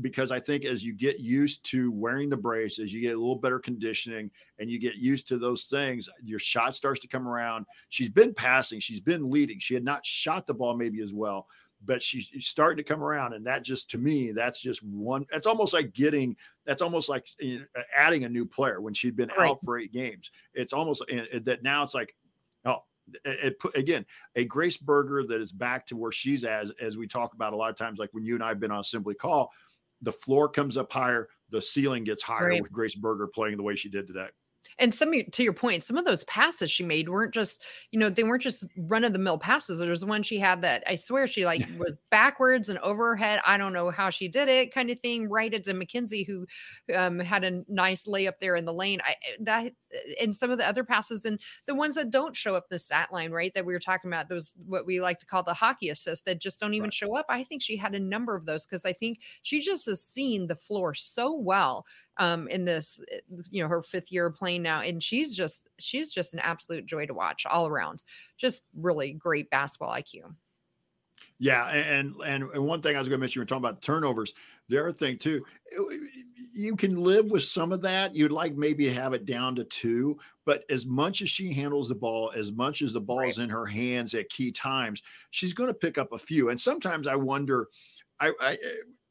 because 0.00 0.30
I 0.30 0.38
think 0.38 0.64
as 0.64 0.84
you 0.84 0.92
get 0.92 1.18
used 1.18 1.64
to 1.70 1.90
wearing 1.90 2.28
the 2.28 2.36
brace, 2.36 2.78
as 2.78 2.92
you 2.92 3.00
get 3.00 3.14
a 3.14 3.18
little 3.18 3.36
better 3.36 3.58
conditioning 3.58 4.30
and 4.58 4.70
you 4.70 4.78
get 4.78 4.96
used 4.96 5.26
to 5.28 5.38
those 5.38 5.64
things, 5.64 6.08
your 6.22 6.38
shot 6.38 6.76
starts 6.76 7.00
to 7.00 7.08
come 7.08 7.26
around. 7.26 7.66
She's 7.88 8.08
been 8.08 8.32
passing, 8.32 8.80
she's 8.80 9.00
been 9.00 9.30
leading. 9.30 9.58
She 9.58 9.74
had 9.74 9.84
not 9.84 10.06
shot 10.06 10.46
the 10.46 10.54
ball 10.54 10.76
maybe 10.76 11.02
as 11.02 11.12
well, 11.12 11.46
but 11.84 12.02
she's 12.02 12.30
starting 12.40 12.76
to 12.76 12.88
come 12.88 13.02
around 13.02 13.32
and 13.32 13.46
that 13.46 13.64
just 13.64 13.90
to 13.90 13.98
me 13.98 14.32
that's 14.32 14.60
just 14.60 14.82
one 14.82 15.24
it's 15.32 15.46
almost 15.46 15.72
like 15.72 15.92
getting 15.94 16.36
that's 16.66 16.82
almost 16.82 17.08
like 17.08 17.26
adding 17.96 18.24
a 18.24 18.28
new 18.28 18.44
player 18.44 18.80
when 18.80 18.92
she'd 18.92 19.16
been 19.16 19.30
right. 19.38 19.48
out 19.48 19.58
for 19.64 19.78
eight 19.78 19.92
games 19.92 20.30
it's 20.54 20.72
almost 20.72 21.02
that 21.42 21.62
now 21.62 21.82
it's 21.82 21.94
like 21.94 22.14
it, 23.24 23.58
put 23.58 23.76
again 23.76 24.04
a 24.36 24.44
grace 24.44 24.76
berger 24.76 25.24
that 25.26 25.40
is 25.40 25.52
back 25.52 25.86
to 25.86 25.96
where 25.96 26.12
she's 26.12 26.44
as 26.44 26.72
as 26.80 26.96
we 26.96 27.06
talk 27.06 27.34
about 27.34 27.52
a 27.52 27.56
lot 27.56 27.70
of 27.70 27.76
times 27.76 27.98
like 27.98 28.10
when 28.12 28.24
you 28.24 28.34
and 28.34 28.44
i've 28.44 28.60
been 28.60 28.70
on 28.70 28.80
Assembly 28.80 29.14
Call 29.14 29.50
the 30.02 30.12
floor 30.12 30.48
comes 30.48 30.76
up 30.76 30.92
higher 30.92 31.28
the 31.50 31.60
ceiling 31.60 32.04
gets 32.04 32.22
higher 32.22 32.48
right. 32.48 32.62
with 32.62 32.72
grace 32.72 32.94
berger 32.94 33.26
playing 33.26 33.56
the 33.56 33.62
way 33.62 33.74
she 33.74 33.88
did 33.88 34.06
today 34.06 34.28
and 34.78 34.94
some 34.94 35.12
to 35.12 35.42
your 35.42 35.52
point, 35.52 35.82
some 35.82 35.96
of 35.96 36.04
those 36.04 36.24
passes 36.24 36.70
she 36.70 36.82
made 36.82 37.08
weren't 37.08 37.34
just, 37.34 37.62
you 37.90 37.98
know, 37.98 38.08
they 38.08 38.22
weren't 38.22 38.42
just 38.42 38.66
run 38.76 39.04
of 39.04 39.12
the 39.12 39.18
mill 39.18 39.38
passes. 39.38 39.78
There 39.78 39.90
was 39.90 40.04
one 40.04 40.22
she 40.22 40.38
had 40.38 40.62
that 40.62 40.82
I 40.86 40.96
swear 40.96 41.26
she 41.26 41.44
like 41.44 41.66
was 41.78 41.98
backwards 42.10 42.68
and 42.68 42.78
over 42.80 43.08
her 43.08 43.16
head. 43.16 43.40
I 43.46 43.58
don't 43.58 43.72
know 43.72 43.90
how 43.90 44.10
she 44.10 44.28
did 44.28 44.48
it, 44.48 44.72
kind 44.72 44.90
of 44.90 44.98
thing. 45.00 45.28
Right 45.28 45.52
into 45.52 45.74
Mackenzie, 45.74 46.24
who 46.24 46.46
um, 46.94 47.18
had 47.18 47.44
a 47.44 47.62
nice 47.68 48.04
layup 48.04 48.34
there 48.40 48.56
in 48.56 48.64
the 48.64 48.72
lane. 48.72 49.00
I 49.04 49.10
eh, 49.10 49.36
that 49.40 49.66
eh, 49.66 50.14
and 50.22 50.34
some 50.34 50.50
of 50.50 50.58
the 50.58 50.66
other 50.66 50.84
passes 50.84 51.24
and 51.24 51.38
the 51.66 51.74
ones 51.74 51.94
that 51.96 52.10
don't 52.10 52.36
show 52.36 52.54
up 52.54 52.68
the 52.68 52.78
stat 52.78 53.12
line, 53.12 53.32
right? 53.32 53.52
That 53.54 53.66
we 53.66 53.74
were 53.74 53.80
talking 53.80 54.10
about, 54.10 54.28
those 54.28 54.54
what 54.66 54.86
we 54.86 55.00
like 55.00 55.18
to 55.20 55.26
call 55.26 55.42
the 55.42 55.54
hockey 55.54 55.90
assists 55.90 56.24
that 56.24 56.40
just 56.40 56.58
don't 56.60 56.74
even 56.74 56.86
right. 56.86 56.94
show 56.94 57.16
up. 57.16 57.26
I 57.28 57.44
think 57.44 57.62
she 57.62 57.76
had 57.76 57.94
a 57.94 58.00
number 58.00 58.34
of 58.34 58.46
those 58.46 58.66
because 58.66 58.84
I 58.86 58.92
think 58.92 59.20
she 59.42 59.60
just 59.60 59.86
has 59.86 60.02
seen 60.02 60.46
the 60.46 60.56
floor 60.56 60.94
so 60.94 61.34
well 61.36 61.84
um, 62.20 62.46
in 62.48 62.64
this, 62.64 63.00
eh, 63.10 63.18
you 63.50 63.62
know, 63.62 63.68
her 63.68 63.82
fifth 63.82 64.12
year 64.12 64.30
playing 64.30 64.62
now, 64.62 64.82
and 64.82 65.02
she's 65.02 65.34
just 65.34 65.68
she's 65.78 66.12
just 66.12 66.34
an 66.34 66.40
absolute 66.40 66.86
joy 66.86 67.06
to 67.06 67.14
watch 67.14 67.46
all 67.46 67.66
around. 67.66 68.04
Just 68.36 68.62
really 68.74 69.12
great 69.14 69.50
basketball 69.50 69.92
IQ. 69.92 70.34
Yeah, 71.38 71.68
and 71.70 72.14
and 72.24 72.44
and 72.44 72.64
one 72.64 72.82
thing 72.82 72.94
I 72.94 72.98
was 72.98 73.08
going 73.08 73.18
to 73.18 73.20
mention, 73.20 73.40
you 73.40 73.42
were 73.42 73.46
talking 73.46 73.64
about 73.64 73.80
turnovers. 73.80 74.34
The 74.68 74.78
other 74.78 74.92
thing 74.92 75.16
too, 75.16 75.42
you 76.52 76.76
can 76.76 76.94
live 76.94 77.30
with 77.30 77.42
some 77.42 77.72
of 77.72 77.80
that. 77.82 78.14
You'd 78.14 78.32
like 78.32 78.54
maybe 78.54 78.92
have 78.92 79.14
it 79.14 79.24
down 79.24 79.56
to 79.56 79.64
two, 79.64 80.18
but 80.44 80.64
as 80.68 80.84
much 80.84 81.22
as 81.22 81.30
she 81.30 81.54
handles 81.54 81.88
the 81.88 81.94
ball, 81.94 82.30
as 82.36 82.52
much 82.52 82.82
as 82.82 82.92
the 82.92 83.00
ball 83.00 83.20
right. 83.20 83.30
is 83.30 83.38
in 83.38 83.48
her 83.48 83.64
hands 83.64 84.12
at 84.12 84.28
key 84.28 84.52
times, 84.52 85.02
she's 85.30 85.54
going 85.54 85.68
to 85.68 85.74
pick 85.74 85.96
up 85.96 86.12
a 86.12 86.18
few. 86.18 86.50
And 86.50 86.60
sometimes 86.60 87.08
I 87.08 87.16
wonder, 87.16 87.68
I, 88.20 88.32
I 88.40 88.58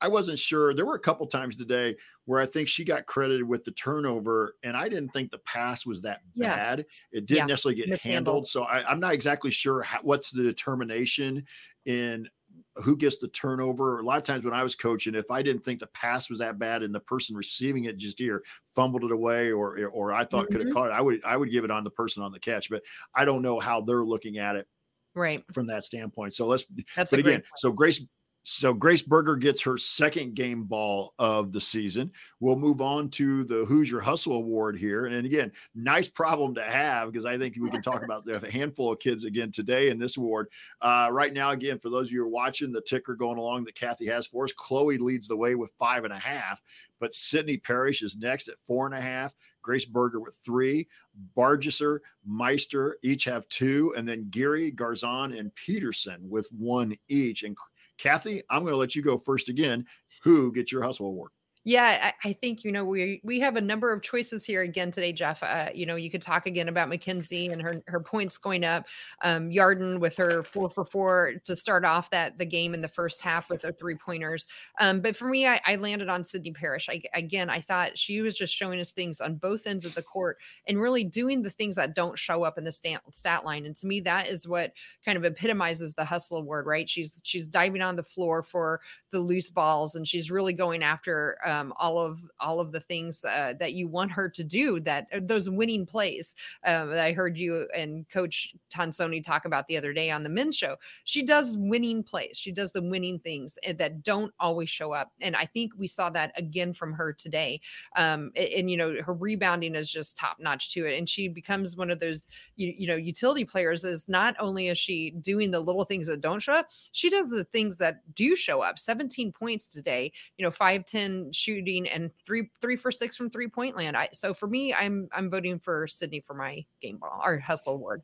I 0.01 0.07
wasn't 0.07 0.39
sure. 0.39 0.73
There 0.73 0.85
were 0.85 0.95
a 0.95 0.99
couple 0.99 1.27
times 1.27 1.55
today 1.55 1.95
where 2.25 2.39
I 2.39 2.45
think 2.45 2.67
she 2.67 2.85
got 2.85 3.05
credited 3.05 3.47
with 3.47 3.65
the 3.65 3.71
turnover, 3.71 4.55
and 4.63 4.77
I 4.77 4.87
didn't 4.87 5.09
think 5.09 5.31
the 5.31 5.39
pass 5.39 5.85
was 5.85 6.01
that 6.01 6.21
yeah. 6.33 6.55
bad. 6.55 6.85
It 7.11 7.25
didn't 7.25 7.37
yeah. 7.37 7.45
necessarily 7.45 7.81
get 7.81 7.99
handled, 8.01 8.47
so 8.47 8.63
I, 8.63 8.89
am 8.91 8.99
not 8.99 9.13
exactly 9.13 9.51
sure 9.51 9.81
how, 9.81 9.99
what's 10.01 10.31
the 10.31 10.43
determination 10.43 11.45
in 11.85 12.29
who 12.75 12.95
gets 12.95 13.17
the 13.17 13.27
turnover. 13.27 13.99
A 13.99 14.03
lot 14.03 14.17
of 14.17 14.23
times 14.23 14.45
when 14.45 14.53
I 14.53 14.63
was 14.63 14.75
coaching, 14.75 15.15
if 15.15 15.31
I 15.31 15.41
didn't 15.41 15.63
think 15.63 15.79
the 15.79 15.87
pass 15.87 16.29
was 16.29 16.39
that 16.39 16.59
bad 16.59 16.83
and 16.83 16.93
the 16.93 16.99
person 16.99 17.35
receiving 17.35 17.85
it 17.85 17.97
just 17.97 18.19
here 18.19 18.43
fumbled 18.65 19.03
it 19.03 19.11
away, 19.11 19.51
or 19.51 19.85
or 19.87 20.13
I 20.13 20.23
thought 20.23 20.45
mm-hmm. 20.45 20.55
could 20.55 20.65
have 20.65 20.73
caught 20.73 20.89
it, 20.89 20.93
I 20.93 21.01
would 21.01 21.23
I 21.25 21.35
would 21.37 21.51
give 21.51 21.63
it 21.63 21.71
on 21.71 21.83
the 21.83 21.89
person 21.89 22.23
on 22.23 22.31
the 22.31 22.39
catch. 22.39 22.69
But 22.69 22.83
I 23.15 23.25
don't 23.25 23.41
know 23.41 23.59
how 23.59 23.81
they're 23.81 24.05
looking 24.05 24.37
at 24.37 24.55
it 24.55 24.67
right 25.15 25.43
from 25.51 25.67
that 25.67 25.83
standpoint. 25.83 26.35
So 26.35 26.45
let's. 26.45 26.65
That's 26.95 27.11
but 27.11 27.19
again, 27.19 27.43
so 27.57 27.71
Grace 27.71 28.01
so 28.43 28.73
Grace 28.73 29.01
Berger 29.01 29.35
gets 29.35 29.61
her 29.61 29.77
second 29.77 30.33
game 30.33 30.63
ball 30.63 31.13
of 31.19 31.51
the 31.51 31.61
season. 31.61 32.11
We'll 32.39 32.55
move 32.55 32.81
on 32.81 33.09
to 33.11 33.43
the 33.43 33.65
Hoosier 33.65 33.99
Hustle 33.99 34.33
Award 34.33 34.77
here. 34.77 35.05
And 35.05 35.25
again, 35.25 35.51
nice 35.75 36.07
problem 36.07 36.55
to 36.55 36.63
have 36.63 37.11
because 37.11 37.25
I 37.25 37.37
think 37.37 37.57
we 37.59 37.69
can 37.69 37.81
talk 37.81 38.03
about 38.03 38.23
a 38.27 38.51
handful 38.51 38.93
of 38.93 38.99
kids 38.99 39.25
again 39.25 39.51
today 39.51 39.89
in 39.89 39.99
this 39.99 40.17
award. 40.17 40.47
Uh, 40.81 41.09
right 41.11 41.33
now, 41.33 41.51
again, 41.51 41.79
for 41.79 41.89
those 41.89 42.07
of 42.07 42.13
you 42.13 42.21
who 42.21 42.25
are 42.25 42.29
watching, 42.29 42.71
the 42.71 42.81
ticker 42.81 43.13
going 43.13 43.37
along 43.37 43.65
that 43.65 43.75
Kathy 43.75 44.07
has 44.07 44.25
for 44.25 44.45
us, 44.45 44.53
Chloe 44.53 44.97
leads 44.97 45.27
the 45.27 45.37
way 45.37 45.55
with 45.55 45.71
five 45.77 46.03
and 46.05 46.13
a 46.13 46.19
half, 46.19 46.61
but 46.99 47.13
Sydney 47.13 47.57
Parrish 47.57 48.01
is 48.01 48.17
next 48.17 48.47
at 48.47 48.55
four 48.65 48.85
and 48.85 48.95
a 48.95 49.01
half. 49.01 49.33
Grace 49.61 49.85
Berger 49.85 50.21
with 50.21 50.35
three, 50.43 50.87
Bargesser, 51.35 51.99
Meister 52.25 52.97
each 53.03 53.25
have 53.25 53.47
two, 53.49 53.93
and 53.97 54.07
then 54.07 54.29
Geary, 54.29 54.71
Garzon, 54.71 55.37
and 55.37 55.53
Peterson 55.55 56.27
with 56.29 56.47
one 56.51 56.97
each. 57.09 57.43
And 57.43 57.57
Kathy, 57.99 58.41
I'm 58.49 58.61
going 58.61 58.73
to 58.73 58.77
let 58.77 58.95
you 58.95 59.01
go 59.03 59.17
first 59.17 59.49
again. 59.49 59.85
Who 60.23 60.51
gets 60.51 60.71
your 60.71 60.81
hustle 60.81 61.07
award? 61.07 61.31
Yeah, 61.65 62.13
I, 62.23 62.31
think 62.31 62.63
you 62.63 62.71
know 62.71 62.85
we 62.85 63.19
we 63.21 63.41
have 63.41 63.57
a 63.57 63.61
number 63.61 63.91
of 63.91 64.01
choices 64.01 64.45
here 64.45 64.61
again 64.61 64.91
today, 64.91 65.11
Jeff. 65.11 65.43
Uh, 65.43 65.67
you 65.73 65.85
know, 65.85 65.97
you 65.97 66.09
could 66.09 66.21
talk 66.21 66.45
again 66.45 66.69
about 66.69 66.87
Mackenzie 66.87 67.47
and 67.47 67.61
her 67.61 67.83
her 67.87 67.99
points 67.99 68.37
going 68.37 68.63
up. 68.63 68.85
Um, 69.23 69.49
Yarden 69.49 69.99
with 69.99 70.15
her 70.15 70.41
four 70.43 70.69
for 70.69 70.85
four 70.85 71.33
to 71.43 71.55
start 71.57 71.83
off 71.83 72.09
that 72.11 72.37
the 72.37 72.45
game 72.45 72.73
in 72.73 72.79
the 72.79 72.87
first 72.87 73.21
half 73.21 73.49
with 73.49 73.61
her 73.63 73.73
three 73.73 73.95
pointers. 73.95 74.47
Um, 74.79 75.01
but 75.01 75.17
for 75.17 75.25
me, 75.25 75.47
I, 75.47 75.59
I, 75.65 75.75
landed 75.75 76.07
on 76.07 76.23
Sydney 76.23 76.53
Parrish. 76.53 76.87
I, 76.87 77.01
again, 77.13 77.49
I 77.49 77.59
thought 77.59 77.97
she 77.97 78.21
was 78.21 78.35
just 78.35 78.55
showing 78.55 78.79
us 78.79 78.93
things 78.93 79.19
on 79.19 79.35
both 79.35 79.67
ends 79.67 79.83
of 79.83 79.93
the 79.95 80.03
court 80.03 80.37
and 80.65 80.79
really 80.79 81.03
doing 81.03 81.41
the 81.41 81.49
things 81.49 81.75
that 81.75 81.93
don't 81.93 82.17
show 82.17 82.43
up 82.43 82.57
in 82.57 82.63
the 82.63 82.71
stat, 82.71 83.01
stat 83.11 83.43
line. 83.43 83.65
And 83.65 83.75
to 83.75 83.85
me, 83.85 83.99
that 84.01 84.29
is 84.29 84.47
what 84.47 84.71
kind 85.03 85.17
of 85.17 85.25
epitomizes 85.25 85.93
the 85.93 86.05
hustle 86.05 86.37
award, 86.37 86.67
right? 86.67 86.87
She's 86.87 87.19
she's 87.25 87.47
diving 87.47 87.81
on 87.81 87.97
the 87.97 88.03
floor 88.03 88.43
for 88.43 88.79
the 89.11 89.19
loose 89.19 89.49
balls 89.49 89.95
and 89.95 90.07
she's 90.07 90.31
really 90.31 90.53
going 90.53 90.83
after 90.83 91.37
um, 91.49 91.73
all 91.77 91.97
of 91.97 92.19
all 92.39 92.59
of 92.59 92.71
the 92.71 92.79
things 92.79 93.25
uh, 93.25 93.53
that 93.59 93.73
you 93.73 93.87
want 93.87 94.11
her 94.11 94.29
to 94.29 94.43
do 94.43 94.79
that 94.79 95.07
uh, 95.13 95.19
those 95.21 95.49
winning 95.49 95.85
plays 95.85 96.35
um, 96.65 96.89
that 96.89 96.99
I 96.99 97.11
heard 97.11 97.37
you 97.37 97.67
and 97.75 98.07
Coach 98.09 98.53
Tonsoni 98.73 99.23
talk 99.23 99.45
about 99.45 99.67
the 99.67 99.77
other 99.77 99.93
day 99.93 100.11
on 100.11 100.23
the 100.23 100.29
men's 100.29 100.55
show. 100.55 100.75
She 101.03 101.23
does 101.23 101.57
winning 101.57 102.03
plays. 102.03 102.37
She 102.37 102.51
does 102.51 102.71
the 102.71 102.81
winning 102.81 103.19
things 103.19 103.57
eh, 103.63 103.73
that 103.73 104.03
don't 104.03 104.33
always 104.39 104.69
show 104.69 104.93
up, 104.93 105.11
and 105.21 105.35
I 105.35 105.45
think 105.45 105.73
we 105.77 105.87
saw 105.87 106.09
that 106.11 106.31
again 106.37 106.73
from 106.73 106.93
her 106.93 107.11
today. 107.11 107.59
Um, 107.95 108.31
and, 108.35 108.49
and 108.49 108.69
you 108.69 108.77
know 108.77 108.95
her 109.01 109.13
rebounding 109.13 109.75
is 109.75 109.91
just 109.91 110.15
top 110.15 110.37
notch 110.39 110.71
to 110.71 110.85
it, 110.85 110.97
and 110.97 111.09
she 111.09 111.27
becomes 111.27 111.75
one 111.75 111.89
of 111.89 111.99
those 111.99 112.27
you, 112.55 112.73
you 112.77 112.87
know 112.87 112.95
utility 112.95 113.45
players. 113.45 113.83
Is 113.83 114.07
not 114.07 114.35
only 114.39 114.67
is 114.67 114.77
she 114.77 115.11
doing 115.21 115.51
the 115.51 115.59
little 115.59 115.85
things 115.85 116.07
that 116.07 116.21
don't 116.21 116.39
show 116.39 116.53
up, 116.53 116.69
she 116.91 117.09
does 117.09 117.29
the 117.29 117.45
things 117.45 117.77
that 117.77 118.01
do 118.15 118.35
show 118.35 118.61
up. 118.61 118.77
17 118.77 119.31
points 119.31 119.69
today, 119.69 120.11
you 120.37 120.45
know, 120.45 120.51
5 120.51 120.85
10 120.85 121.29
shooting 121.39 121.87
and 121.87 122.11
three 122.25 122.49
three 122.61 122.75
for 122.75 122.91
six 122.91 123.15
from 123.15 123.29
three 123.29 123.47
point 123.47 123.75
land. 123.75 123.95
I 123.95 124.09
so 124.13 124.33
for 124.33 124.47
me, 124.47 124.73
I'm 124.73 125.07
I'm 125.11 125.29
voting 125.29 125.59
for 125.59 125.87
Sydney 125.87 126.23
for 126.25 126.33
my 126.33 126.63
game 126.81 126.97
ball 126.97 127.21
or 127.23 127.39
hustle 127.39 127.73
award. 127.73 128.01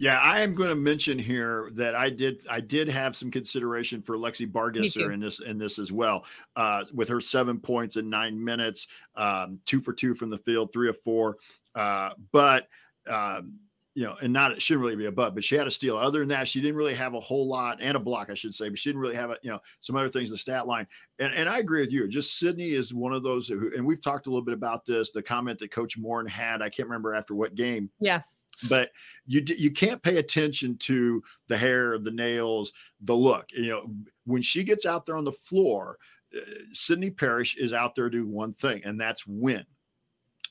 Yeah, 0.00 0.18
I 0.18 0.40
am 0.40 0.54
going 0.54 0.70
to 0.70 0.74
mention 0.74 1.18
here 1.18 1.70
that 1.74 1.94
I 1.94 2.08
did 2.08 2.40
I 2.48 2.60
did 2.60 2.88
have 2.88 3.14
some 3.14 3.30
consideration 3.30 4.00
for 4.00 4.16
Lexi 4.16 4.50
Bargesser 4.50 5.12
in 5.12 5.20
this 5.20 5.40
in 5.40 5.58
this 5.58 5.78
as 5.78 5.92
well, 5.92 6.24
uh, 6.56 6.84
with 6.94 7.06
her 7.10 7.20
seven 7.20 7.60
points 7.60 7.98
in 7.98 8.08
nine 8.08 8.42
minutes, 8.42 8.86
um, 9.14 9.60
two 9.66 9.78
for 9.78 9.92
two 9.92 10.14
from 10.14 10.30
the 10.30 10.38
field, 10.38 10.72
three 10.72 10.88
of 10.88 10.98
four. 11.02 11.36
Uh, 11.74 12.10
but 12.32 12.66
um, 13.10 13.58
you 13.94 14.04
know, 14.04 14.16
and 14.22 14.32
not 14.32 14.52
it 14.52 14.62
shouldn't 14.62 14.84
really 14.84 14.96
be 14.96 15.06
a 15.06 15.12
butt, 15.12 15.34
but 15.34 15.42
she 15.42 15.56
had 15.56 15.66
a 15.66 15.70
steal. 15.70 15.96
Other 15.96 16.20
than 16.20 16.28
that, 16.28 16.46
she 16.46 16.60
didn't 16.60 16.76
really 16.76 16.94
have 16.94 17.14
a 17.14 17.20
whole 17.20 17.48
lot 17.48 17.78
and 17.80 17.96
a 17.96 18.00
block, 18.00 18.30
I 18.30 18.34
should 18.34 18.54
say, 18.54 18.68
but 18.68 18.78
she 18.78 18.88
didn't 18.88 19.00
really 19.00 19.16
have 19.16 19.30
a, 19.30 19.38
you 19.42 19.50
know, 19.50 19.58
some 19.80 19.96
other 19.96 20.08
things 20.08 20.28
in 20.28 20.34
the 20.34 20.38
stat 20.38 20.66
line. 20.66 20.86
And 21.18 21.34
and 21.34 21.48
I 21.48 21.58
agree 21.58 21.80
with 21.80 21.92
you. 21.92 22.06
Just 22.06 22.38
Sydney 22.38 22.70
is 22.70 22.94
one 22.94 23.12
of 23.12 23.22
those 23.22 23.48
who, 23.48 23.72
and 23.74 23.84
we've 23.84 24.02
talked 24.02 24.26
a 24.26 24.30
little 24.30 24.44
bit 24.44 24.54
about 24.54 24.86
this, 24.86 25.10
the 25.10 25.22
comment 25.22 25.58
that 25.58 25.72
Coach 25.72 25.98
Moren 25.98 26.26
had. 26.26 26.62
I 26.62 26.68
can't 26.68 26.88
remember 26.88 27.14
after 27.14 27.34
what 27.34 27.56
game. 27.56 27.90
Yeah. 27.98 28.22
But 28.68 28.90
you 29.26 29.42
you 29.46 29.70
can't 29.70 30.02
pay 30.02 30.18
attention 30.18 30.76
to 30.78 31.22
the 31.48 31.56
hair, 31.56 31.98
the 31.98 32.10
nails, 32.10 32.72
the 33.00 33.14
look. 33.14 33.46
You 33.52 33.68
know, 33.70 33.90
when 34.24 34.42
she 34.42 34.62
gets 34.62 34.86
out 34.86 35.06
there 35.06 35.16
on 35.16 35.24
the 35.24 35.32
floor, 35.32 35.98
uh, 36.36 36.40
Sydney 36.72 37.10
Parrish 37.10 37.56
is 37.56 37.72
out 37.72 37.94
there 37.94 38.10
to 38.10 38.18
do 38.18 38.26
one 38.26 38.52
thing, 38.52 38.82
and 38.84 39.00
that's 39.00 39.26
win 39.26 39.64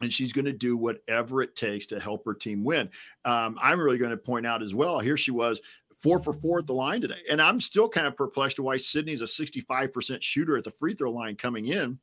and 0.01 0.13
she's 0.13 0.33
going 0.33 0.45
to 0.45 0.53
do 0.53 0.77
whatever 0.77 1.41
it 1.41 1.56
takes 1.56 1.85
to 1.87 2.00
help 2.00 2.25
her 2.25 2.33
team 2.33 2.63
win. 2.63 2.89
Um, 3.25 3.58
I'm 3.62 3.79
really 3.79 3.97
going 3.97 4.12
to 4.12 4.17
point 4.17 4.45
out 4.45 4.63
as 4.63 4.73
well. 4.73 5.00
Here 5.00 5.17
she 5.17 5.31
was 5.31 5.62
four 5.93 6.19
for 6.19 6.33
four 6.33 6.60
at 6.60 6.67
the 6.67 6.73
line 6.73 7.02
today. 7.02 7.19
And 7.29 7.41
I'm 7.41 7.60
still 7.60 7.89
kind 7.89 8.08
of 8.08 8.15
perplexed 8.15 8.58
to 8.58 8.63
why 8.63 8.77
Sydney's 8.77 9.21
a 9.21 9.25
65% 9.25 10.21
shooter 10.21 10.58
at 10.58 10.63
the 10.63 10.71
free 10.71 10.93
throw 10.93 11.12
line 11.12 11.35
coming 11.35 11.67
in 11.67 12.00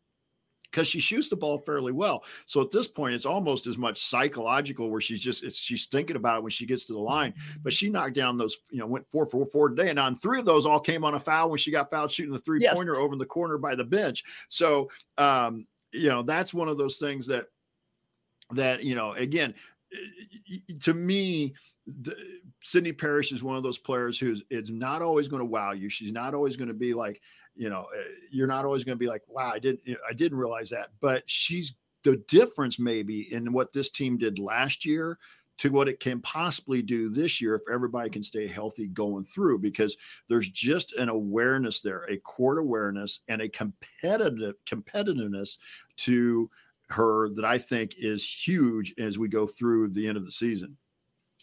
because 0.70 0.86
she 0.86 1.00
shoots 1.00 1.30
the 1.30 1.36
ball 1.36 1.58
fairly 1.58 1.92
well. 1.92 2.22
So 2.44 2.60
at 2.60 2.70
this 2.70 2.86
point, 2.86 3.14
it's 3.14 3.24
almost 3.24 3.66
as 3.66 3.78
much 3.78 4.04
psychological 4.04 4.90
where 4.90 5.00
she's 5.00 5.20
just 5.20 5.56
she's 5.56 5.86
thinking 5.86 6.16
about 6.16 6.38
it 6.38 6.42
when 6.42 6.50
she 6.50 6.66
gets 6.66 6.84
to 6.86 6.92
the 6.92 6.98
line. 6.98 7.32
But 7.62 7.72
she 7.72 7.88
knocked 7.88 8.14
down 8.14 8.36
those, 8.36 8.58
you 8.70 8.78
know, 8.78 8.86
went 8.86 9.08
four 9.08 9.24
for 9.24 9.46
four 9.46 9.70
today, 9.70 9.88
and 9.88 9.98
on 9.98 10.16
three 10.16 10.38
of 10.38 10.44
those 10.44 10.66
all 10.66 10.80
came 10.80 11.04
on 11.04 11.14
a 11.14 11.20
foul 11.20 11.48
when 11.48 11.58
she 11.58 11.70
got 11.70 11.88
fouled 11.88 12.12
shooting 12.12 12.32
the 12.32 12.38
three 12.40 12.60
pointer 12.74 12.92
yes. 12.92 13.00
over 13.00 13.12
in 13.14 13.18
the 13.18 13.24
corner 13.24 13.56
by 13.56 13.74
the 13.74 13.84
bench. 13.84 14.22
So 14.48 14.90
um, 15.16 15.66
you 15.92 16.08
know 16.08 16.22
that's 16.22 16.52
one 16.52 16.68
of 16.68 16.76
those 16.76 16.98
things 16.98 17.26
that 17.28 17.46
that 18.52 18.84
you 18.84 18.94
know 18.94 19.12
again 19.12 19.54
to 20.80 20.94
me 20.94 21.54
the, 21.86 22.16
Sydney 22.62 22.92
Parrish 22.92 23.32
is 23.32 23.42
one 23.42 23.56
of 23.56 23.62
those 23.62 23.78
players 23.78 24.18
who's 24.18 24.42
it's 24.50 24.70
not 24.70 25.02
always 25.02 25.28
going 25.28 25.40
to 25.40 25.46
wow 25.46 25.72
you. 25.72 25.88
She's 25.88 26.12
not 26.12 26.34
always 26.34 26.56
going 26.56 26.68
to 26.68 26.74
be 26.74 26.94
like, 26.94 27.20
you 27.54 27.70
know, 27.70 27.86
eh, 27.96 28.02
you're 28.30 28.48
not 28.48 28.64
always 28.64 28.82
going 28.82 28.96
to 28.96 29.02
be 29.02 29.08
like, 29.08 29.22
wow, 29.28 29.52
I 29.54 29.58
didn't 29.58 29.80
I 30.08 30.12
didn't 30.12 30.38
realize 30.38 30.70
that. 30.70 30.88
But 31.00 31.22
she's 31.26 31.74
the 32.02 32.16
difference 32.28 32.78
maybe 32.78 33.32
in 33.32 33.52
what 33.52 33.72
this 33.72 33.90
team 33.90 34.18
did 34.18 34.38
last 34.38 34.84
year 34.84 35.18
to 35.58 35.70
what 35.70 35.88
it 35.88 36.00
can 36.00 36.20
possibly 36.20 36.82
do 36.82 37.08
this 37.08 37.40
year 37.40 37.54
if 37.54 37.62
everybody 37.72 38.10
can 38.10 38.22
stay 38.22 38.46
healthy 38.46 38.88
going 38.88 39.24
through 39.24 39.58
because 39.58 39.96
there's 40.28 40.50
just 40.50 40.94
an 40.96 41.08
awareness 41.08 41.80
there, 41.80 42.04
a 42.10 42.18
court 42.18 42.58
awareness 42.58 43.20
and 43.28 43.40
a 43.40 43.48
competitive 43.48 44.54
competitiveness 44.66 45.56
to 45.96 46.50
her 46.88 47.28
that 47.30 47.44
I 47.44 47.58
think 47.58 47.94
is 47.98 48.28
huge 48.28 48.94
as 48.98 49.18
we 49.18 49.28
go 49.28 49.46
through 49.46 49.88
the 49.88 50.06
end 50.06 50.16
of 50.16 50.24
the 50.24 50.30
season. 50.30 50.76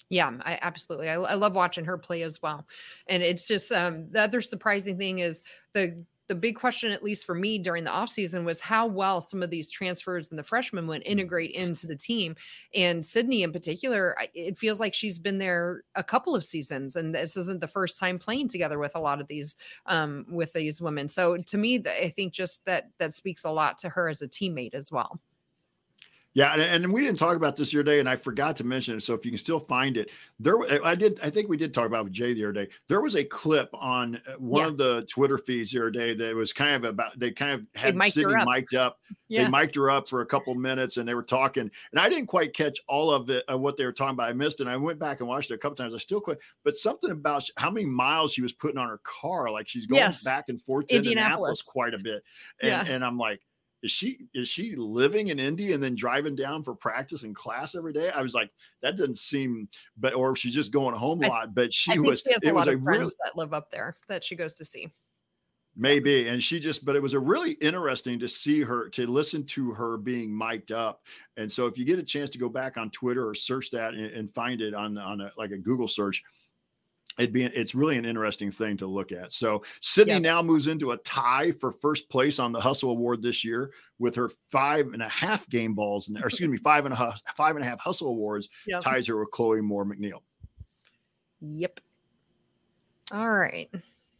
Yeah, 0.09 0.31
I 0.41 0.57
absolutely. 0.61 1.09
I, 1.09 1.15
I 1.15 1.33
love 1.35 1.55
watching 1.55 1.85
her 1.85 1.97
play 1.97 2.23
as 2.23 2.41
well. 2.41 2.65
And 3.07 3.23
it's 3.23 3.47
just 3.47 3.71
um 3.71 4.09
the 4.11 4.21
other 4.21 4.41
surprising 4.41 4.97
thing 4.97 5.19
is 5.19 5.43
the 5.73 6.05
the 6.29 6.35
big 6.35 6.55
question, 6.55 6.91
at 6.91 7.03
least 7.03 7.25
for 7.25 7.35
me 7.35 7.59
during 7.59 7.83
the 7.83 7.91
offseason, 7.91 8.45
was 8.45 8.61
how 8.61 8.87
well 8.87 9.19
some 9.19 9.43
of 9.43 9.49
these 9.49 9.69
transfers 9.69 10.29
and 10.29 10.39
the 10.39 10.43
freshmen 10.43 10.87
would 10.87 11.03
integrate 11.05 11.51
into 11.51 11.85
the 11.85 11.97
team. 11.97 12.35
And 12.73 13.05
Sydney, 13.05 13.43
in 13.43 13.51
particular, 13.51 14.15
it 14.33 14.57
feels 14.57 14.79
like 14.79 14.93
she's 14.93 15.19
been 15.19 15.37
there 15.37 15.83
a 15.95 16.03
couple 16.03 16.33
of 16.33 16.43
seasons, 16.43 16.95
and 16.95 17.13
this 17.13 17.35
isn't 17.35 17.59
the 17.59 17.67
first 17.67 17.99
time 17.99 18.17
playing 18.17 18.47
together 18.47 18.79
with 18.79 18.95
a 18.95 18.99
lot 18.99 19.19
of 19.19 19.27
these 19.27 19.57
um, 19.85 20.25
with 20.29 20.53
these 20.53 20.81
women. 20.81 21.09
So 21.09 21.37
to 21.37 21.57
me, 21.57 21.83
I 22.01 22.09
think 22.09 22.33
just 22.33 22.63
that 22.65 22.89
that 22.99 23.13
speaks 23.13 23.43
a 23.43 23.51
lot 23.51 23.77
to 23.79 23.89
her 23.89 24.07
as 24.07 24.21
a 24.21 24.27
teammate 24.27 24.73
as 24.73 24.91
well. 24.91 25.19
Yeah, 26.35 26.53
and, 26.53 26.61
and, 26.61 26.93
we 26.93 27.01
didn't 27.01 27.19
talk 27.19 27.35
about 27.35 27.55
this 27.55 27.71
the 27.71 27.77
other 27.77 27.83
day, 27.83 27.99
and 27.99 28.09
I 28.09 28.15
forgot 28.15 28.55
to 28.55 28.63
mention 28.63 28.97
it. 28.97 29.01
So 29.01 29.13
if 29.13 29.23
you 29.23 29.29
can 29.29 29.37
still 29.37 29.59
find 29.59 29.97
it, 29.97 30.09
there 30.39 30.55
I 30.83 30.95
did. 30.95 31.19
I 31.21 31.29
think 31.29 31.47
we 31.47 31.57
did 31.57 31.73
talk 31.73 31.85
about 31.85 32.05
with 32.05 32.13
Jay 32.13 32.33
the 32.33 32.43
other 32.45 32.53
day. 32.53 32.69
There 32.89 33.01
was 33.01 33.15
a 33.15 33.23
clip 33.23 33.69
on 33.73 34.19
uh, 34.27 34.33
one 34.39 34.63
yeah. 34.63 34.67
of 34.69 34.77
the 34.77 35.05
Twitter 35.07 35.37
feeds 35.37 35.71
the 35.71 35.79
other 35.79 35.91
day 35.91 36.15
that 36.15 36.35
was 36.35 36.51
kind 36.51 36.75
of 36.75 36.85
about. 36.85 37.19
They 37.19 37.31
kind 37.31 37.51
of 37.51 37.67
had 37.75 37.95
Sydney 38.11 38.33
mic'd 38.45 38.73
up. 38.73 38.99
Yeah. 39.27 39.43
They 39.43 39.49
mic'd 39.49 39.75
her 39.75 39.91
up 39.91 40.09
for 40.09 40.21
a 40.21 40.25
couple 40.25 40.55
minutes, 40.55 40.97
and 40.97 41.07
they 41.07 41.13
were 41.13 41.21
talking. 41.21 41.69
And 41.91 41.99
I 41.99 42.09
didn't 42.09 42.27
quite 42.27 42.55
catch 42.55 42.79
all 42.87 43.11
of 43.11 43.29
it 43.29 43.43
of 43.47 43.61
what 43.61 43.77
they 43.77 43.85
were 43.85 43.93
talking 43.93 44.15
about. 44.15 44.29
I 44.29 44.33
missed 44.33 44.59
it. 44.59 44.63
And 44.63 44.71
I 44.71 44.77
went 44.77 44.97
back 44.97 45.19
and 45.19 45.29
watched 45.29 45.51
it 45.51 45.55
a 45.55 45.59
couple 45.59 45.75
times. 45.75 45.93
I 45.93 45.99
still 45.99 46.21
quit, 46.21 46.39
but 46.63 46.77
something 46.77 47.11
about 47.11 47.47
how 47.57 47.69
many 47.69 47.85
miles 47.85 48.33
she 48.33 48.41
was 48.41 48.53
putting 48.53 48.79
on 48.79 48.89
her 48.89 49.01
car, 49.03 49.51
like 49.51 49.67
she's 49.67 49.85
going 49.85 50.01
yes. 50.01 50.23
back 50.23 50.45
and 50.49 50.59
forth 50.59 50.87
to 50.87 50.95
Indianapolis. 50.95 51.59
Indianapolis 51.59 51.61
quite 51.61 51.93
a 51.93 51.99
bit. 51.99 52.23
And, 52.61 52.71
yeah. 52.71 52.85
and 52.87 53.05
I'm 53.05 53.19
like 53.19 53.41
is 53.83 53.91
she 53.91 54.19
is 54.33 54.47
she 54.47 54.75
living 54.75 55.27
in 55.27 55.39
Indy 55.39 55.73
and 55.73 55.83
then 55.83 55.93
driving 55.93 56.35
down 56.35 56.63
for 56.63 56.73
practice 56.73 57.23
and 57.23 57.35
class 57.35 57.75
every 57.75 57.93
day? 57.93 58.09
I 58.09 58.21
was 58.21 58.33
like, 58.33 58.49
that 58.81 58.95
doesn't 58.95 59.17
seem, 59.17 59.67
but 59.97 60.13
or 60.13 60.35
she's 60.35 60.53
just 60.53 60.71
going 60.71 60.95
home 60.95 61.21
a 61.21 61.27
lot. 61.27 61.53
But 61.53 61.73
she 61.73 61.99
was. 61.99 62.21
She 62.21 62.31
has 62.31 62.41
a 62.43 62.53
lot 62.53 62.69
of 62.69 62.81
friends 62.81 62.99
really, 62.99 63.13
that 63.25 63.37
live 63.37 63.53
up 63.53 63.69
there 63.69 63.97
that 64.07 64.23
she 64.23 64.35
goes 64.35 64.55
to 64.55 64.65
see. 64.65 64.91
Maybe, 65.75 66.27
and 66.27 66.41
she 66.41 66.59
just, 66.59 66.85
but 66.85 66.95
it 66.95 67.01
was 67.01 67.13
a 67.13 67.19
really 67.19 67.53
interesting 67.53 68.19
to 68.19 68.27
see 68.27 68.61
her 68.61 68.89
to 68.89 69.07
listen 69.07 69.43
to 69.47 69.71
her 69.71 69.97
being 69.97 70.35
mic'd 70.35 70.71
up. 70.71 71.01
And 71.35 71.51
so, 71.51 71.65
if 71.65 71.77
you 71.77 71.83
get 71.83 71.97
a 71.99 72.03
chance 72.03 72.29
to 72.31 72.37
go 72.37 72.47
back 72.47 72.77
on 72.77 72.91
Twitter 72.91 73.27
or 73.27 73.33
search 73.33 73.71
that 73.71 73.95
and, 73.95 74.05
and 74.11 74.31
find 74.31 74.61
it 74.61 74.73
on 74.73 74.97
on 74.97 75.19
a, 75.19 75.31
like 75.35 75.51
a 75.51 75.57
Google 75.57 75.87
search, 75.87 76.23
it'd 77.17 77.33
be 77.33 77.43
it's 77.45 77.75
really 77.75 77.97
an 77.97 78.05
interesting 78.05 78.51
thing 78.51 78.77
to 78.77 78.87
look 78.87 79.11
at. 79.11 79.33
So 79.33 79.63
Sydney 79.81 80.19
now 80.19 80.41
moves 80.41 80.67
into 80.67 80.91
a 80.91 80.97
tie 80.97 81.51
for 81.51 81.71
first 81.71 82.09
place 82.09 82.39
on 82.39 82.51
the 82.51 82.59
Hustle 82.59 82.91
Award 82.91 83.21
this 83.21 83.43
year 83.43 83.71
with 83.99 84.15
her 84.15 84.29
five 84.51 84.93
and 84.93 85.01
a 85.01 85.09
half 85.09 85.47
game 85.49 85.73
balls, 85.73 86.09
or 86.09 86.27
excuse 86.27 86.49
me, 86.49 86.57
five 86.57 86.85
and 86.85 86.93
a 86.93 86.97
half 86.97 87.21
five 87.35 87.55
and 87.55 87.63
a 87.63 87.67
half 87.67 87.79
Hustle 87.79 88.09
Awards 88.09 88.49
yep. 88.67 88.81
ties 88.81 89.07
her 89.07 89.17
with 89.19 89.31
Chloe 89.31 89.61
Moore 89.61 89.85
McNeil. 89.85 90.21
Yep. 91.41 91.79
All 93.11 93.29
right. 93.29 93.69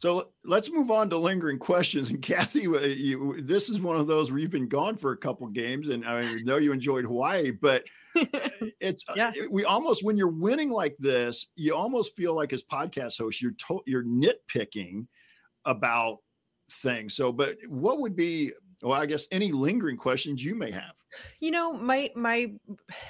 So 0.03 0.31
let's 0.43 0.69
move 0.69 0.91
on 0.91 1.09
to 1.11 1.17
lingering 1.17 1.57
questions. 1.57 2.09
And 2.09 2.21
Kathy, 2.21 2.67
uh, 2.67 2.81
you, 2.81 3.41
this 3.41 3.69
is 3.69 3.79
one 3.79 3.95
of 3.95 4.05
those 4.05 4.29
where 4.31 4.41
you've 4.41 4.51
been 4.51 4.67
gone 4.67 4.97
for 4.97 5.13
a 5.13 5.17
couple 5.17 5.47
games, 5.47 5.87
and 5.87 6.03
I 6.05 6.33
know 6.43 6.57
you 6.57 6.73
enjoyed 6.73 7.05
Hawaii, 7.05 7.51
but 7.51 7.85
uh, 8.17 8.25
it's 8.81 9.05
uh, 9.07 9.13
yeah. 9.15 9.31
we 9.49 9.63
almost 9.63 10.03
when 10.03 10.17
you're 10.17 10.27
winning 10.27 10.69
like 10.69 10.97
this, 10.99 11.47
you 11.55 11.73
almost 11.73 12.17
feel 12.17 12.35
like 12.35 12.51
as 12.51 12.63
podcast 12.63 13.17
hosts, 13.17 13.41
you're 13.41 13.53
to, 13.69 13.79
you're 13.85 14.03
nitpicking 14.03 15.07
about 15.63 16.17
things. 16.69 17.15
So, 17.15 17.31
but 17.31 17.55
what 17.69 18.01
would 18.01 18.17
be 18.17 18.51
well, 18.81 19.01
I 19.01 19.05
guess 19.05 19.25
any 19.31 19.53
lingering 19.53 19.95
questions 19.95 20.43
you 20.43 20.53
may 20.53 20.71
have. 20.71 20.95
You 21.39 21.51
know, 21.51 21.71
my 21.71 22.11
my 22.13 22.51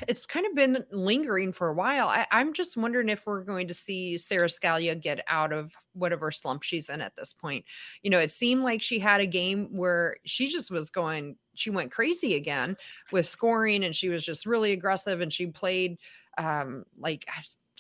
it's 0.07 0.27
kind 0.27 0.45
of 0.45 0.53
been 0.53 0.85
lingering 0.91 1.53
for 1.53 1.69
a 1.69 1.73
while. 1.73 2.07
I, 2.07 2.27
I'm 2.29 2.53
just 2.53 2.77
wondering 2.77 3.09
if 3.09 3.25
we're 3.25 3.43
going 3.43 3.67
to 3.67 3.73
see 3.73 4.15
Sara 4.19 4.47
Scalia 4.47 5.01
get 5.01 5.21
out 5.27 5.51
of 5.51 5.73
whatever 5.93 6.31
slump 6.31 6.63
she's 6.63 6.89
in 6.89 7.01
at 7.01 7.15
this 7.15 7.33
point. 7.33 7.65
You 8.01 8.11
know, 8.11 8.19
it 8.19 8.31
seemed 8.31 8.63
like 8.63 8.81
she 8.81 8.99
had 8.99 9.21
a 9.21 9.27
game 9.27 9.69
where 9.71 10.17
she 10.25 10.47
just 10.47 10.71
was 10.71 10.89
going, 10.89 11.37
she 11.55 11.69
went 11.69 11.91
crazy 11.91 12.35
again 12.35 12.77
with 13.11 13.25
scoring 13.25 13.83
and 13.83 13.95
she 13.95 14.09
was 14.09 14.25
just 14.25 14.45
really 14.45 14.71
aggressive 14.71 15.21
and 15.21 15.31
she 15.31 15.47
played 15.47 15.97
um 16.39 16.83
like 16.97 17.27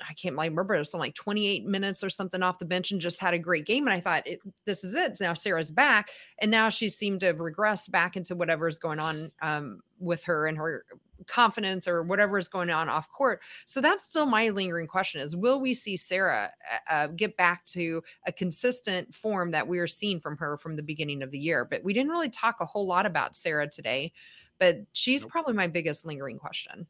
I 0.01 0.13
can't 0.13 0.35
remember, 0.35 0.75
it 0.75 0.79
was 0.79 0.93
like 0.93 1.13
28 1.13 1.65
minutes 1.65 2.03
or 2.03 2.09
something 2.09 2.41
off 2.41 2.59
the 2.59 2.65
bench 2.65 2.91
and 2.91 2.99
just 2.99 3.19
had 3.19 3.33
a 3.33 3.39
great 3.39 3.65
game. 3.65 3.85
And 3.85 3.93
I 3.93 3.99
thought, 3.99 4.25
this 4.65 4.83
is 4.83 4.95
it. 4.95 5.17
Now 5.21 5.33
Sara's 5.33 5.71
back. 5.71 6.09
And 6.39 6.49
now 6.49 6.69
she 6.69 6.89
seemed 6.89 7.19
to 7.21 7.27
have 7.27 7.37
regressed 7.37 7.91
back 7.91 8.15
into 8.17 8.35
whatever's 8.35 8.79
going 8.79 8.99
on 8.99 9.31
um, 9.41 9.81
with 9.99 10.23
her 10.25 10.47
and 10.47 10.57
her 10.57 10.85
confidence 11.27 11.87
or 11.87 12.03
whatever 12.03 12.37
is 12.37 12.47
going 12.47 12.69
on 12.69 12.89
off 12.89 13.09
court. 13.09 13.41
So 13.65 13.81
that's 13.81 14.07
still 14.07 14.25
my 14.25 14.49
lingering 14.49 14.87
question 14.87 15.21
is 15.21 15.35
will 15.35 15.59
we 15.59 15.73
see 15.73 15.97
Sara 15.97 16.49
uh, 16.71 16.91
uh 16.91 17.07
get 17.07 17.37
back 17.37 17.65
to 17.67 18.01
a 18.27 18.31
consistent 18.31 19.13
form 19.13 19.51
that 19.51 19.67
we 19.67 19.79
are 19.79 19.87
seeing 19.87 20.19
from 20.19 20.37
her 20.37 20.57
from 20.57 20.75
the 20.75 20.83
beginning 20.83 21.21
of 21.21 21.31
the 21.31 21.39
year? 21.39 21.65
But 21.65 21.83
we 21.83 21.93
didn't 21.93 22.11
really 22.11 22.29
talk 22.29 22.57
a 22.59 22.65
whole 22.65 22.87
lot 22.87 23.05
about 23.05 23.35
Sara 23.35 23.69
today, 23.69 24.13
but 24.59 24.77
she's 24.93 25.21
nope. 25.21 25.31
probably 25.31 25.53
my 25.53 25.67
biggest 25.67 26.05
lingering 26.05 26.39
question. 26.39 26.87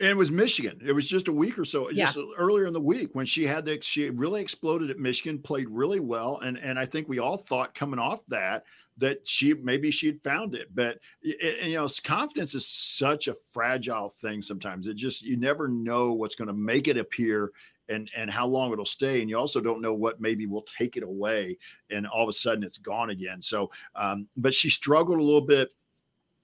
And 0.00 0.08
it 0.08 0.16
was 0.16 0.30
Michigan. 0.30 0.80
It 0.84 0.92
was 0.92 1.06
just 1.06 1.28
a 1.28 1.32
week 1.32 1.58
or 1.58 1.64
so, 1.64 1.90
just 1.92 2.16
yeah. 2.16 2.22
earlier 2.38 2.66
in 2.66 2.72
the 2.72 2.80
week 2.80 3.10
when 3.12 3.26
she 3.26 3.46
had 3.46 3.66
the 3.66 3.78
she 3.82 4.08
really 4.08 4.40
exploded 4.40 4.90
at 4.90 4.98
Michigan, 4.98 5.38
played 5.38 5.68
really 5.68 6.00
well, 6.00 6.40
and 6.42 6.58
and 6.58 6.78
I 6.78 6.86
think 6.86 7.08
we 7.08 7.18
all 7.18 7.36
thought 7.36 7.74
coming 7.74 8.00
off 8.00 8.20
that 8.28 8.64
that 8.96 9.26
she 9.26 9.54
maybe 9.54 9.90
she'd 9.90 10.22
found 10.22 10.54
it, 10.54 10.74
but 10.74 10.98
it, 11.22 11.68
you 11.68 11.74
know, 11.74 11.88
confidence 12.04 12.54
is 12.54 12.66
such 12.66 13.28
a 13.28 13.34
fragile 13.34 14.10
thing. 14.10 14.42
Sometimes 14.42 14.86
it 14.86 14.94
just 14.94 15.22
you 15.22 15.36
never 15.36 15.68
know 15.68 16.12
what's 16.12 16.34
going 16.34 16.48
to 16.48 16.54
make 16.54 16.88
it 16.88 16.98
appear 16.98 17.50
and 17.90 18.10
and 18.16 18.30
how 18.30 18.46
long 18.46 18.72
it'll 18.72 18.84
stay 18.84 19.20
and 19.20 19.28
you 19.28 19.36
also 19.36 19.60
don't 19.60 19.82
know 19.82 19.92
what 19.92 20.20
maybe 20.20 20.46
will 20.46 20.62
take 20.62 20.96
it 20.96 21.02
away 21.02 21.58
and 21.90 22.06
all 22.06 22.22
of 22.22 22.28
a 22.28 22.32
sudden 22.32 22.62
it's 22.62 22.78
gone 22.78 23.10
again 23.10 23.42
so 23.42 23.70
um, 23.96 24.26
but 24.36 24.54
she 24.54 24.70
struggled 24.70 25.18
a 25.18 25.22
little 25.22 25.40
bit 25.40 25.70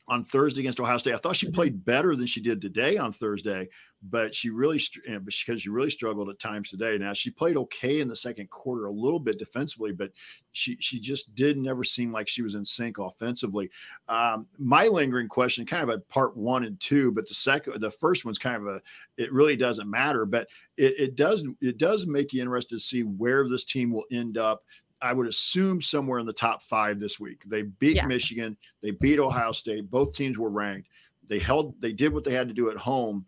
on 0.09 0.25
Thursday 0.25 0.61
against 0.61 0.81
Ohio 0.81 0.99
State. 0.99 1.15
I 1.15 1.19
thought 1.19 1.37
she 1.37 1.51
played 1.51 1.85
better 1.85 2.15
than 2.15 2.27
she 2.27 2.41
did 2.41 2.61
today 2.61 2.97
on 2.97 3.13
Thursday, 3.13 3.69
but 4.03 4.35
she 4.35 4.51
really 4.51 4.81
because 5.25 5.63
she 5.63 5.69
really 5.69 5.91
struggled 5.91 6.29
at 6.29 6.39
times 6.39 6.71
today. 6.71 6.97
Now 6.97 7.13
she 7.13 7.31
played 7.31 7.57
okay 7.57 8.01
in 8.01 8.07
the 8.07 8.15
second 8.15 8.49
quarter, 8.51 8.87
a 8.87 8.93
little 8.93 9.19
bit 9.19 9.39
defensively, 9.39 9.93
but 9.93 10.11
she 10.53 10.77
she 10.81 11.01
just 11.01 11.35
did 11.35 11.59
never 11.59 11.83
seem 11.83 12.13
like 12.13 12.29
she 12.29 12.43
was 12.43 12.55
in 12.55 12.65
sync 12.65 12.99
offensively. 12.99 13.69
Um, 14.09 14.47
my 14.59 14.87
lingering 14.87 15.29
question, 15.29 15.67
kind 15.67 15.83
of 15.83 15.89
a 15.89 15.99
part 15.99 16.37
one 16.37 16.65
and 16.65 16.79
two, 16.79 17.11
but 17.11 17.27
the 17.27 17.35
second, 17.35 17.81
the 17.81 17.91
first 17.91 18.25
one's 18.25 18.39
kind 18.39 18.57
of 18.57 18.69
a 18.69 18.81
it 19.17 19.33
really 19.33 19.57
doesn't 19.57 19.91
matter, 19.91 20.25
but 20.25 20.47
it, 20.77 20.95
it 20.99 21.17
does 21.17 21.47
it 21.61 21.79
does 21.79 22.07
make 22.07 22.33
you 22.33 22.41
interested 22.41 22.77
to 22.77 22.81
see 22.81 23.03
where 23.03 23.49
this 23.49 23.65
team 23.65 23.93
will 23.93 24.07
end 24.13 24.39
up. 24.39 24.63
I 25.03 25.13
would 25.13 25.27
assume 25.27 25.81
somewhere 25.83 26.19
in 26.19 26.27
the 26.27 26.33
top 26.33 26.63
five 26.63 26.99
this 26.99 27.21
week. 27.21 27.43
They 27.47 27.63
beat 27.63 27.97
yeah. 27.97 28.07
Michigan, 28.07 28.57
they 28.83 28.93
beat 28.93 29.19
Ohio 29.19 29.53
State. 29.53 29.91
Both 29.91 30.15
teams 30.15 30.39
were 30.39 30.51
ranked. 30.51 30.89
They 31.29 31.39
held, 31.39 31.81
they 31.81 31.93
did 31.93 32.13
what 32.13 32.25
they 32.25 32.33
had 32.33 32.49
to 32.49 32.55
do 32.55 32.71
at 32.71 32.77
home. 32.77 33.27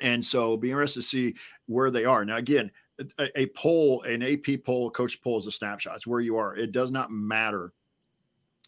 And 0.00 0.24
so 0.24 0.56
be 0.56 0.70
interested 0.70 1.00
to 1.00 1.06
see 1.06 1.34
where 1.66 1.90
they 1.90 2.04
are. 2.04 2.24
Now, 2.24 2.36
again, 2.36 2.70
a, 3.18 3.40
a 3.40 3.46
poll, 3.48 4.02
an 4.02 4.22
AP 4.22 4.64
poll, 4.64 4.88
a 4.88 4.90
coach 4.90 5.20
poll 5.22 5.38
is 5.38 5.46
a 5.46 5.52
snapshot. 5.52 5.96
It's 5.96 6.06
where 6.06 6.20
you 6.20 6.36
are. 6.36 6.56
It 6.56 6.72
does 6.72 6.90
not 6.90 7.10
matter 7.10 7.72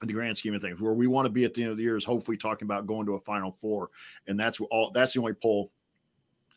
in 0.02 0.08
the 0.08 0.14
grand 0.14 0.36
scheme 0.36 0.54
of 0.54 0.62
things. 0.62 0.80
Where 0.80 0.94
we 0.94 1.06
want 1.06 1.26
to 1.26 1.30
be 1.30 1.44
at 1.44 1.54
the 1.54 1.62
end 1.62 1.72
of 1.72 1.76
the 1.76 1.82
year 1.82 1.96
is 1.96 2.04
hopefully 2.04 2.36
talking 2.36 2.66
about 2.66 2.86
going 2.86 3.06
to 3.06 3.14
a 3.14 3.20
final 3.20 3.52
four. 3.52 3.90
And 4.26 4.38
that's 4.38 4.60
all 4.70 4.90
that's 4.92 5.14
the 5.14 5.20
only 5.20 5.34
poll 5.34 5.70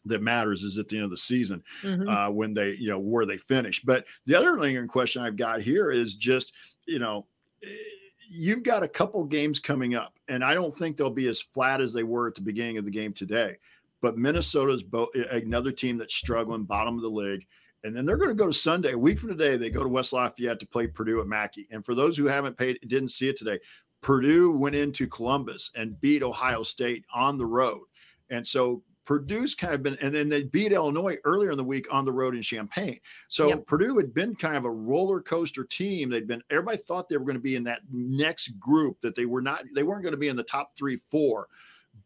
that 0.07 0.21
matters 0.21 0.63
is 0.63 0.77
at 0.77 0.87
the 0.87 0.97
end 0.97 1.05
of 1.05 1.11
the 1.11 1.17
season 1.17 1.63
mm-hmm. 1.81 2.07
uh, 2.07 2.29
when 2.29 2.53
they, 2.53 2.71
you 2.71 2.89
know, 2.89 2.99
where 2.99 3.25
they 3.25 3.37
finish. 3.37 3.81
But 3.81 4.05
the 4.25 4.35
other 4.35 4.59
lingering 4.59 4.87
question 4.87 5.21
I've 5.21 5.35
got 5.35 5.61
here 5.61 5.91
is 5.91 6.15
just, 6.15 6.53
you 6.85 6.99
know, 6.99 7.25
eh, 7.63 7.67
you've 8.29 8.63
got 8.63 8.83
a 8.83 8.87
couple 8.87 9.23
games 9.23 9.59
coming 9.59 9.95
up, 9.95 10.13
and 10.27 10.43
I 10.43 10.53
don't 10.53 10.73
think 10.73 10.97
they'll 10.97 11.09
be 11.09 11.27
as 11.27 11.41
flat 11.41 11.81
as 11.81 11.93
they 11.93 12.03
were 12.03 12.27
at 12.27 12.35
the 12.35 12.41
beginning 12.41 12.77
of 12.77 12.85
the 12.85 12.91
game 12.91 13.13
today. 13.13 13.57
But 14.01 14.17
Minnesota's 14.17 14.83
bo- 14.83 15.11
another 15.31 15.71
team 15.71 15.97
that's 15.97 16.13
struggling, 16.13 16.63
bottom 16.63 16.95
of 16.95 17.01
the 17.01 17.09
league. 17.09 17.45
And 17.83 17.95
then 17.95 18.05
they're 18.05 18.17
going 18.17 18.29
to 18.29 18.35
go 18.35 18.47
to 18.47 18.53
Sunday, 18.53 18.91
a 18.91 18.97
week 18.97 19.17
from 19.19 19.29
today. 19.29 19.55
They 19.55 19.69
go 19.69 19.83
to 19.83 19.89
West 19.89 20.11
Lafayette 20.11 20.59
to 20.59 20.67
play 20.67 20.87
Purdue 20.87 21.21
at 21.21 21.27
Mackey. 21.27 21.67
And 21.71 21.85
for 21.85 21.95
those 21.95 22.17
who 22.17 22.25
haven't 22.25 22.57
paid, 22.57 22.79
didn't 22.87 23.09
see 23.09 23.29
it 23.29 23.37
today, 23.37 23.59
Purdue 24.01 24.51
went 24.51 24.75
into 24.75 25.07
Columbus 25.07 25.71
and 25.75 25.99
beat 26.01 26.23
Ohio 26.23 26.63
State 26.63 27.05
on 27.13 27.37
the 27.37 27.45
road. 27.45 27.83
And 28.29 28.45
so 28.45 28.83
Purdue's 29.07 29.55
kind 29.55 29.73
of 29.73 29.81
been, 29.81 29.97
and 30.01 30.13
then 30.13 30.27
they 30.27 30.43
beat 30.43 30.73
Illinois 30.73 31.15
earlier 31.23 31.51
in 31.51 31.57
the 31.57 31.63
week 31.63 31.87
on 31.89 32.03
the 32.03 32.11
road 32.11 32.35
in 32.35 32.41
Champaign. 32.41 32.99
So 33.29 33.47
yep. 33.47 33.65
Purdue 33.65 33.97
had 33.97 34.13
been 34.13 34.35
kind 34.35 34.57
of 34.57 34.65
a 34.65 34.69
roller 34.69 35.21
coaster 35.21 35.63
team. 35.63 36.09
They'd 36.09 36.27
been, 36.27 36.43
everybody 36.49 36.77
thought 36.77 37.07
they 37.07 37.15
were 37.15 37.23
going 37.23 37.37
to 37.37 37.41
be 37.41 37.55
in 37.55 37.63
that 37.63 37.79
next 37.89 38.49
group 38.59 38.99
that 38.99 39.15
they 39.15 39.25
were 39.25 39.41
not, 39.41 39.63
they 39.73 39.83
weren't 39.83 40.03
going 40.03 40.11
to 40.11 40.17
be 40.17 40.27
in 40.27 40.35
the 40.35 40.43
top 40.43 40.75
three, 40.75 40.97
four 40.97 41.47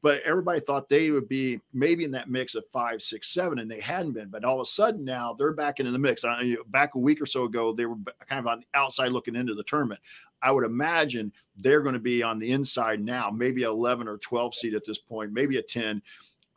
but 0.01 0.21
everybody 0.23 0.59
thought 0.59 0.89
they 0.89 1.11
would 1.11 1.27
be 1.27 1.59
maybe 1.73 2.03
in 2.03 2.11
that 2.11 2.29
mix 2.29 2.55
of 2.55 2.65
five, 2.71 3.01
six, 3.01 3.33
seven, 3.33 3.59
and 3.59 3.69
they 3.69 3.79
hadn't 3.79 4.13
been. 4.13 4.29
But 4.29 4.43
all 4.43 4.59
of 4.59 4.61
a 4.61 4.69
sudden 4.69 5.03
now 5.05 5.33
they're 5.37 5.53
back 5.53 5.79
into 5.79 5.91
the 5.91 5.99
mix. 5.99 6.23
back 6.67 6.95
a 6.95 6.99
week 6.99 7.21
or 7.21 7.25
so 7.25 7.43
ago, 7.43 7.71
they 7.71 7.85
were 7.85 7.97
kind 8.27 8.39
of 8.39 8.47
on 8.47 8.61
the 8.61 8.65
outside 8.73 9.11
looking 9.11 9.35
into 9.35 9.53
the 9.53 9.63
tournament. 9.63 9.99
I 10.41 10.51
would 10.51 10.65
imagine 10.65 11.31
they're 11.57 11.81
going 11.81 11.93
to 11.93 11.99
be 11.99 12.23
on 12.23 12.39
the 12.39 12.51
inside 12.51 13.03
now, 13.03 13.29
maybe 13.29 13.61
11 13.61 14.07
or 14.07 14.17
12 14.17 14.55
seed 14.55 14.73
at 14.73 14.85
this 14.85 14.97
point, 14.97 15.33
maybe 15.33 15.57
a 15.57 15.61
10 15.61 16.01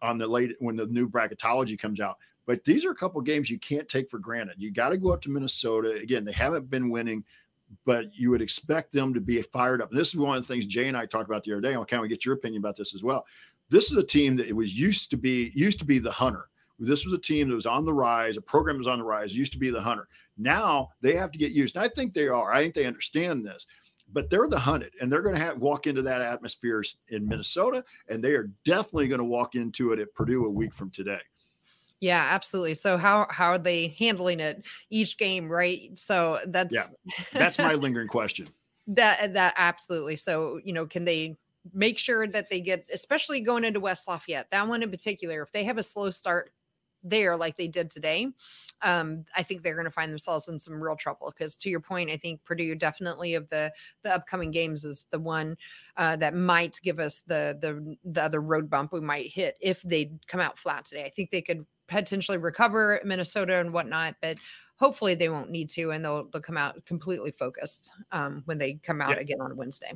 on 0.05 0.19
the 0.19 0.27
late 0.27 0.55
when 0.61 0.77
the 0.77 0.87
new 0.87 1.09
bracketology 1.09 1.79
comes 1.79 2.01
out. 2.01 2.19
But 2.47 2.63
these 2.65 2.85
are 2.85 2.91
a 2.91 2.97
couple 2.97 3.21
games 3.23 3.49
you 3.49 3.59
can't 3.59 3.89
take 3.89 4.11
for 4.11 4.19
granted. 4.19 4.57
You 4.59 4.71
got 4.71 4.91
to 4.91 4.99
go 4.99 5.13
up 5.13 5.23
to 5.23 5.31
Minnesota. 5.31 5.93
Again, 5.93 6.25
they 6.25 6.33
haven't 6.33 6.69
been 6.69 6.91
winning 6.91 7.25
but 7.85 8.15
you 8.17 8.31
would 8.31 8.43
expect 8.43 8.93
them 8.93 9.15
to 9.15 9.21
be 9.21 9.41
fired 9.43 9.83
up. 9.83 9.91
And 9.91 9.99
this 9.99 10.09
is 10.09 10.17
one 10.17 10.37
of 10.37 10.47
the 10.47 10.53
things 10.53 10.67
Jay 10.67 10.89
and 10.89 10.97
I 10.97 11.07
talked 11.07 11.29
about 11.29 11.45
the 11.45 11.53
other 11.53 11.61
day. 11.61 11.75
I 11.75 11.85
kind 11.85 12.03
of 12.03 12.09
get 12.09 12.25
your 12.25 12.35
opinion 12.35 12.61
about 12.61 12.77
this 12.77 12.95
as 12.95 13.03
well. 13.03 13.25
This 13.71 13.91
is 13.91 13.97
a 13.97 14.03
team 14.03 14.37
that 14.37 14.49
it 14.49 14.53
was 14.55 14.79
used 14.79 15.11
to 15.11 15.17
be 15.17 15.51
used 15.55 15.79
to 15.81 15.85
be 15.85 15.99
the 15.99 16.13
hunter. 16.13 16.49
This 16.79 17.05
was 17.05 17.15
a 17.15 17.19
team 17.19 17.49
that 17.49 17.55
was 17.55 17.67
on 17.67 17.85
the 17.85 17.95
rise, 17.95 18.37
a 18.37 18.43
program 18.43 18.77
that 18.77 18.81
was 18.81 18.89
on 18.89 18.99
the 18.99 19.05
rise, 19.05 19.37
used 19.37 19.53
to 19.53 19.59
be 19.59 19.71
the 19.71 19.81
hunter. 19.81 20.09
Now 20.37 20.91
they 21.01 21.15
have 21.15 21.31
to 21.33 21.39
get 21.39 21.53
used. 21.53 21.77
And 21.77 21.85
I 21.85 21.89
think 21.89 22.13
they 22.13 22.29
are. 22.29 22.53
I 22.53 22.63
think 22.63 22.75
they 22.75 22.87
understand 22.87 23.45
this. 23.45 23.67
But 24.15 24.31
they're 24.31 24.49
the 24.49 24.59
hunted, 24.59 24.95
and 25.01 25.13
they're 25.13 25.23
going 25.23 25.35
to 25.35 25.41
have 25.41 25.59
walk 25.59 25.87
into 25.87 26.01
that 26.03 26.23
atmosphere 26.23 26.83
in 27.09 27.29
Minnesota, 27.29 27.85
and 28.09 28.25
they 28.25 28.33
are 28.33 28.49
definitely 28.65 29.09
going 29.09 29.19
to 29.19 29.25
walk 29.25 29.55
into 29.57 29.93
it 29.93 29.99
at 29.99 30.15
Purdue 30.15 30.47
a 30.47 30.51
week 30.51 30.73
from 30.73 30.91
today. 30.91 31.21
Yeah, 32.01 32.27
absolutely. 32.31 32.75
So 32.75 32.97
how 32.97 33.27
how 33.31 33.49
are 33.49 33.59
they 33.59 33.95
handling 33.99 34.41
it 34.41 34.63
each 34.91 35.19
game, 35.19 35.51
right? 35.51 35.91
So 35.95 36.39
that's 36.47 36.75
yeah, 36.75 36.87
that's 37.33 37.59
my 37.59 37.75
lingering 37.75 38.09
question. 38.09 38.49
That 38.87 39.33
that 39.33 39.55
absolutely. 39.57 40.17
So 40.17 40.61
you 40.63 40.75
know, 40.75 40.85
can 40.85 41.07
they 41.07 41.39
make 41.73 41.99
sure 41.99 42.27
that 42.27 42.51
they 42.51 42.61
get, 42.61 42.87
especially 42.93 43.41
going 43.41 43.65
into 43.65 43.81
West 43.81 44.07
Lafayette, 44.07 44.51
that 44.51 44.69
one 44.69 44.83
in 44.83 44.91
particular, 44.91 45.41
if 45.41 45.53
they 45.53 45.65
have 45.65 45.79
a 45.79 45.83
slow 45.83 46.11
start 46.11 46.53
there 47.05 47.37
like 47.37 47.57
they 47.57 47.69
did 47.69 47.91
today, 47.91 48.29
um, 48.83 49.25
I 49.37 49.43
think 49.43 49.63
they're 49.63 49.75
going 49.75 49.85
to 49.85 49.91
find 49.91 50.11
themselves 50.11 50.49
in 50.49 50.59
some 50.59 50.83
real 50.83 50.97
trouble. 50.97 51.33
Because 51.37 51.55
to 51.57 51.71
your 51.71 51.81
point, 51.81 52.11
I 52.11 52.17
think 52.17 52.43
Purdue 52.45 52.75
definitely 52.75 53.35
of 53.35 53.49
the 53.51 53.73
the 54.03 54.15
upcoming 54.15 54.51
games 54.51 54.85
is 54.85 55.07
the 55.11 55.21
one 55.21 55.57
uh, 55.97 56.17
that 56.17 56.35
might 56.35 56.81
give 56.83 56.99
us 56.99 57.23
the 57.27 57.57
the 57.61 57.97
the 58.05 58.23
other 58.23 58.41
road 58.41 58.69
bump 58.69 58.93
we 58.93 59.01
might 59.01 59.31
hit 59.31 59.57
if 59.61 59.83
they 59.83 60.11
come 60.27 60.41
out 60.41 60.59
flat 60.59 60.85
today. 60.85 61.05
I 61.05 61.11
think 61.11 61.31
they 61.31 61.43
could 61.43 61.65
potentially 61.87 62.39
recover 62.39 63.01
Minnesota 63.05 63.57
and 63.61 63.73
whatnot, 63.73 64.17
but 64.23 64.39
hopefully 64.77 65.15
they 65.15 65.29
won't 65.29 65.51
need 65.51 65.71
to, 65.71 65.91
and 65.91 66.05
they'll 66.05 66.25
they'll 66.31 66.43
come 66.43 66.57
out 66.57 66.85
completely 66.87 67.31
focused 67.31 67.91
um, 68.13 68.43
when 68.47 68.59
they 68.59 68.75
come 68.83 69.01
out 69.01 69.11
yeah. 69.11 69.21
again 69.21 69.41
on 69.41 69.57
Wednesday. 69.57 69.93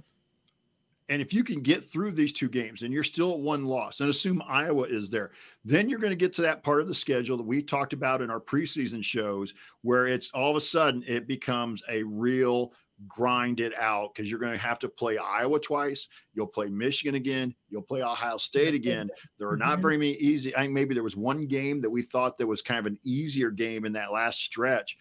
And 1.08 1.22
if 1.22 1.32
you 1.32 1.42
can 1.42 1.62
get 1.62 1.82
through 1.82 2.12
these 2.12 2.32
two 2.32 2.48
games 2.48 2.82
and 2.82 2.92
you're 2.92 3.02
still 3.02 3.32
at 3.32 3.40
one 3.40 3.64
loss 3.64 4.00
and 4.00 4.10
assume 4.10 4.42
Iowa 4.46 4.84
is 4.84 5.08
there, 5.08 5.30
then 5.64 5.88
you're 5.88 5.98
going 5.98 6.10
to 6.10 6.16
get 6.16 6.34
to 6.34 6.42
that 6.42 6.62
part 6.62 6.82
of 6.82 6.86
the 6.86 6.94
schedule 6.94 7.36
that 7.38 7.46
we 7.46 7.62
talked 7.62 7.94
about 7.94 8.20
in 8.20 8.30
our 8.30 8.40
preseason 8.40 9.02
shows 9.02 9.54
where 9.82 10.06
it's 10.06 10.30
all 10.32 10.50
of 10.50 10.56
a 10.56 10.60
sudden 10.60 11.02
it 11.06 11.26
becomes 11.26 11.82
a 11.88 12.02
real 12.02 12.72
grind 13.06 13.60
it 13.60 13.72
out 13.78 14.12
because 14.12 14.28
you're 14.28 14.40
going 14.40 14.52
to 14.52 14.58
have 14.58 14.78
to 14.80 14.88
play 14.88 15.18
Iowa 15.18 15.60
twice. 15.60 16.08
You'll 16.34 16.48
play 16.48 16.68
Michigan 16.68 17.14
again. 17.14 17.54
You'll 17.68 17.82
play 17.82 18.02
Ohio 18.02 18.36
State 18.36 18.74
again. 18.74 19.08
There 19.38 19.48
are 19.48 19.56
not 19.56 19.74
mm-hmm. 19.74 19.82
very 19.82 19.96
many 19.98 20.12
easy. 20.14 20.54
I 20.56 20.60
think 20.60 20.72
maybe 20.72 20.94
there 20.94 21.02
was 21.02 21.16
one 21.16 21.46
game 21.46 21.80
that 21.80 21.90
we 21.90 22.02
thought 22.02 22.36
that 22.38 22.46
was 22.46 22.60
kind 22.60 22.80
of 22.80 22.86
an 22.86 22.98
easier 23.04 23.50
game 23.50 23.84
in 23.84 23.92
that 23.92 24.12
last 24.12 24.40
stretch, 24.40 24.98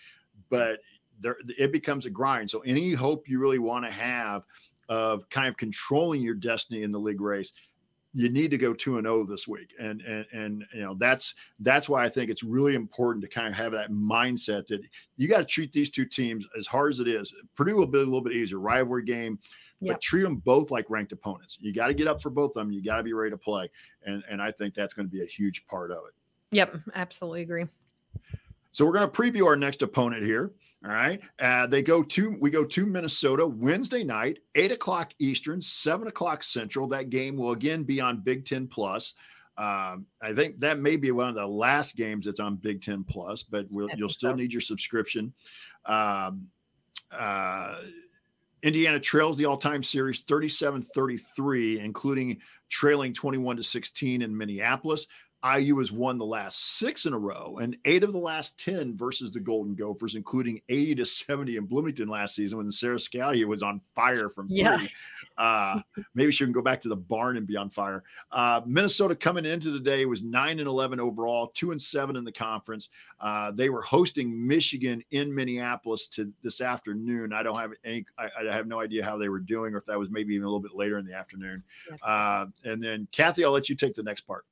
but 0.49 0.79
there 1.19 1.37
it 1.57 1.71
becomes 1.71 2.05
a 2.05 2.09
grind. 2.09 2.49
So 2.49 2.59
any 2.59 2.93
hope 2.93 3.27
you 3.27 3.39
really 3.39 3.59
want 3.59 3.85
to 3.85 3.91
have 3.91 4.43
of 4.89 5.27
kind 5.29 5.47
of 5.47 5.57
controlling 5.57 6.21
your 6.21 6.35
destiny 6.35 6.83
in 6.83 6.91
the 6.91 6.99
league 6.99 7.21
race 7.21 7.51
you 8.17 8.29
need 8.29 8.49
to 8.49 8.57
go 8.57 8.73
2 8.73 8.97
and 8.97 9.05
0 9.05 9.25
this 9.25 9.47
week. 9.47 9.75
And 9.79 10.01
and 10.01 10.25
and 10.33 10.65
you 10.73 10.81
know 10.81 10.95
that's 10.95 11.35
that's 11.59 11.87
why 11.87 12.03
I 12.03 12.09
think 12.09 12.31
it's 12.31 12.43
really 12.43 12.73
important 12.73 13.21
to 13.23 13.29
kind 13.29 13.47
of 13.47 13.53
have 13.53 13.71
that 13.73 13.91
mindset 13.91 14.65
that 14.67 14.81
you 15.17 15.27
got 15.27 15.37
to 15.37 15.45
treat 15.45 15.71
these 15.71 15.91
two 15.91 16.05
teams 16.05 16.47
as 16.57 16.65
hard 16.65 16.93
as 16.93 16.99
it 16.99 17.07
is. 17.07 17.31
Purdue 17.55 17.75
will 17.75 17.85
be 17.85 17.99
a 17.99 18.01
little 18.01 18.21
bit 18.21 18.33
easier 18.33 18.59
rivalry 18.59 19.03
game 19.03 19.37
yep. 19.81 19.95
but 19.95 20.01
treat 20.01 20.23
them 20.23 20.37
both 20.37 20.71
like 20.71 20.89
ranked 20.89 21.11
opponents. 21.11 21.59
You 21.61 21.73
got 21.73 21.87
to 21.87 21.93
get 21.93 22.07
up 22.07 22.21
for 22.21 22.31
both 22.31 22.51
of 22.51 22.55
them 22.55 22.71
you 22.71 22.83
got 22.83 22.97
to 22.97 23.03
be 23.03 23.13
ready 23.13 23.29
to 23.29 23.37
play. 23.37 23.69
And 24.05 24.23
and 24.27 24.41
I 24.41 24.51
think 24.51 24.73
that's 24.73 24.95
going 24.95 25.07
to 25.07 25.11
be 25.11 25.21
a 25.21 25.27
huge 25.27 25.67
part 25.67 25.91
of 25.91 25.99
it. 26.07 26.13
Yep 26.51 26.75
absolutely 26.95 27.43
agree. 27.43 27.65
So 28.71 28.83
we're 28.83 28.93
going 28.93 29.09
to 29.09 29.15
preview 29.15 29.45
our 29.45 29.55
next 29.55 29.83
opponent 29.83 30.23
here 30.23 30.53
all 30.87 30.93
right. 30.93 31.19
Uh, 31.37 31.67
they 31.67 31.83
go 31.83 32.01
to 32.01 32.37
we 32.39 32.49
go 32.49 32.63
to 32.63 32.85
Minnesota 32.85 33.45
Wednesday 33.45 34.05
night, 34.05 34.39
eight 34.55 34.71
o'clock 34.71 35.11
Eastern, 35.19 35.61
seven 35.61 36.07
o'clock 36.07 36.43
Central. 36.43 36.87
That 36.87 37.09
game 37.09 37.35
will 37.35 37.51
again 37.51 37.83
be 37.83 37.99
on 37.99 38.21
Big 38.21 38.45
Ten 38.45 38.67
Plus. 38.67 39.13
Um, 39.57 40.05
I 40.21 40.33
think 40.33 40.61
that 40.61 40.79
may 40.79 40.95
be 40.95 41.11
one 41.11 41.27
of 41.27 41.35
the 41.35 41.45
last 41.45 41.97
games 41.97 42.25
that's 42.25 42.39
on 42.39 42.55
Big 42.55 42.81
Ten 42.81 43.03
Plus, 43.03 43.43
but 43.43 43.65
we'll, 43.69 43.89
you'll 43.97 44.07
still 44.07 44.31
so. 44.31 44.35
need 44.35 44.53
your 44.53 44.61
subscription. 44.61 45.33
Um, 45.85 46.47
uh, 47.11 47.81
Indiana 48.63 48.99
trails 48.99 49.37
the 49.37 49.45
all-time 49.45 49.83
series 49.83 50.23
37-33, 50.23 51.83
including 51.83 52.37
trailing 52.69 53.13
21 53.13 53.57
to 53.57 53.63
16 53.63 54.21
in 54.21 54.37
Minneapolis. 54.37 55.07
IU 55.55 55.77
has 55.79 55.91
won 55.91 56.17
the 56.17 56.25
last 56.25 56.77
six 56.77 57.05
in 57.05 57.13
a 57.13 57.17
row 57.17 57.57
and 57.61 57.77
eight 57.85 58.03
of 58.03 58.11
the 58.11 58.19
last 58.19 58.57
10 58.59 58.95
versus 58.95 59.31
the 59.31 59.39
Golden 59.39 59.75
Gophers, 59.75 60.15
including 60.15 60.61
80 60.69 60.95
to 60.95 61.05
70 61.05 61.57
in 61.57 61.65
Bloomington 61.65 62.07
last 62.07 62.35
season 62.35 62.57
when 62.57 62.71
Sara 62.71 62.97
Scalia 62.97 63.45
was 63.45 63.63
on 63.63 63.81
fire 63.95 64.29
from 64.29 64.47
three. 64.47 64.57
Yeah. 64.57 64.77
Uh, 65.37 65.79
maybe 66.15 66.31
she 66.31 66.43
can 66.43 66.51
go 66.51 66.61
back 66.61 66.81
to 66.81 66.89
the 66.89 66.95
barn 66.95 67.37
and 67.37 67.45
be 67.45 67.55
on 67.55 67.69
fire. 67.69 68.03
Uh, 68.31 68.61
Minnesota 68.65 69.15
coming 69.15 69.45
into 69.45 69.71
the 69.71 69.79
day 69.79 70.05
was 70.05 70.23
9 70.23 70.59
and 70.59 70.67
11 70.67 70.99
overall, 70.99 71.47
2 71.47 71.71
and 71.71 71.81
7 71.81 72.15
in 72.15 72.23
the 72.23 72.31
conference. 72.31 72.89
Uh, 73.19 73.51
they 73.51 73.69
were 73.69 73.81
hosting 73.81 74.47
Michigan 74.47 75.03
in 75.11 75.33
Minneapolis 75.33 76.07
to 76.07 76.33
this 76.41 76.61
afternoon. 76.61 77.33
I 77.33 77.43
don't 77.43 77.59
have 77.59 77.71
any, 77.83 78.05
I, 78.17 78.29
I, 78.39 78.53
have 78.53 78.67
no 78.67 78.79
idea 78.79 79.03
how 79.03 79.17
they 79.17 79.29
were 79.29 79.39
doing 79.39 79.73
or 79.73 79.77
if 79.77 79.85
that 79.85 79.99
was 79.99 80.09
maybe 80.09 80.33
even 80.33 80.45
a 80.45 80.47
little 80.47 80.59
bit 80.59 80.75
later 80.75 80.97
in 80.97 81.05
the 81.05 81.13
afternoon. 81.13 81.63
Uh, 82.01 82.47
and 82.63 82.81
then, 82.81 83.07
Kathy, 83.11 83.45
I'll 83.45 83.51
let 83.51 83.69
you 83.69 83.75
take 83.75 83.95
the 83.95 84.03
next 84.03 84.21
part. 84.21 84.45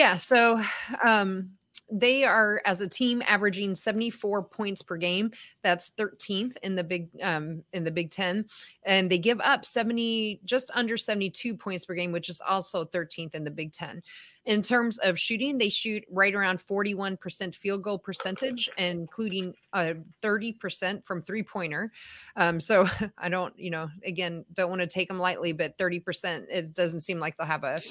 Yeah. 0.00 0.16
So 0.16 0.62
um, 1.04 1.50
they 1.92 2.24
are 2.24 2.62
as 2.64 2.80
a 2.80 2.88
team 2.88 3.22
averaging 3.26 3.74
74 3.74 4.44
points 4.44 4.80
per 4.80 4.96
game. 4.96 5.30
That's 5.62 5.90
13th 5.98 6.56
in 6.62 6.74
the 6.74 6.82
big 6.82 7.10
um, 7.22 7.62
in 7.74 7.84
the 7.84 7.90
Big 7.90 8.10
Ten, 8.10 8.46
and 8.84 9.10
they 9.10 9.18
give 9.18 9.42
up 9.42 9.66
70 9.66 10.40
just 10.42 10.70
under 10.72 10.96
72 10.96 11.54
points 11.54 11.84
per 11.84 11.92
game, 11.92 12.12
which 12.12 12.30
is 12.30 12.40
also 12.40 12.86
13th 12.86 13.34
in 13.34 13.44
the 13.44 13.50
Big 13.50 13.74
Ten. 13.74 14.02
In 14.46 14.62
terms 14.62 14.96
of 15.00 15.18
shooting, 15.18 15.58
they 15.58 15.68
shoot 15.68 16.02
right 16.10 16.34
around 16.34 16.60
41% 16.60 17.54
field 17.54 17.82
goal 17.82 17.98
percentage, 17.98 18.70
including 18.78 19.52
uh, 19.74 19.92
30% 20.22 21.04
from 21.04 21.20
three 21.20 21.42
pointer. 21.42 21.92
Um, 22.36 22.58
so 22.58 22.88
I 23.18 23.28
don't, 23.28 23.52
you 23.58 23.70
know, 23.70 23.90
again, 24.02 24.46
don't 24.54 24.70
want 24.70 24.80
to 24.80 24.86
take 24.86 25.08
them 25.08 25.18
lightly, 25.18 25.52
but 25.52 25.76
30% 25.76 26.46
it 26.48 26.74
doesn't 26.74 27.00
seem 27.00 27.18
like 27.18 27.36
they'll 27.36 27.46
have 27.46 27.64
a 27.64 27.82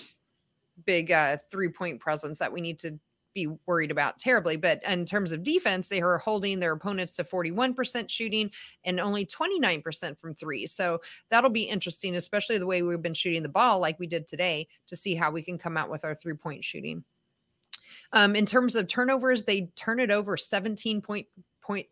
big 0.85 1.11
uh, 1.11 1.37
three 1.49 1.69
point 1.69 1.99
presence 1.99 2.39
that 2.39 2.51
we 2.51 2.61
need 2.61 2.79
to 2.79 2.99
be 3.33 3.47
worried 3.65 3.91
about 3.91 4.19
terribly. 4.19 4.57
But 4.57 4.81
in 4.87 5.05
terms 5.05 5.31
of 5.31 5.43
defense, 5.43 5.87
they 5.87 6.01
are 6.01 6.17
holding 6.17 6.59
their 6.59 6.73
opponents 6.73 7.13
to 7.13 7.23
41% 7.23 8.09
shooting 8.09 8.51
and 8.85 8.99
only 8.99 9.25
29% 9.25 10.19
from 10.19 10.33
three. 10.33 10.65
So 10.65 10.99
that'll 11.29 11.49
be 11.49 11.63
interesting, 11.63 12.15
especially 12.15 12.57
the 12.57 12.65
way 12.65 12.81
we've 12.81 13.01
been 13.01 13.13
shooting 13.13 13.43
the 13.43 13.49
ball 13.49 13.79
like 13.79 13.99
we 13.99 14.07
did 14.07 14.27
today 14.27 14.67
to 14.87 14.95
see 14.95 15.15
how 15.15 15.31
we 15.31 15.43
can 15.43 15.57
come 15.57 15.77
out 15.77 15.89
with 15.89 16.03
our 16.05 16.15
three 16.15 16.33
point 16.33 16.63
shooting. 16.63 17.03
Um, 18.13 18.35
in 18.35 18.45
terms 18.45 18.75
of 18.75 18.87
turnovers, 18.87 19.43
they 19.43 19.69
turn 19.75 19.99
it 19.99 20.11
over 20.11 20.37
17 20.37 21.01
point, 21.01 21.27
point 21.61 21.87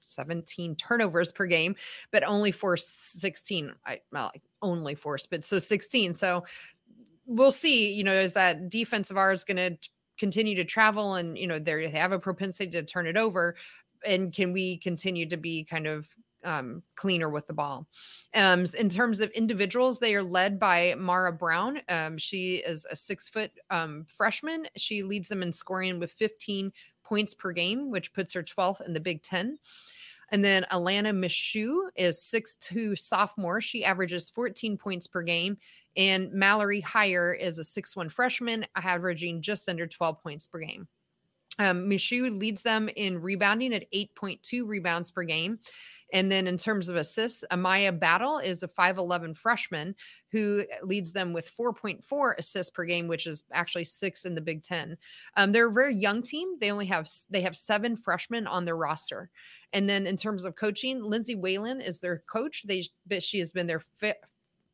17 0.00 0.76
turnovers 0.76 1.32
per 1.32 1.46
game, 1.46 1.74
but 2.10 2.24
only 2.24 2.52
force 2.52 2.86
16. 2.86 3.72
I 3.86 4.00
well, 4.12 4.32
only 4.62 4.94
force, 4.94 5.26
but 5.26 5.44
so 5.44 5.58
16. 5.58 6.14
So 6.14 6.44
we'll 7.26 7.52
see. 7.52 7.92
You 7.92 8.04
know, 8.04 8.14
is 8.14 8.32
that 8.34 8.68
defense 8.68 9.10
of 9.10 9.16
ours 9.16 9.44
going 9.44 9.56
to 9.56 9.76
continue 10.18 10.54
to 10.54 10.64
travel 10.64 11.14
and 11.14 11.36
you 11.36 11.46
know 11.46 11.58
they 11.58 11.88
have 11.88 12.12
a 12.12 12.18
propensity 12.18 12.70
to 12.70 12.84
turn 12.84 13.06
it 13.06 13.16
over 13.16 13.56
and 14.06 14.32
can 14.32 14.52
we 14.52 14.78
continue 14.78 15.28
to 15.28 15.36
be 15.36 15.64
kind 15.64 15.88
of 15.88 16.06
um, 16.44 16.82
cleaner 16.94 17.30
with 17.30 17.46
the 17.46 17.52
ball. 17.52 17.86
Um, 18.34 18.66
in 18.78 18.88
terms 18.88 19.20
of 19.20 19.30
individuals, 19.30 19.98
they 19.98 20.14
are 20.14 20.22
led 20.22 20.58
by 20.58 20.94
Mara 20.96 21.32
Braun. 21.32 21.80
Um, 21.88 22.18
she 22.18 22.56
is 22.56 22.86
a 22.90 22.96
six 22.96 23.28
foot 23.28 23.50
um, 23.70 24.06
freshman. 24.08 24.68
She 24.76 25.02
leads 25.02 25.28
them 25.28 25.42
in 25.42 25.52
scoring 25.52 25.98
with 25.98 26.12
15 26.12 26.72
points 27.02 27.34
per 27.34 27.52
game, 27.52 27.90
which 27.90 28.12
puts 28.12 28.34
her 28.34 28.42
12th 28.42 28.86
in 28.86 28.92
the 28.92 29.00
Big 29.00 29.22
Ten. 29.22 29.58
And 30.34 30.44
then 30.44 30.66
Alanna 30.72 31.14
Micheaux 31.16 31.90
is 31.94 32.20
six 32.20 32.56
two 32.56 32.96
sophomore. 32.96 33.60
She 33.60 33.84
averages 33.84 34.30
14 34.30 34.76
points 34.76 35.06
per 35.06 35.22
game. 35.22 35.58
And 35.96 36.32
Mallory 36.32 36.82
Heyer 36.82 37.38
is 37.38 37.60
a 37.60 37.64
six 37.64 37.94
one 37.94 38.08
freshman, 38.08 38.66
averaging 38.74 39.42
just 39.42 39.68
under 39.68 39.86
12 39.86 40.20
points 40.20 40.48
per 40.48 40.58
game. 40.58 40.88
Um, 41.58 41.88
Micheaux 41.88 42.36
leads 42.38 42.62
them 42.62 42.88
in 42.96 43.20
rebounding 43.20 43.74
at 43.74 43.90
8.2 43.92 44.66
rebounds 44.66 45.10
per 45.10 45.22
game. 45.22 45.58
And 46.12 46.30
then 46.30 46.46
in 46.46 46.56
terms 46.56 46.88
of 46.88 46.96
assists, 46.96 47.44
Amaya 47.50 47.98
Battle 47.98 48.38
is 48.38 48.62
a 48.62 48.68
5'11 48.68 49.36
freshman 49.36 49.94
who 50.30 50.64
leads 50.82 51.12
them 51.12 51.32
with 51.32 51.50
4.4 51.56 52.34
assists 52.38 52.70
per 52.70 52.84
game, 52.84 53.08
which 53.08 53.26
is 53.26 53.42
actually 53.52 53.84
six 53.84 54.24
in 54.24 54.34
the 54.34 54.40
Big 54.40 54.62
Ten. 54.62 54.96
Um, 55.36 55.50
they're 55.50 55.68
a 55.68 55.72
very 55.72 55.94
young 55.94 56.22
team. 56.22 56.56
They 56.60 56.70
only 56.70 56.86
have 56.86 57.08
they 57.30 57.40
have 57.40 57.56
seven 57.56 57.96
freshmen 57.96 58.46
on 58.46 58.64
their 58.64 58.76
roster. 58.76 59.30
And 59.72 59.88
then 59.88 60.06
in 60.06 60.16
terms 60.16 60.44
of 60.44 60.54
coaching, 60.54 61.02
Lindsay 61.02 61.34
Whalen 61.34 61.80
is 61.80 62.00
their 62.00 62.22
coach. 62.30 62.64
They 62.64 62.84
she 63.20 63.38
has 63.38 63.50
been 63.50 63.66
there 63.66 63.82
fi- 64.00 64.14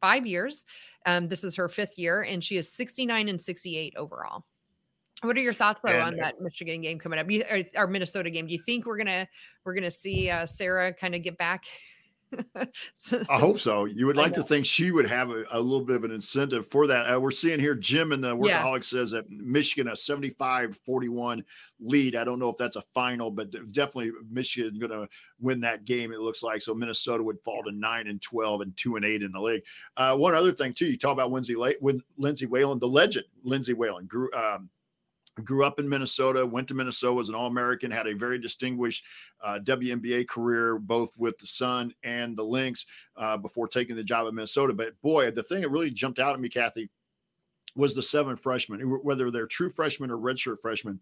five 0.01 0.27
years. 0.27 0.65
Um, 1.07 1.29
this 1.29 1.45
is 1.45 1.57
her 1.57 1.69
fifth 1.69 1.99
year, 1.99 2.23
and 2.23 2.43
she 2.45 2.57
is 2.57 2.71
69 2.71 3.29
and 3.29 3.41
68 3.41 3.95
overall. 3.97 4.45
What 5.23 5.37
are 5.37 5.41
your 5.41 5.53
thoughts 5.53 5.81
though 5.83 5.91
and, 5.91 6.03
on 6.03 6.17
that 6.17 6.41
Michigan 6.41 6.81
game 6.81 6.99
coming 6.99 7.19
up? 7.19 7.31
You, 7.31 7.45
or, 7.51 7.63
or, 7.77 7.87
Minnesota 7.87 8.31
game? 8.31 8.47
Do 8.47 8.53
you 8.53 8.59
think 8.59 8.87
we're 8.87 8.97
gonna 8.97 9.29
we're 9.65 9.75
gonna 9.75 9.91
see 9.91 10.31
uh, 10.31 10.47
Sara 10.47 10.93
kind 10.95 11.15
of 11.15 11.23
get 11.23 11.37
back? 11.37 11.65
I 13.29 13.39
hope 13.39 13.59
so. 13.59 13.87
You 13.87 14.07
would 14.07 14.17
like 14.17 14.35
to 14.35 14.43
think 14.43 14.65
she 14.65 14.91
would 14.91 15.09
have 15.09 15.31
a, 15.31 15.45
a 15.51 15.61
little 15.61 15.85
bit 15.85 15.97
of 15.97 16.05
an 16.05 16.13
incentive 16.13 16.67
for 16.67 16.87
that. 16.87 17.13
Uh, 17.13 17.19
we're 17.19 17.31
seeing 17.31 17.59
here 17.59 17.75
Jim 17.75 18.13
in 18.13 18.21
the 18.21 18.37
Workaholic 18.37 18.77
yeah. 18.77 18.81
says 18.81 19.11
that 19.11 19.31
Michigan 19.31 19.89
a 19.89 19.93
75-41 19.93 21.43
lead. 21.81 22.17
I 22.17 22.25
don't 22.25 22.39
know 22.39 22.49
if 22.49 22.57
that's 22.57 22.77
a 22.77 22.83
final, 22.83 23.31
but 23.31 23.51
definitely 23.73 24.13
Michigan 24.31 24.79
going 24.79 24.93
to 24.93 25.09
win 25.41 25.61
that 25.61 25.85
game. 25.85 26.13
It 26.13 26.21
looks 26.21 26.43
like 26.43 26.63
so 26.63 26.75
Minnesota 26.75 27.23
would 27.23 27.41
fall 27.45 27.63
to 27.65 27.73
nine 27.73 28.07
and 28.07 28.23
12 28.23 28.61
and 28.61 28.77
two 28.77 28.97
and 28.97 29.05
eight 29.05 29.23
in 29.23 29.33
the 29.33 29.41
league. 29.41 29.63
Uh, 29.97 30.17
one 30.17 30.35
other 30.35 30.53
thing 30.53 30.73
too, 30.73 30.87
you 30.87 30.99
talk 30.99 31.13
about 31.13 31.33
Lindsay, 31.33 31.57
Lindsay 32.17 32.47
Whalen, 32.47 32.79
the 32.79 32.89
legend 32.89 33.27
Lindsay 33.43 33.75
Whalen 33.75 34.07
grew. 34.07 34.33
Um, 34.33 34.69
grew 35.45 35.65
up 35.65 35.79
in 35.79 35.89
Minnesota, 35.89 36.45
went 36.45 36.69
to 36.69 36.75
Minnesota, 36.75 37.13
was 37.13 37.29
an 37.29 37.35
All 37.35 37.47
American, 37.47 37.91
had 37.91 38.07
a 38.07 38.15
very 38.15 38.39
distinguished 38.39 39.05
uh, 39.43 39.59
WNBA 39.63 40.29
career, 40.29 40.79
both 40.79 41.17
with 41.19 41.39
the 41.39 41.47
Sun 41.47 41.95
and 42.03 42.37
the 42.37 42.43
Lynx, 42.43 42.87
uh, 43.17 43.37
before 43.37 43.69
taking 43.69 43.97
the 43.97 44.05
job 44.05 44.27
at 44.27 44.35
Minnesota. 44.35 44.73
But 44.73 45.01
boy, 45.03 45.31
the 45.31 45.43
thing 45.43 45.63
that 45.63 45.71
really 45.71 45.91
jumped 45.91 46.19
out 46.19 46.35
at 46.35 46.41
me, 46.41 46.49
Kathy, 46.49 46.91
was 47.77 47.95
the 47.95 48.03
seven 48.03 48.37
freshmen, 48.37 48.81
whether 48.81 49.31
they're 49.31 49.47
true 49.47 49.71
freshmen 49.71 50.11
or 50.11 50.19
redshirt 50.19 50.61
freshmen. 50.61 51.01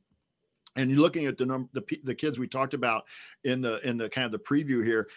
And 0.77 0.91
you're 0.91 1.01
looking 1.01 1.27
at 1.27 1.39
the 1.39 1.47
number, 1.47 1.69
the, 1.73 1.83
the 2.05 2.15
kids 2.15 2.39
we 2.39 2.47
talked 2.47 2.75
about 2.75 3.05
in 3.45 3.61
the 3.61 3.81
in 3.89 3.97
the 3.97 4.09
kind 4.09 4.27
of 4.27 4.33
the 4.33 4.39
preview 4.39 4.85
here 4.85 5.09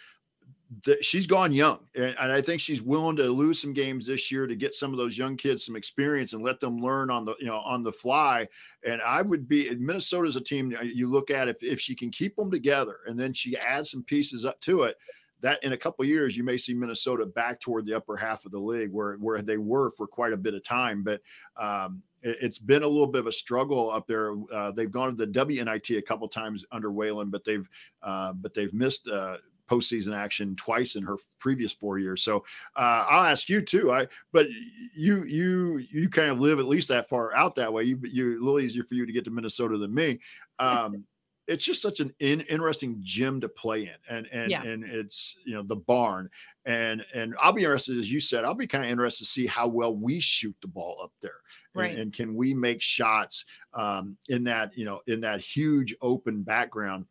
she's 1.01 1.28
gone 1.28 1.51
young, 1.51 1.80
and, 1.95 2.15
and, 2.19 2.32
I 2.32 2.41
think 2.41 2.61
she's 2.61 2.82
willing 2.82 3.17
to 3.17 3.24
lose 3.24 3.61
some 3.61 3.74
games 3.74 4.05
this 4.05 4.32
year 4.32 4.47
to 4.47 4.55
get 4.55 4.74
some 4.74 4.91
of 4.91 4.97
those 4.97 5.17
young 5.17 5.36
kids 5.36 5.65
some 5.65 5.76
experience 5.76 6.34
and 6.34 6.41
let 6.41 6.59
them 6.59 6.82
learn 6.82 7.09
on 7.09 7.26
the 7.26 7.36
you 7.39 7.47
know 7.47 7.57
on 7.57 7.84
the 7.84 7.91
fly. 7.91 8.47
And 8.86 9.01
I 9.01 9.22
would 9.22 9.47
be 9.47 9.74
Minnesota's 9.76 10.38
a 10.38 10.41
team 10.41 10.76
you 10.82 11.09
look 11.09 11.30
at 11.30 11.47
if 11.47 11.61
if 11.61 11.80
she 11.80 11.95
can 11.95 12.09
keep 12.09 12.36
them 12.36 12.49
together 12.49 12.99
and 13.05 13.19
then 13.19 13.34
she 13.34 13.57
adds 13.57 13.91
some 13.91 14.03
pieces 14.03 14.45
up 14.45 14.59
to 14.61 14.84
it. 14.84 14.97
That 15.41 15.61
in 15.63 15.74
a 15.74 15.78
couple 15.78 16.05
years 16.05 16.38
you 16.38 16.43
may 16.43 16.55
see 16.55 16.74
Minnesota 16.74 17.26
back 17.26 17.59
toward 17.59 17.86
the 17.86 17.95
upper 17.95 18.15
half 18.15 18.45
of 18.45 18.51
the 18.51 18.59
league 18.59 18.91
where 18.91 19.15
where 19.15 19.41
they 19.41 19.57
were 19.57 19.91
for 19.91 20.07
quite 20.07 20.34
a 20.34 20.38
bit 20.38 20.53
of 20.53 20.63
time, 20.63 21.03
but. 21.03 21.22
Um, 21.57 22.01
it's 22.24 22.59
been 22.59 22.84
a 22.84 22.88
little 22.88 23.07
bit 23.07 23.22
of 23.22 23.26
a 23.26 23.32
struggle 23.32 23.89
up 23.89 24.05
there. 24.05 24.36
Uh, 24.53 24.69
they've 24.69 24.91
gone 24.91 25.09
to 25.09 25.15
the 25.15 25.32
WNIT 25.32 25.97
a 25.97 26.03
couple 26.03 26.28
times 26.28 26.63
under 26.72 26.91
Whalen, 26.91 27.32
but 27.32 27.43
they've 27.43 27.67
uh, 28.03 28.34
but 28.34 28.53
they've 28.53 28.72
missed 28.76 29.07
uh, 29.07 29.38
postseason 29.72 30.15
action 30.15 30.55
twice 30.55 30.95
in 30.95 31.03
her 31.03 31.15
previous 31.39 31.72
four 31.72 31.97
years. 31.97 32.22
So 32.24 32.43
uh, 32.76 33.05
I'll 33.09 33.24
ask 33.24 33.47
you 33.47 33.61
too. 33.61 33.91
I 33.91 34.07
but 34.34 34.47
you 34.93 35.24
you 35.24 35.78
you 35.89 36.09
kind 36.09 36.30
of 36.30 36.39
live 36.39 36.59
at 36.59 36.65
least 36.65 36.89
that 36.89 37.07
far 37.07 37.34
out 37.34 37.55
that 37.55 37.72
way. 37.72 37.84
You 37.84 37.99
you 38.03 38.39
a 38.39 38.43
little 38.43 38.59
easier 38.59 38.84
for 38.84 38.95
you 38.95 39.05
to 39.05 39.13
get 39.13 39.24
to 39.26 39.32
Minnesota 39.32 39.78
than 39.78 39.93
me. 39.93 40.19
Um, 40.59 41.05
it's 41.47 41.65
just 41.65 41.82
such 41.82 41.99
an 41.99 42.13
in, 42.19 42.41
interesting 42.41 42.97
gym 43.01 43.41
to 43.41 43.49
play 43.49 43.84
in, 43.84 44.15
and 44.15 44.28
and 44.32 44.51
yeah. 44.51 44.63
and 44.63 44.84
it's 44.84 45.38
you 45.45 45.53
know 45.53 45.63
the 45.63 45.76
barn, 45.76 46.30
and 46.65 47.05
and 47.13 47.36
I'll 47.41 47.53
be 47.53 47.63
interested 47.63 47.97
as 47.97 48.11
you 48.11 48.19
said. 48.19 48.43
I'll 48.43 48.53
be 48.53 48.67
kind 48.67 48.84
of 48.84 48.91
interested 48.91 49.26
to 49.26 49.30
see 49.30 49.47
how 49.47 49.67
well 49.67 49.95
we 49.95 50.19
shoot 50.19 50.55
the 50.61 50.67
ball 50.67 50.99
up 51.03 51.11
there, 51.22 51.39
right? 51.74 51.91
And, 51.91 51.99
and 51.99 52.13
can 52.13 52.36
we 52.36 52.53
make 52.53 52.82
shots 52.82 53.45
um, 53.74 54.17
in 54.30 54.43
that 54.45 54.78
you 54.78 54.86
know 54.86 55.01
in 55.07 55.22
that 55.22 55.41
huge 55.41 55.95
open 56.01 56.43
background 56.43 57.05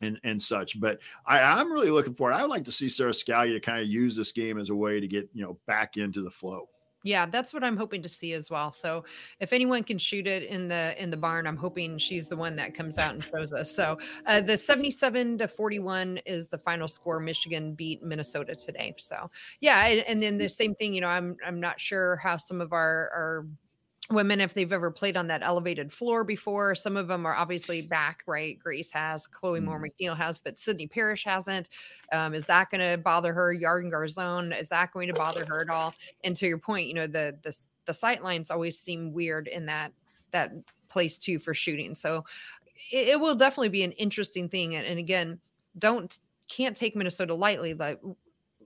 and 0.00 0.20
and 0.24 0.40
such. 0.40 0.80
But 0.80 0.98
I, 1.26 1.40
I'm 1.40 1.72
really 1.72 1.90
looking 1.90 2.14
for 2.14 2.30
it. 2.30 2.34
I 2.34 2.42
would 2.42 2.50
like 2.50 2.64
to 2.64 2.72
see 2.72 2.88
Sara 2.88 3.12
Scalia 3.12 3.62
kind 3.62 3.80
of 3.80 3.88
use 3.88 4.16
this 4.16 4.32
game 4.32 4.58
as 4.58 4.70
a 4.70 4.74
way 4.74 5.00
to 5.00 5.08
get 5.08 5.28
you 5.32 5.42
know 5.42 5.58
back 5.66 5.96
into 5.96 6.22
the 6.22 6.30
flow. 6.30 6.68
Yeah, 7.02 7.24
that's 7.24 7.54
what 7.54 7.64
I'm 7.64 7.78
hoping 7.78 8.02
to 8.02 8.08
see 8.08 8.34
as 8.34 8.50
well. 8.50 8.70
So 8.70 9.04
if 9.40 9.54
anyone 9.54 9.84
can 9.84 9.96
shoot 9.96 10.26
it 10.26 10.42
in 10.44 10.68
the 10.68 11.00
in 11.02 11.10
the 11.10 11.16
barn, 11.16 11.46
I'm 11.46 11.56
hoping 11.56 11.96
she's 11.96 12.28
the 12.28 12.36
one 12.36 12.56
that 12.56 12.74
comes 12.74 12.98
out 12.98 13.14
and 13.14 13.24
shows 13.24 13.52
us. 13.52 13.74
So 13.74 13.98
uh, 14.26 14.42
the 14.42 14.56
77 14.56 15.38
to 15.38 15.48
41 15.48 16.20
is 16.26 16.48
the 16.48 16.58
final 16.58 16.88
score. 16.88 17.18
Michigan 17.18 17.74
beat 17.74 18.02
Minnesota 18.02 18.54
today. 18.54 18.94
So 18.98 19.30
yeah, 19.60 19.86
and, 19.86 20.00
and 20.00 20.22
then 20.22 20.36
the 20.36 20.48
same 20.48 20.74
thing. 20.74 20.92
You 20.92 21.00
know, 21.00 21.08
I'm 21.08 21.36
I'm 21.46 21.58
not 21.58 21.80
sure 21.80 22.16
how 22.16 22.36
some 22.36 22.60
of 22.60 22.74
our 22.74 23.10
our 23.14 23.46
women 24.10 24.40
if 24.40 24.54
they've 24.54 24.72
ever 24.72 24.90
played 24.90 25.16
on 25.16 25.26
that 25.28 25.42
elevated 25.42 25.92
floor 25.92 26.24
before. 26.24 26.74
Some 26.74 26.96
of 26.96 27.08
them 27.08 27.26
are 27.26 27.34
obviously 27.34 27.82
back, 27.82 28.22
right? 28.26 28.58
Grace 28.58 28.90
has, 28.90 29.26
Chloe 29.26 29.60
Moore 29.60 29.80
mm. 29.80 29.90
McNeil 29.90 30.16
has, 30.16 30.38
but 30.38 30.58
Sydney 30.58 30.86
Parrish 30.86 31.24
hasn't. 31.24 31.68
Um, 32.12 32.34
is 32.34 32.46
that 32.46 32.70
going 32.70 32.80
to 32.80 32.98
bother 32.98 33.32
her? 33.32 33.54
Yarden 33.54 33.90
Garzon, 33.90 34.58
is 34.58 34.68
that 34.68 34.92
going 34.92 35.08
to 35.08 35.14
bother 35.14 35.44
her 35.46 35.60
at 35.60 35.70
all? 35.70 35.94
And 36.24 36.34
to 36.36 36.46
your 36.46 36.58
point, 36.58 36.88
you 36.88 36.94
know, 36.94 37.06
the 37.06 37.38
the 37.42 37.56
the 37.86 37.94
sight 37.94 38.22
lines 38.22 38.50
always 38.50 38.78
seem 38.78 39.12
weird 39.12 39.48
in 39.48 39.66
that 39.66 39.92
that 40.32 40.52
place 40.88 41.18
too 41.18 41.38
for 41.38 41.54
shooting. 41.54 41.94
So 41.94 42.24
it, 42.92 43.08
it 43.08 43.20
will 43.20 43.34
definitely 43.34 43.70
be 43.70 43.84
an 43.84 43.92
interesting 43.92 44.48
thing. 44.48 44.76
And, 44.76 44.86
and 44.86 44.98
again, 44.98 45.38
don't 45.78 46.18
can't 46.48 46.76
take 46.76 46.96
Minnesota 46.96 47.34
lightly. 47.34 47.74
Like 47.74 48.00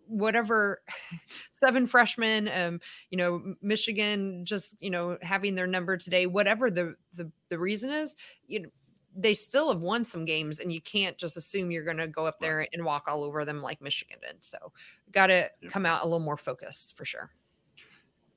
whatever 0.06 0.82
seven 1.52 1.86
freshmen 1.86 2.48
um 2.48 2.80
you 3.10 3.18
know 3.18 3.54
michigan 3.62 4.44
just 4.44 4.74
you 4.80 4.90
know 4.90 5.16
having 5.22 5.54
their 5.54 5.66
number 5.66 5.96
today 5.96 6.26
whatever 6.26 6.70
the 6.70 6.94
the, 7.14 7.30
the 7.48 7.58
reason 7.58 7.90
is 7.90 8.14
you 8.46 8.60
know 8.60 8.68
they 9.16 9.34
still 9.34 9.72
have 9.72 9.82
won 9.82 10.04
some 10.04 10.24
games 10.24 10.58
and 10.58 10.72
you 10.72 10.80
can't 10.80 11.16
just 11.16 11.36
assume 11.36 11.70
you're 11.70 11.84
going 11.84 11.96
to 11.96 12.08
go 12.08 12.26
up 12.26 12.40
there 12.40 12.66
and 12.72 12.84
walk 12.84 13.04
all 13.06 13.22
over 13.22 13.44
them 13.44 13.62
like 13.62 13.80
michigan 13.80 14.18
did. 14.20 14.42
So 14.42 14.58
got 15.12 15.28
to 15.28 15.50
come 15.68 15.86
out 15.86 16.02
a 16.02 16.04
little 16.04 16.18
more 16.18 16.36
focused 16.36 16.96
for 16.96 17.04
sure. 17.04 17.30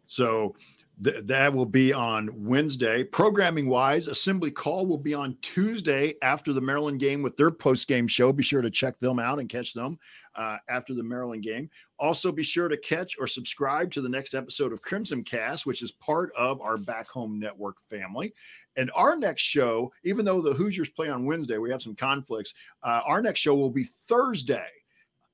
So 0.05 0.55
Th- 1.03 1.23
that 1.25 1.53
will 1.53 1.65
be 1.65 1.93
on 1.93 2.29
Wednesday. 2.33 3.03
Programming 3.03 3.69
wise, 3.69 4.07
Assembly 4.07 4.49
Call 4.49 4.87
will 4.87 4.97
be 4.97 5.13
on 5.13 5.37
Tuesday 5.41 6.15
after 6.23 6.53
the 6.53 6.61
Maryland 6.61 6.99
game 6.99 7.21
with 7.21 7.37
their 7.37 7.51
post 7.51 7.87
game 7.87 8.07
show. 8.07 8.33
Be 8.33 8.41
sure 8.41 8.61
to 8.61 8.71
check 8.71 8.99
them 8.99 9.19
out 9.19 9.39
and 9.39 9.47
catch 9.47 9.73
them 9.73 9.99
uh, 10.35 10.57
after 10.69 10.95
the 10.95 11.03
Maryland 11.03 11.43
game. 11.43 11.69
Also, 11.99 12.31
be 12.31 12.41
sure 12.41 12.67
to 12.67 12.77
catch 12.77 13.15
or 13.19 13.27
subscribe 13.27 13.91
to 13.91 14.01
the 14.01 14.09
next 14.09 14.33
episode 14.33 14.73
of 14.73 14.81
Crimson 14.81 15.23
Cast, 15.23 15.65
which 15.67 15.83
is 15.83 15.91
part 15.91 16.31
of 16.35 16.61
our 16.61 16.77
Back 16.77 17.07
Home 17.09 17.39
Network 17.39 17.77
family. 17.89 18.33
And 18.75 18.91
our 18.95 19.15
next 19.15 19.41
show, 19.41 19.91
even 20.03 20.25
though 20.25 20.41
the 20.41 20.53
Hoosiers 20.53 20.89
play 20.89 21.09
on 21.09 21.25
Wednesday, 21.25 21.57
we 21.59 21.69
have 21.69 21.81
some 21.81 21.95
conflicts. 21.95 22.53
Uh, 22.83 23.01
our 23.05 23.21
next 23.21 23.39
show 23.39 23.55
will 23.55 23.71
be 23.71 23.83
Thursday. 23.83 24.67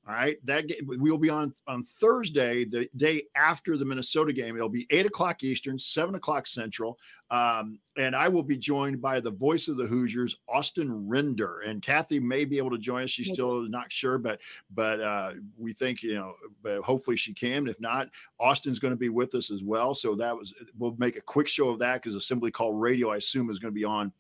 All 0.05 0.13
right, 0.13 0.37
that 0.45 0.65
we 0.85 1.09
will 1.09 1.17
be 1.17 1.29
on 1.29 1.53
on 1.65 1.81
Thursday, 1.81 2.65
the 2.65 2.89
day 2.97 3.23
after 3.37 3.77
the 3.77 3.85
Minnesota 3.85 4.33
game. 4.33 4.57
It'll 4.57 4.67
be 4.67 4.85
eight 4.89 5.05
o'clock 5.05 5.45
Eastern, 5.45 5.79
seven 5.79 6.15
o'clock 6.15 6.45
Central, 6.45 6.99
um, 7.31 7.79
and 7.95 8.13
I 8.13 8.27
will 8.27 8.43
be 8.43 8.57
joined 8.57 9.01
by 9.01 9.21
the 9.21 9.31
voice 9.31 9.69
of 9.69 9.77
the 9.77 9.85
Hoosiers, 9.85 10.35
Austin 10.49 11.07
Render, 11.07 11.61
and 11.61 11.81
Kathy 11.81 12.19
may 12.19 12.43
be 12.43 12.57
able 12.57 12.71
to 12.71 12.77
join 12.77 13.03
us. 13.03 13.11
She's 13.11 13.29
still 13.29 13.61
not 13.69 13.93
sure, 13.93 14.17
but 14.17 14.41
but 14.71 14.99
uh, 14.99 15.33
we 15.57 15.71
think 15.71 16.03
you 16.03 16.15
know, 16.15 16.33
but 16.61 16.81
hopefully 16.81 17.15
she 17.15 17.33
can. 17.33 17.65
If 17.69 17.79
not, 17.79 18.09
Austin's 18.41 18.79
going 18.79 18.93
to 18.93 18.99
be 18.99 19.07
with 19.07 19.33
us 19.35 19.51
as 19.51 19.63
well. 19.63 19.93
So 19.93 20.15
that 20.15 20.35
was 20.35 20.53
we'll 20.77 20.95
make 20.97 21.15
a 21.15 21.21
quick 21.21 21.47
show 21.47 21.69
of 21.69 21.79
that 21.79 22.01
because 22.01 22.17
Assembly 22.17 22.51
Call 22.51 22.73
Radio, 22.73 23.11
I 23.11 23.17
assume, 23.17 23.49
is 23.49 23.59
going 23.59 23.73
to 23.73 23.79
be 23.79 23.85
on 23.85 24.11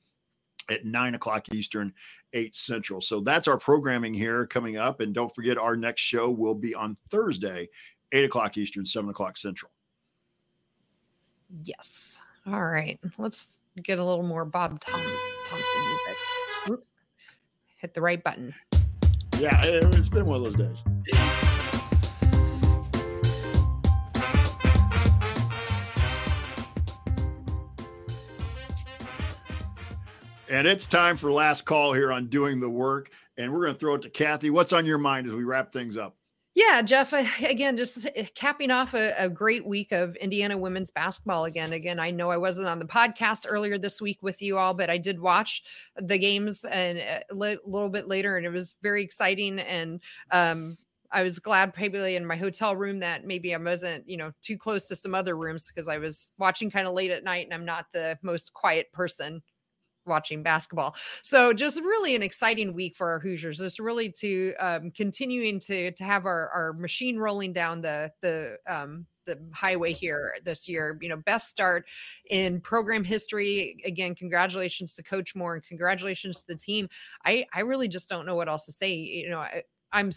at 0.69 0.85
nine 0.85 1.15
o'clock 1.15 1.53
Eastern, 1.53 1.93
eight 2.33 2.55
Central. 2.55 3.01
So 3.01 3.19
that's 3.19 3.47
our 3.47 3.57
programming 3.57 4.13
here 4.13 4.45
coming 4.45 4.77
up. 4.77 4.99
And 4.99 5.13
don't 5.13 5.33
forget, 5.33 5.57
our 5.57 5.75
next 5.75 6.01
show 6.01 6.29
will 6.29 6.55
be 6.55 6.73
on 6.73 6.97
Thursday, 7.09 7.69
eight 8.11 8.25
o'clock 8.25 8.57
Eastern, 8.57 8.85
seven 8.85 9.09
o'clock 9.09 9.37
Central. 9.37 9.71
Yes. 11.63 12.19
All 12.45 12.65
right, 12.65 12.99
let's 13.17 13.61
get 13.81 13.99
a 13.99 14.03
little 14.03 14.23
more 14.23 14.43
Bob 14.43 14.79
Tom- 14.81 14.99
Thompson 15.45 15.81
music. 15.85 16.17
Oop. 16.71 16.85
Hit 17.77 17.93
the 17.93 18.01
right 18.01 18.21
button. 18.21 18.53
Yeah, 19.39 19.61
it, 19.65 19.95
it's 19.95 20.09
been 20.09 20.25
one 20.25 20.37
of 20.37 20.43
those 20.43 20.55
days. 20.55 20.83
And 30.53 30.67
it's 30.67 30.85
time 30.85 31.17
for 31.17 31.31
last 31.31 31.65
call 31.65 31.93
here 31.93 32.11
on 32.11 32.27
doing 32.27 32.59
the 32.59 32.69
work. 32.69 33.09
And 33.37 33.51
we're 33.51 33.61
going 33.61 33.73
to 33.73 33.79
throw 33.79 33.95
it 33.95 34.03
to 34.03 34.09
Kathy. 34.11 34.51
What's 34.51 34.71
on 34.71 34.85
your 34.85 34.99
mind 34.99 35.25
as 35.25 35.33
we 35.33 35.43
wrap 35.43 35.73
things 35.73 35.97
up? 35.97 36.15
Yeah, 36.53 36.83
Jeff, 36.83 37.11
again, 37.41 37.75
just 37.75 38.07
capping 38.35 38.69
off 38.69 38.93
a, 38.93 39.15
a, 39.17 39.27
great 39.27 39.65
week 39.65 39.91
of 39.91 40.15
Indiana 40.17 40.55
women's 40.55 40.91
basketball 40.91 41.45
again. 41.45 41.73
Again, 41.73 41.99
I 41.99 42.11
know 42.11 42.29
I 42.29 42.37
wasn't 42.37 42.67
on 42.67 42.77
the 42.77 42.85
podcast 42.85 43.47
earlier 43.49 43.79
this 43.79 43.99
week 43.99 44.21
with 44.21 44.43
you 44.43 44.59
all, 44.59 44.75
but 44.75 44.91
I 44.91 44.99
did 44.99 45.19
watch 45.19 45.63
the 45.97 46.19
games 46.19 46.63
and 46.63 46.99
a 46.99 47.23
uh, 47.31 47.55
little 47.65 47.89
bit 47.89 48.07
later, 48.07 48.37
and 48.37 48.45
it 48.45 48.51
was 48.51 48.75
very 48.83 49.03
exciting. 49.03 49.57
And 49.57 50.01
um, 50.29 50.77
I 51.11 51.23
was 51.23 51.39
glad 51.39 51.73
probably 51.73 52.15
in 52.15 52.27
my 52.27 52.35
hotel 52.35 52.75
room 52.75 52.99
that 52.99 53.25
maybe 53.25 53.55
I 53.55 53.57
wasn't, 53.57 54.07
you 54.07 54.17
know, 54.17 54.31
too 54.43 54.59
close 54.59 54.87
to 54.89 54.95
some 54.95 55.15
other 55.15 55.35
rooms 55.35 55.71
because 55.73 55.87
I 55.87 55.97
was 55.97 56.29
watching 56.37 56.69
kind 56.69 56.87
of 56.87 56.93
late 56.93 57.09
at 57.09 57.23
night 57.23 57.45
and 57.45 57.55
I'm 57.55 57.65
not 57.65 57.87
the 57.91 58.19
most 58.21 58.53
quiet 58.53 58.93
person 58.93 59.41
watching 60.05 60.43
basketball. 60.43 60.95
So 61.21 61.53
just 61.53 61.81
really 61.81 62.15
an 62.15 62.23
exciting 62.23 62.73
week 62.73 62.95
for 62.95 63.09
our 63.09 63.19
Hoosiers. 63.19 63.57
Just 63.57 63.79
really 63.79 64.11
to 64.19 64.53
um, 64.59 64.91
continuing 64.91 65.59
to 65.61 65.91
to 65.91 66.03
have 66.03 66.25
our 66.25 66.49
our 66.49 66.73
machine 66.73 67.17
rolling 67.17 67.53
down 67.53 67.81
the 67.81 68.11
the 68.21 68.57
um, 68.67 69.05
the 69.25 69.39
highway 69.53 69.93
here 69.93 70.35
this 70.43 70.67
year. 70.67 70.97
You 71.01 71.09
know, 71.09 71.17
best 71.17 71.47
start 71.47 71.85
in 72.29 72.61
program 72.61 73.03
history. 73.03 73.77
Again, 73.85 74.15
congratulations 74.15 74.95
to 74.95 75.03
Coach 75.03 75.35
Moren 75.35 75.57
and 75.57 75.67
congratulations 75.67 76.39
to 76.43 76.53
the 76.53 76.57
team. 76.57 76.89
I 77.25 77.45
I 77.53 77.61
really 77.61 77.87
just 77.87 78.09
don't 78.09 78.25
know 78.25 78.35
what 78.35 78.49
else 78.49 78.65
to 78.65 78.71
say. 78.71 78.93
You 78.93 79.29
know, 79.29 79.45
I'm 79.93 80.09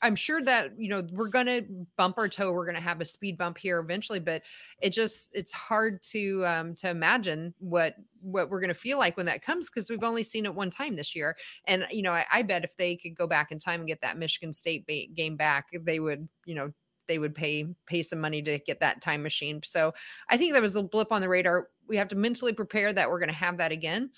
I'm 0.00 0.16
sure 0.16 0.42
that 0.42 0.72
you 0.80 0.88
know 0.88 1.06
we're 1.12 1.28
gonna 1.28 1.60
bump 1.96 2.16
our 2.16 2.28
toe. 2.28 2.50
We're 2.52 2.64
gonna 2.64 2.80
have 2.80 3.00
a 3.00 3.04
speed 3.04 3.36
bump 3.36 3.58
here 3.58 3.78
eventually, 3.78 4.20
but 4.20 4.42
it 4.80 4.90
just 4.90 5.28
it's 5.32 5.52
hard 5.52 6.02
to 6.04 6.44
um, 6.46 6.74
to 6.76 6.88
imagine 6.88 7.54
what 7.58 7.96
what 8.22 8.48
we're 8.48 8.60
gonna 8.60 8.74
feel 8.74 8.98
like 8.98 9.18
when 9.18 9.26
that 9.26 9.44
comes 9.44 9.68
because 9.68 9.90
we've 9.90 10.02
only 10.02 10.22
seen 10.22 10.46
it 10.46 10.54
one 10.54 10.70
time 10.70 10.96
this 10.96 11.14
year. 11.14 11.36
And 11.66 11.86
you 11.90 12.02
know, 12.02 12.12
I, 12.12 12.24
I 12.32 12.42
bet 12.42 12.64
if 12.64 12.74
they 12.78 12.96
could 12.96 13.14
go 13.14 13.26
back 13.26 13.52
in 13.52 13.58
time 13.58 13.80
and 13.80 13.88
get 13.88 14.00
that 14.00 14.16
Michigan 14.16 14.52
State 14.52 14.86
ba- 14.86 15.12
game 15.14 15.36
back, 15.36 15.66
they 15.84 16.00
would 16.00 16.26
you 16.46 16.54
know 16.54 16.72
they 17.06 17.18
would 17.18 17.34
pay 17.34 17.66
pay 17.86 18.02
some 18.02 18.20
money 18.20 18.40
to 18.40 18.58
get 18.60 18.80
that 18.80 19.02
time 19.02 19.22
machine. 19.22 19.60
So 19.62 19.92
I 20.30 20.38
think 20.38 20.54
that 20.54 20.62
was 20.62 20.74
a 20.74 20.82
blip 20.82 21.12
on 21.12 21.20
the 21.20 21.28
radar. 21.28 21.68
We 21.86 21.98
have 21.98 22.08
to 22.08 22.16
mentally 22.16 22.54
prepare 22.54 22.92
that 22.94 23.10
we're 23.10 23.18
going 23.18 23.28
to 23.28 23.34
have 23.34 23.58
that 23.58 23.72
again 23.72 24.10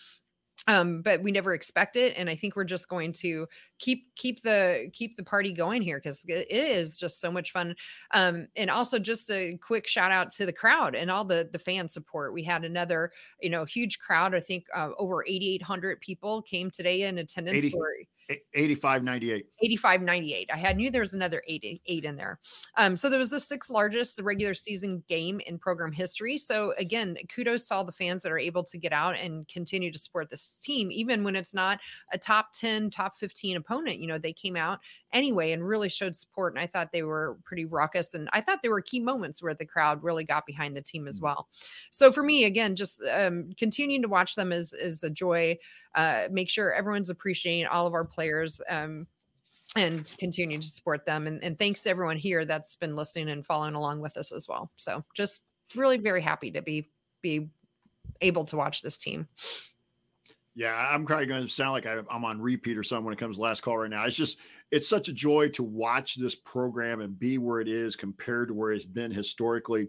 um 0.66 1.02
but 1.02 1.22
we 1.22 1.30
never 1.30 1.54
expect 1.54 1.96
it 1.96 2.14
and 2.16 2.30
i 2.30 2.34
think 2.36 2.56
we're 2.56 2.64
just 2.64 2.88
going 2.88 3.12
to 3.12 3.46
keep 3.78 4.14
keep 4.16 4.42
the 4.42 4.90
keep 4.92 5.16
the 5.16 5.22
party 5.22 5.52
going 5.52 5.82
here 5.82 5.98
because 5.98 6.22
it 6.26 6.50
is 6.50 6.96
just 6.96 7.20
so 7.20 7.30
much 7.30 7.52
fun. 7.52 7.74
Um 8.12 8.46
and 8.56 8.70
also 8.70 8.98
just 8.98 9.30
a 9.30 9.58
quick 9.58 9.86
shout 9.86 10.12
out 10.12 10.30
to 10.30 10.46
the 10.46 10.52
crowd 10.52 10.94
and 10.94 11.10
all 11.10 11.24
the 11.24 11.48
the 11.52 11.58
fan 11.58 11.88
support. 11.88 12.32
We 12.32 12.42
had 12.42 12.64
another 12.64 13.12
you 13.42 13.50
know 13.50 13.64
huge 13.64 13.98
crowd 13.98 14.34
i 14.34 14.40
think 14.40 14.66
uh, 14.74 14.90
over 14.98 15.24
8800 15.26 16.00
people 16.00 16.42
came 16.42 16.70
today 16.70 17.02
in 17.02 17.18
attendance 17.18 17.64
80, 17.64 17.70
for 17.70 17.90
8598 18.30 19.46
8598 19.60 20.50
i 20.52 20.56
had 20.56 20.76
knew 20.76 20.90
there 20.90 21.00
was 21.00 21.14
another 21.14 21.42
88 21.48 22.04
in 22.04 22.16
there. 22.16 22.38
Um 22.76 22.96
so 22.96 23.08
there 23.08 23.18
was 23.18 23.30
the 23.30 23.40
sixth 23.40 23.70
largest 23.70 24.20
regular 24.20 24.54
season 24.54 25.02
game 25.08 25.40
in 25.46 25.58
program 25.58 25.92
history. 25.92 26.38
So 26.38 26.74
again 26.78 27.16
kudos 27.34 27.64
to 27.64 27.74
all 27.74 27.84
the 27.84 27.92
fans 27.92 28.22
that 28.22 28.32
are 28.32 28.38
able 28.38 28.64
to 28.64 28.78
get 28.78 28.92
out 28.92 29.16
and 29.16 29.46
continue 29.48 29.92
to 29.92 29.98
support 29.98 30.30
this 30.30 30.60
team 30.62 30.90
even 30.90 31.24
when 31.24 31.36
it's 31.36 31.54
not 31.54 31.80
a 32.12 32.18
top 32.18 32.52
10 32.52 32.90
top 32.90 33.16
15 33.16 33.56
opponent. 33.56 33.98
You 33.98 34.08
know 34.08 34.18
they 34.18 34.32
came 34.32 34.56
out 34.56 34.80
anyway 35.14 35.52
and 35.52 35.66
really 35.66 35.88
showed 35.88 36.14
support 36.14 36.52
and 36.52 36.60
i 36.60 36.66
thought 36.66 36.92
they 36.92 37.02
were 37.02 37.38
pretty 37.44 37.64
raucous 37.64 38.14
and 38.14 38.28
i 38.32 38.40
thought 38.40 38.60
there 38.60 38.70
were 38.70 38.82
key 38.82 39.00
moments 39.00 39.42
where 39.42 39.54
the 39.54 39.64
crowd 39.64 40.02
really 40.02 40.24
got 40.24 40.44
behind 40.44 40.76
the 40.76 40.82
team 40.82 41.08
as 41.08 41.20
mm. 41.20 41.22
well 41.22 41.48
so 41.90 42.12
for 42.12 42.22
me 42.22 42.44
again 42.44 42.76
just 42.76 43.00
um 43.10 43.48
continuing 43.56 44.02
to 44.02 44.08
watch 44.08 44.34
them 44.34 44.52
is 44.52 44.72
is 44.72 45.02
a 45.02 45.10
joy 45.10 45.56
uh, 45.94 46.28
make 46.30 46.50
sure 46.50 46.72
everyone's 46.72 47.10
appreciating 47.10 47.66
all 47.66 47.86
of 47.86 47.94
our 47.94 48.04
players 48.04 48.60
um, 48.68 49.06
and 49.76 50.12
continue 50.18 50.60
to 50.60 50.66
support 50.66 51.06
them. 51.06 51.26
And, 51.26 51.42
and 51.42 51.58
thanks 51.58 51.82
to 51.82 51.90
everyone 51.90 52.16
here 52.16 52.44
that's 52.44 52.76
been 52.76 52.96
listening 52.96 53.28
and 53.28 53.44
following 53.44 53.74
along 53.74 54.00
with 54.00 54.16
us 54.16 54.32
as 54.32 54.48
well. 54.48 54.70
So 54.76 55.04
just 55.14 55.44
really 55.74 55.98
very 55.98 56.20
happy 56.20 56.50
to 56.52 56.62
be 56.62 56.90
be 57.22 57.48
able 58.20 58.44
to 58.44 58.56
watch 58.56 58.82
this 58.82 58.98
team. 58.98 59.28
Yeah, 60.54 60.74
I'm 60.74 61.04
probably 61.04 61.26
going 61.26 61.42
to 61.42 61.48
sound 61.48 61.72
like 61.72 61.86
I'm 61.86 62.24
on 62.24 62.40
repeat 62.40 62.78
or 62.78 62.84
something 62.84 63.04
when 63.04 63.12
it 63.12 63.18
comes 63.18 63.36
to 63.36 63.42
last 63.42 63.62
call 63.62 63.78
right 63.78 63.90
now. 63.90 64.04
It's 64.04 64.14
just, 64.14 64.38
it's 64.70 64.88
such 64.88 65.08
a 65.08 65.12
joy 65.12 65.48
to 65.48 65.64
watch 65.64 66.14
this 66.14 66.36
program 66.36 67.00
and 67.00 67.18
be 67.18 67.38
where 67.38 67.60
it 67.60 67.66
is 67.68 67.96
compared 67.96 68.48
to 68.48 68.54
where 68.54 68.70
it's 68.70 68.86
been 68.86 69.10
historically. 69.10 69.88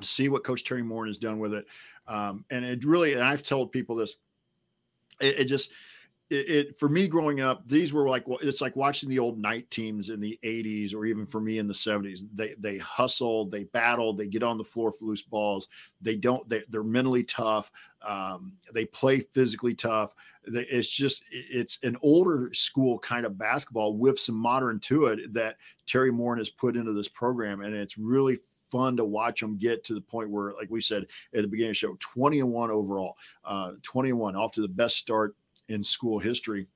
To 0.00 0.06
see 0.08 0.28
what 0.28 0.42
Coach 0.42 0.64
Teri 0.64 0.84
Moren 0.84 1.08
has 1.08 1.18
done 1.18 1.38
with 1.38 1.54
it, 1.54 1.66
um, 2.08 2.44
and 2.50 2.64
it 2.64 2.84
really, 2.84 3.12
and 3.12 3.22
I've 3.22 3.44
told 3.44 3.70
people 3.70 3.94
this 3.94 4.16
it, 5.20 5.38
it 5.38 5.44
just 5.44 5.70
it, 6.34 6.50
it, 6.50 6.78
for 6.78 6.88
me 6.88 7.06
growing 7.06 7.40
up 7.40 7.66
these 7.68 7.92
were 7.92 8.08
like 8.08 8.24
it's 8.42 8.60
like 8.60 8.74
watching 8.74 9.08
the 9.08 9.18
old 9.18 9.38
Knight 9.38 9.70
teams 9.70 10.10
in 10.10 10.20
the 10.20 10.38
80s 10.42 10.94
or 10.94 11.06
even 11.06 11.24
for 11.24 11.40
me 11.40 11.58
in 11.58 11.68
the 11.68 11.74
70s 11.74 12.20
they 12.34 12.54
they 12.58 12.78
hustle 12.78 13.46
they 13.46 13.64
battle 13.64 14.12
they 14.12 14.26
get 14.26 14.42
on 14.42 14.58
the 14.58 14.64
floor 14.64 14.90
for 14.92 15.04
loose 15.04 15.22
balls. 15.22 15.68
They 16.00 16.16
don't 16.16 16.48
they, 16.48 16.64
they're 16.68 16.82
mentally 16.82 17.24
tough. 17.24 17.70
Um, 18.06 18.52
they 18.72 18.84
play 18.84 19.20
physically 19.20 19.74
tough. 19.74 20.14
It's 20.44 20.88
just 20.88 21.22
it's 21.30 21.78
an 21.82 21.96
older 22.02 22.50
school 22.52 22.98
kind 22.98 23.24
of 23.24 23.38
basketball 23.38 23.96
with 23.96 24.18
some 24.18 24.34
modern 24.34 24.80
to 24.80 25.06
it 25.06 25.32
that 25.32 25.56
teri 25.86 26.12
moren 26.12 26.38
has 26.38 26.50
put 26.50 26.76
into 26.76 26.92
this 26.92 27.08
program 27.08 27.60
and 27.62 27.74
it's 27.74 27.96
really 27.96 28.36
fun 28.74 28.96
to 28.96 29.04
watch 29.04 29.40
them 29.40 29.56
get 29.56 29.84
to 29.84 29.94
the 29.94 30.00
point 30.00 30.28
where, 30.28 30.52
like 30.54 30.68
we 30.68 30.80
said 30.80 31.06
at 31.34 31.42
the 31.42 31.48
beginning 31.48 31.70
of 31.70 31.74
the 31.74 31.78
show, 31.78 31.96
20 32.00 32.40
and 32.40 32.50
1 32.50 32.70
overall, 32.72 33.16
uh, 33.44 33.72
21 33.84 34.34
off 34.34 34.50
to 34.50 34.60
the 34.62 34.68
best 34.68 34.96
start 34.96 35.36
in 35.68 35.82
school 35.82 36.18
history 36.18 36.66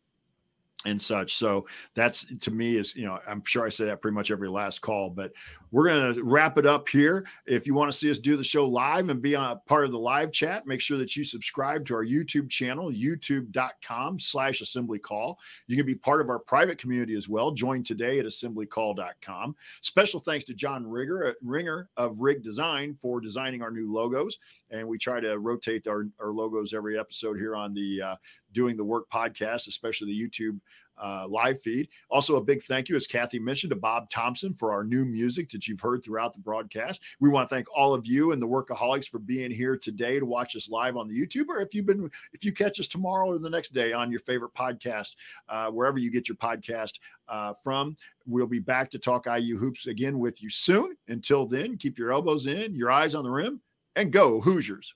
and 0.84 1.00
such. 1.00 1.36
So 1.36 1.66
that's 1.94 2.26
to 2.38 2.50
me 2.52 2.76
is, 2.76 2.94
you 2.94 3.04
know, 3.04 3.18
I'm 3.26 3.42
sure 3.44 3.66
I 3.66 3.68
say 3.68 3.86
that 3.86 4.00
pretty 4.00 4.14
much 4.14 4.30
every 4.30 4.48
last 4.48 4.80
call, 4.80 5.10
but 5.10 5.32
we're 5.72 5.88
going 5.88 6.14
to 6.14 6.22
wrap 6.22 6.56
it 6.56 6.66
up 6.66 6.88
here. 6.88 7.26
If 7.46 7.66
you 7.66 7.74
want 7.74 7.90
to 7.90 7.98
see 7.98 8.10
us 8.10 8.20
do 8.20 8.36
the 8.36 8.44
show 8.44 8.64
live 8.64 9.08
and 9.08 9.20
be 9.20 9.34
on 9.34 9.50
a 9.50 9.56
part 9.56 9.84
of 9.84 9.90
the 9.90 9.98
live 9.98 10.30
chat, 10.30 10.66
make 10.66 10.80
sure 10.80 10.96
that 10.98 11.16
you 11.16 11.24
subscribe 11.24 11.84
to 11.86 11.94
our 11.94 12.04
YouTube 12.04 12.48
channel, 12.48 12.92
youtube.com 12.92 14.20
slash 14.20 14.60
assembly 14.60 15.00
call. 15.00 15.38
You 15.66 15.76
can 15.76 15.84
be 15.84 15.96
part 15.96 16.20
of 16.20 16.30
our 16.30 16.38
private 16.38 16.78
community 16.78 17.16
as 17.16 17.28
well. 17.28 17.50
Join 17.50 17.82
today 17.82 18.20
at 18.20 18.24
assemblycall.com. 18.24 19.56
Special 19.80 20.20
thanks 20.20 20.44
to 20.44 20.54
John 20.54 20.86
Rigger, 20.86 21.26
uh, 21.26 21.32
Ringer 21.42 21.90
of 21.96 22.20
Rig 22.20 22.42
Design 22.42 22.94
for 22.94 23.20
designing 23.20 23.62
our 23.62 23.72
new 23.72 23.92
logos. 23.92 24.38
And 24.70 24.86
we 24.86 24.96
try 24.96 25.18
to 25.20 25.38
rotate 25.40 25.88
our, 25.88 26.06
our 26.20 26.30
logos 26.30 26.72
every 26.72 26.98
episode 26.98 27.36
here 27.36 27.56
on 27.56 27.72
the 27.72 28.02
uh, 28.02 28.16
Doing 28.52 28.76
the 28.76 28.84
Work 28.84 29.10
podcast, 29.10 29.68
especially 29.68 30.12
the 30.12 30.28
YouTube 30.28 30.58
uh, 31.00 31.26
live 31.28 31.60
feed. 31.60 31.88
Also, 32.10 32.36
a 32.36 32.40
big 32.40 32.62
thank 32.62 32.88
you, 32.88 32.96
as 32.96 33.06
Kathy 33.06 33.38
mentioned, 33.38 33.70
to 33.70 33.76
Bob 33.76 34.10
Thompson 34.10 34.52
for 34.54 34.72
our 34.72 34.84
new 34.84 35.04
music 35.04 35.50
that 35.50 35.66
you've 35.66 35.80
heard 35.80 36.02
throughout 36.02 36.32
the 36.32 36.40
broadcast. 36.40 37.02
We 37.20 37.28
want 37.28 37.48
to 37.48 37.54
thank 37.54 37.66
all 37.74 37.94
of 37.94 38.06
you 38.06 38.32
and 38.32 38.40
the 38.40 38.48
workaholics 38.48 39.08
for 39.08 39.18
being 39.18 39.50
here 39.50 39.76
today 39.76 40.18
to 40.18 40.26
watch 40.26 40.56
us 40.56 40.68
live 40.68 40.96
on 40.96 41.08
the 41.08 41.14
YouTube, 41.14 41.48
or 41.48 41.60
if 41.60 41.74
you've 41.74 41.86
been, 41.86 42.10
if 42.32 42.44
you 42.44 42.52
catch 42.52 42.80
us 42.80 42.88
tomorrow 42.88 43.28
or 43.28 43.38
the 43.38 43.50
next 43.50 43.70
day 43.70 43.92
on 43.92 44.10
your 44.10 44.20
favorite 44.20 44.54
podcast, 44.54 45.16
uh, 45.48 45.70
wherever 45.70 45.98
you 45.98 46.10
get 46.10 46.28
your 46.28 46.36
podcast 46.36 46.98
uh, 47.28 47.52
from. 47.52 47.96
We'll 48.26 48.46
be 48.46 48.58
back 48.58 48.90
to 48.90 48.98
talk 48.98 49.26
IU 49.26 49.56
hoops 49.56 49.86
again 49.86 50.18
with 50.18 50.42
you 50.42 50.50
soon. 50.50 50.96
Until 51.08 51.46
then, 51.46 51.76
keep 51.76 51.98
your 51.98 52.12
elbows 52.12 52.46
in, 52.46 52.74
your 52.74 52.90
eyes 52.90 53.14
on 53.14 53.24
the 53.24 53.30
rim, 53.30 53.60
and 53.96 54.12
go 54.12 54.40
Hoosiers. 54.40 54.94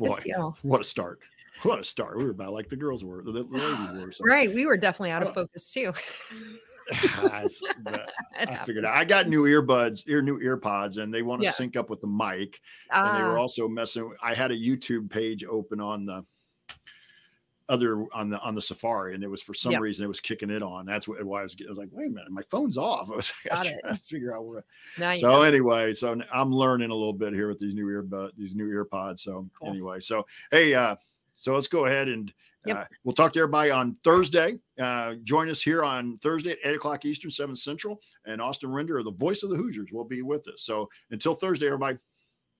Boy, 0.00 0.18
what 0.62 0.80
a 0.80 0.84
start. 0.84 1.20
What 1.62 1.78
a 1.78 1.84
start. 1.84 2.16
We 2.16 2.24
were 2.24 2.30
about 2.30 2.52
like 2.52 2.68
the 2.68 2.76
girls 2.76 3.04
were, 3.04 3.22
the 3.22 3.42
ladies 3.42 4.02
were. 4.02 4.12
So. 4.12 4.24
Right. 4.24 4.52
We 4.52 4.64
were 4.64 4.76
definitely 4.76 5.10
out 5.10 5.22
of 5.22 5.34
focus 5.34 5.70
too. 5.70 5.92
I, 6.92 7.46
I 8.36 8.56
figured 8.64 8.84
out. 8.84 8.96
I 8.96 9.04
got 9.04 9.28
new 9.28 9.44
earbuds, 9.44 10.02
ear 10.08 10.22
new 10.22 10.40
earpods, 10.40 10.98
and 10.98 11.12
they 11.12 11.22
want 11.22 11.40
to 11.42 11.44
yeah. 11.44 11.52
sync 11.52 11.76
up 11.76 11.90
with 11.90 12.00
the 12.00 12.08
mic. 12.08 12.60
And 12.90 13.18
they 13.18 13.22
were 13.22 13.38
ah. 13.38 13.42
also 13.42 13.68
messing. 13.68 14.12
I 14.22 14.34
had 14.34 14.50
a 14.50 14.56
YouTube 14.56 15.10
page 15.10 15.44
open 15.44 15.80
on 15.80 16.06
the 16.06 16.24
other 17.70 18.04
on 18.12 18.28
the 18.28 18.38
on 18.40 18.54
the 18.54 18.60
Safari, 18.60 19.14
and 19.14 19.24
it 19.24 19.28
was 19.30 19.40
for 19.40 19.54
some 19.54 19.72
Yep. 19.72 19.80
reason 19.80 20.04
it 20.04 20.08
was 20.08 20.20
kicking 20.20 20.50
it 20.50 20.62
on. 20.62 20.84
That's 20.84 21.08
what, 21.08 21.24
why 21.24 21.40
I 21.40 21.42
was. 21.44 21.56
I 21.64 21.68
was 21.68 21.78
like, 21.78 21.88
wait 21.92 22.08
a 22.08 22.10
minute, 22.10 22.30
my 22.30 22.42
phone's 22.50 22.76
off. 22.76 23.08
I 23.12 23.16
was, 23.16 23.32
I 23.50 23.54
was 23.54 23.68
trying 23.68 23.94
to 23.94 24.00
figure 24.04 24.36
out 24.36 24.44
where. 24.44 24.64
Now 24.98 25.14
So 25.14 25.28
know. 25.30 25.42
anyway, 25.42 25.94
so 25.94 26.20
I'm 26.32 26.52
learning 26.52 26.90
a 26.90 26.94
little 26.94 27.12
bit 27.12 27.32
here 27.32 27.48
with 27.48 27.58
these 27.60 27.74
new 27.74 27.86
earbud, 27.86 28.32
these 28.36 28.54
new 28.54 28.68
ear 28.68 28.84
pods. 28.84 29.22
So 29.22 29.48
Cool. 29.58 29.68
anyway, 29.68 30.00
so 30.00 30.26
hey, 30.50 30.74
uh, 30.74 30.96
so 31.36 31.54
let's 31.54 31.68
go 31.68 31.86
ahead 31.86 32.08
and 32.08 32.32
Yep. 32.66 32.76
uh, 32.76 32.84
we'll 33.04 33.14
talk 33.14 33.32
to 33.32 33.40
everybody 33.40 33.70
on 33.70 33.94
Thursday. 34.04 34.58
Uh, 34.78 35.14
join 35.24 35.48
us 35.48 35.62
here 35.62 35.82
on 35.82 36.18
Thursday 36.18 36.50
at 36.52 36.58
eight 36.64 36.74
o'clock 36.74 37.04
Eastern, 37.06 37.30
seven 37.30 37.56
Central, 37.56 38.02
and 38.26 38.40
Austin 38.40 38.70
Render, 38.70 39.02
the 39.02 39.12
voice 39.12 39.42
of 39.42 39.48
the 39.50 39.56
Hoosiers, 39.56 39.92
will 39.92 40.04
be 40.04 40.20
with 40.20 40.46
us. 40.48 40.62
So 40.62 40.90
until 41.10 41.34
Thursday, 41.34 41.66
everybody. 41.66 41.98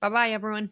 Bye 0.01 0.09
bye, 0.09 0.31
everyone. 0.31 0.69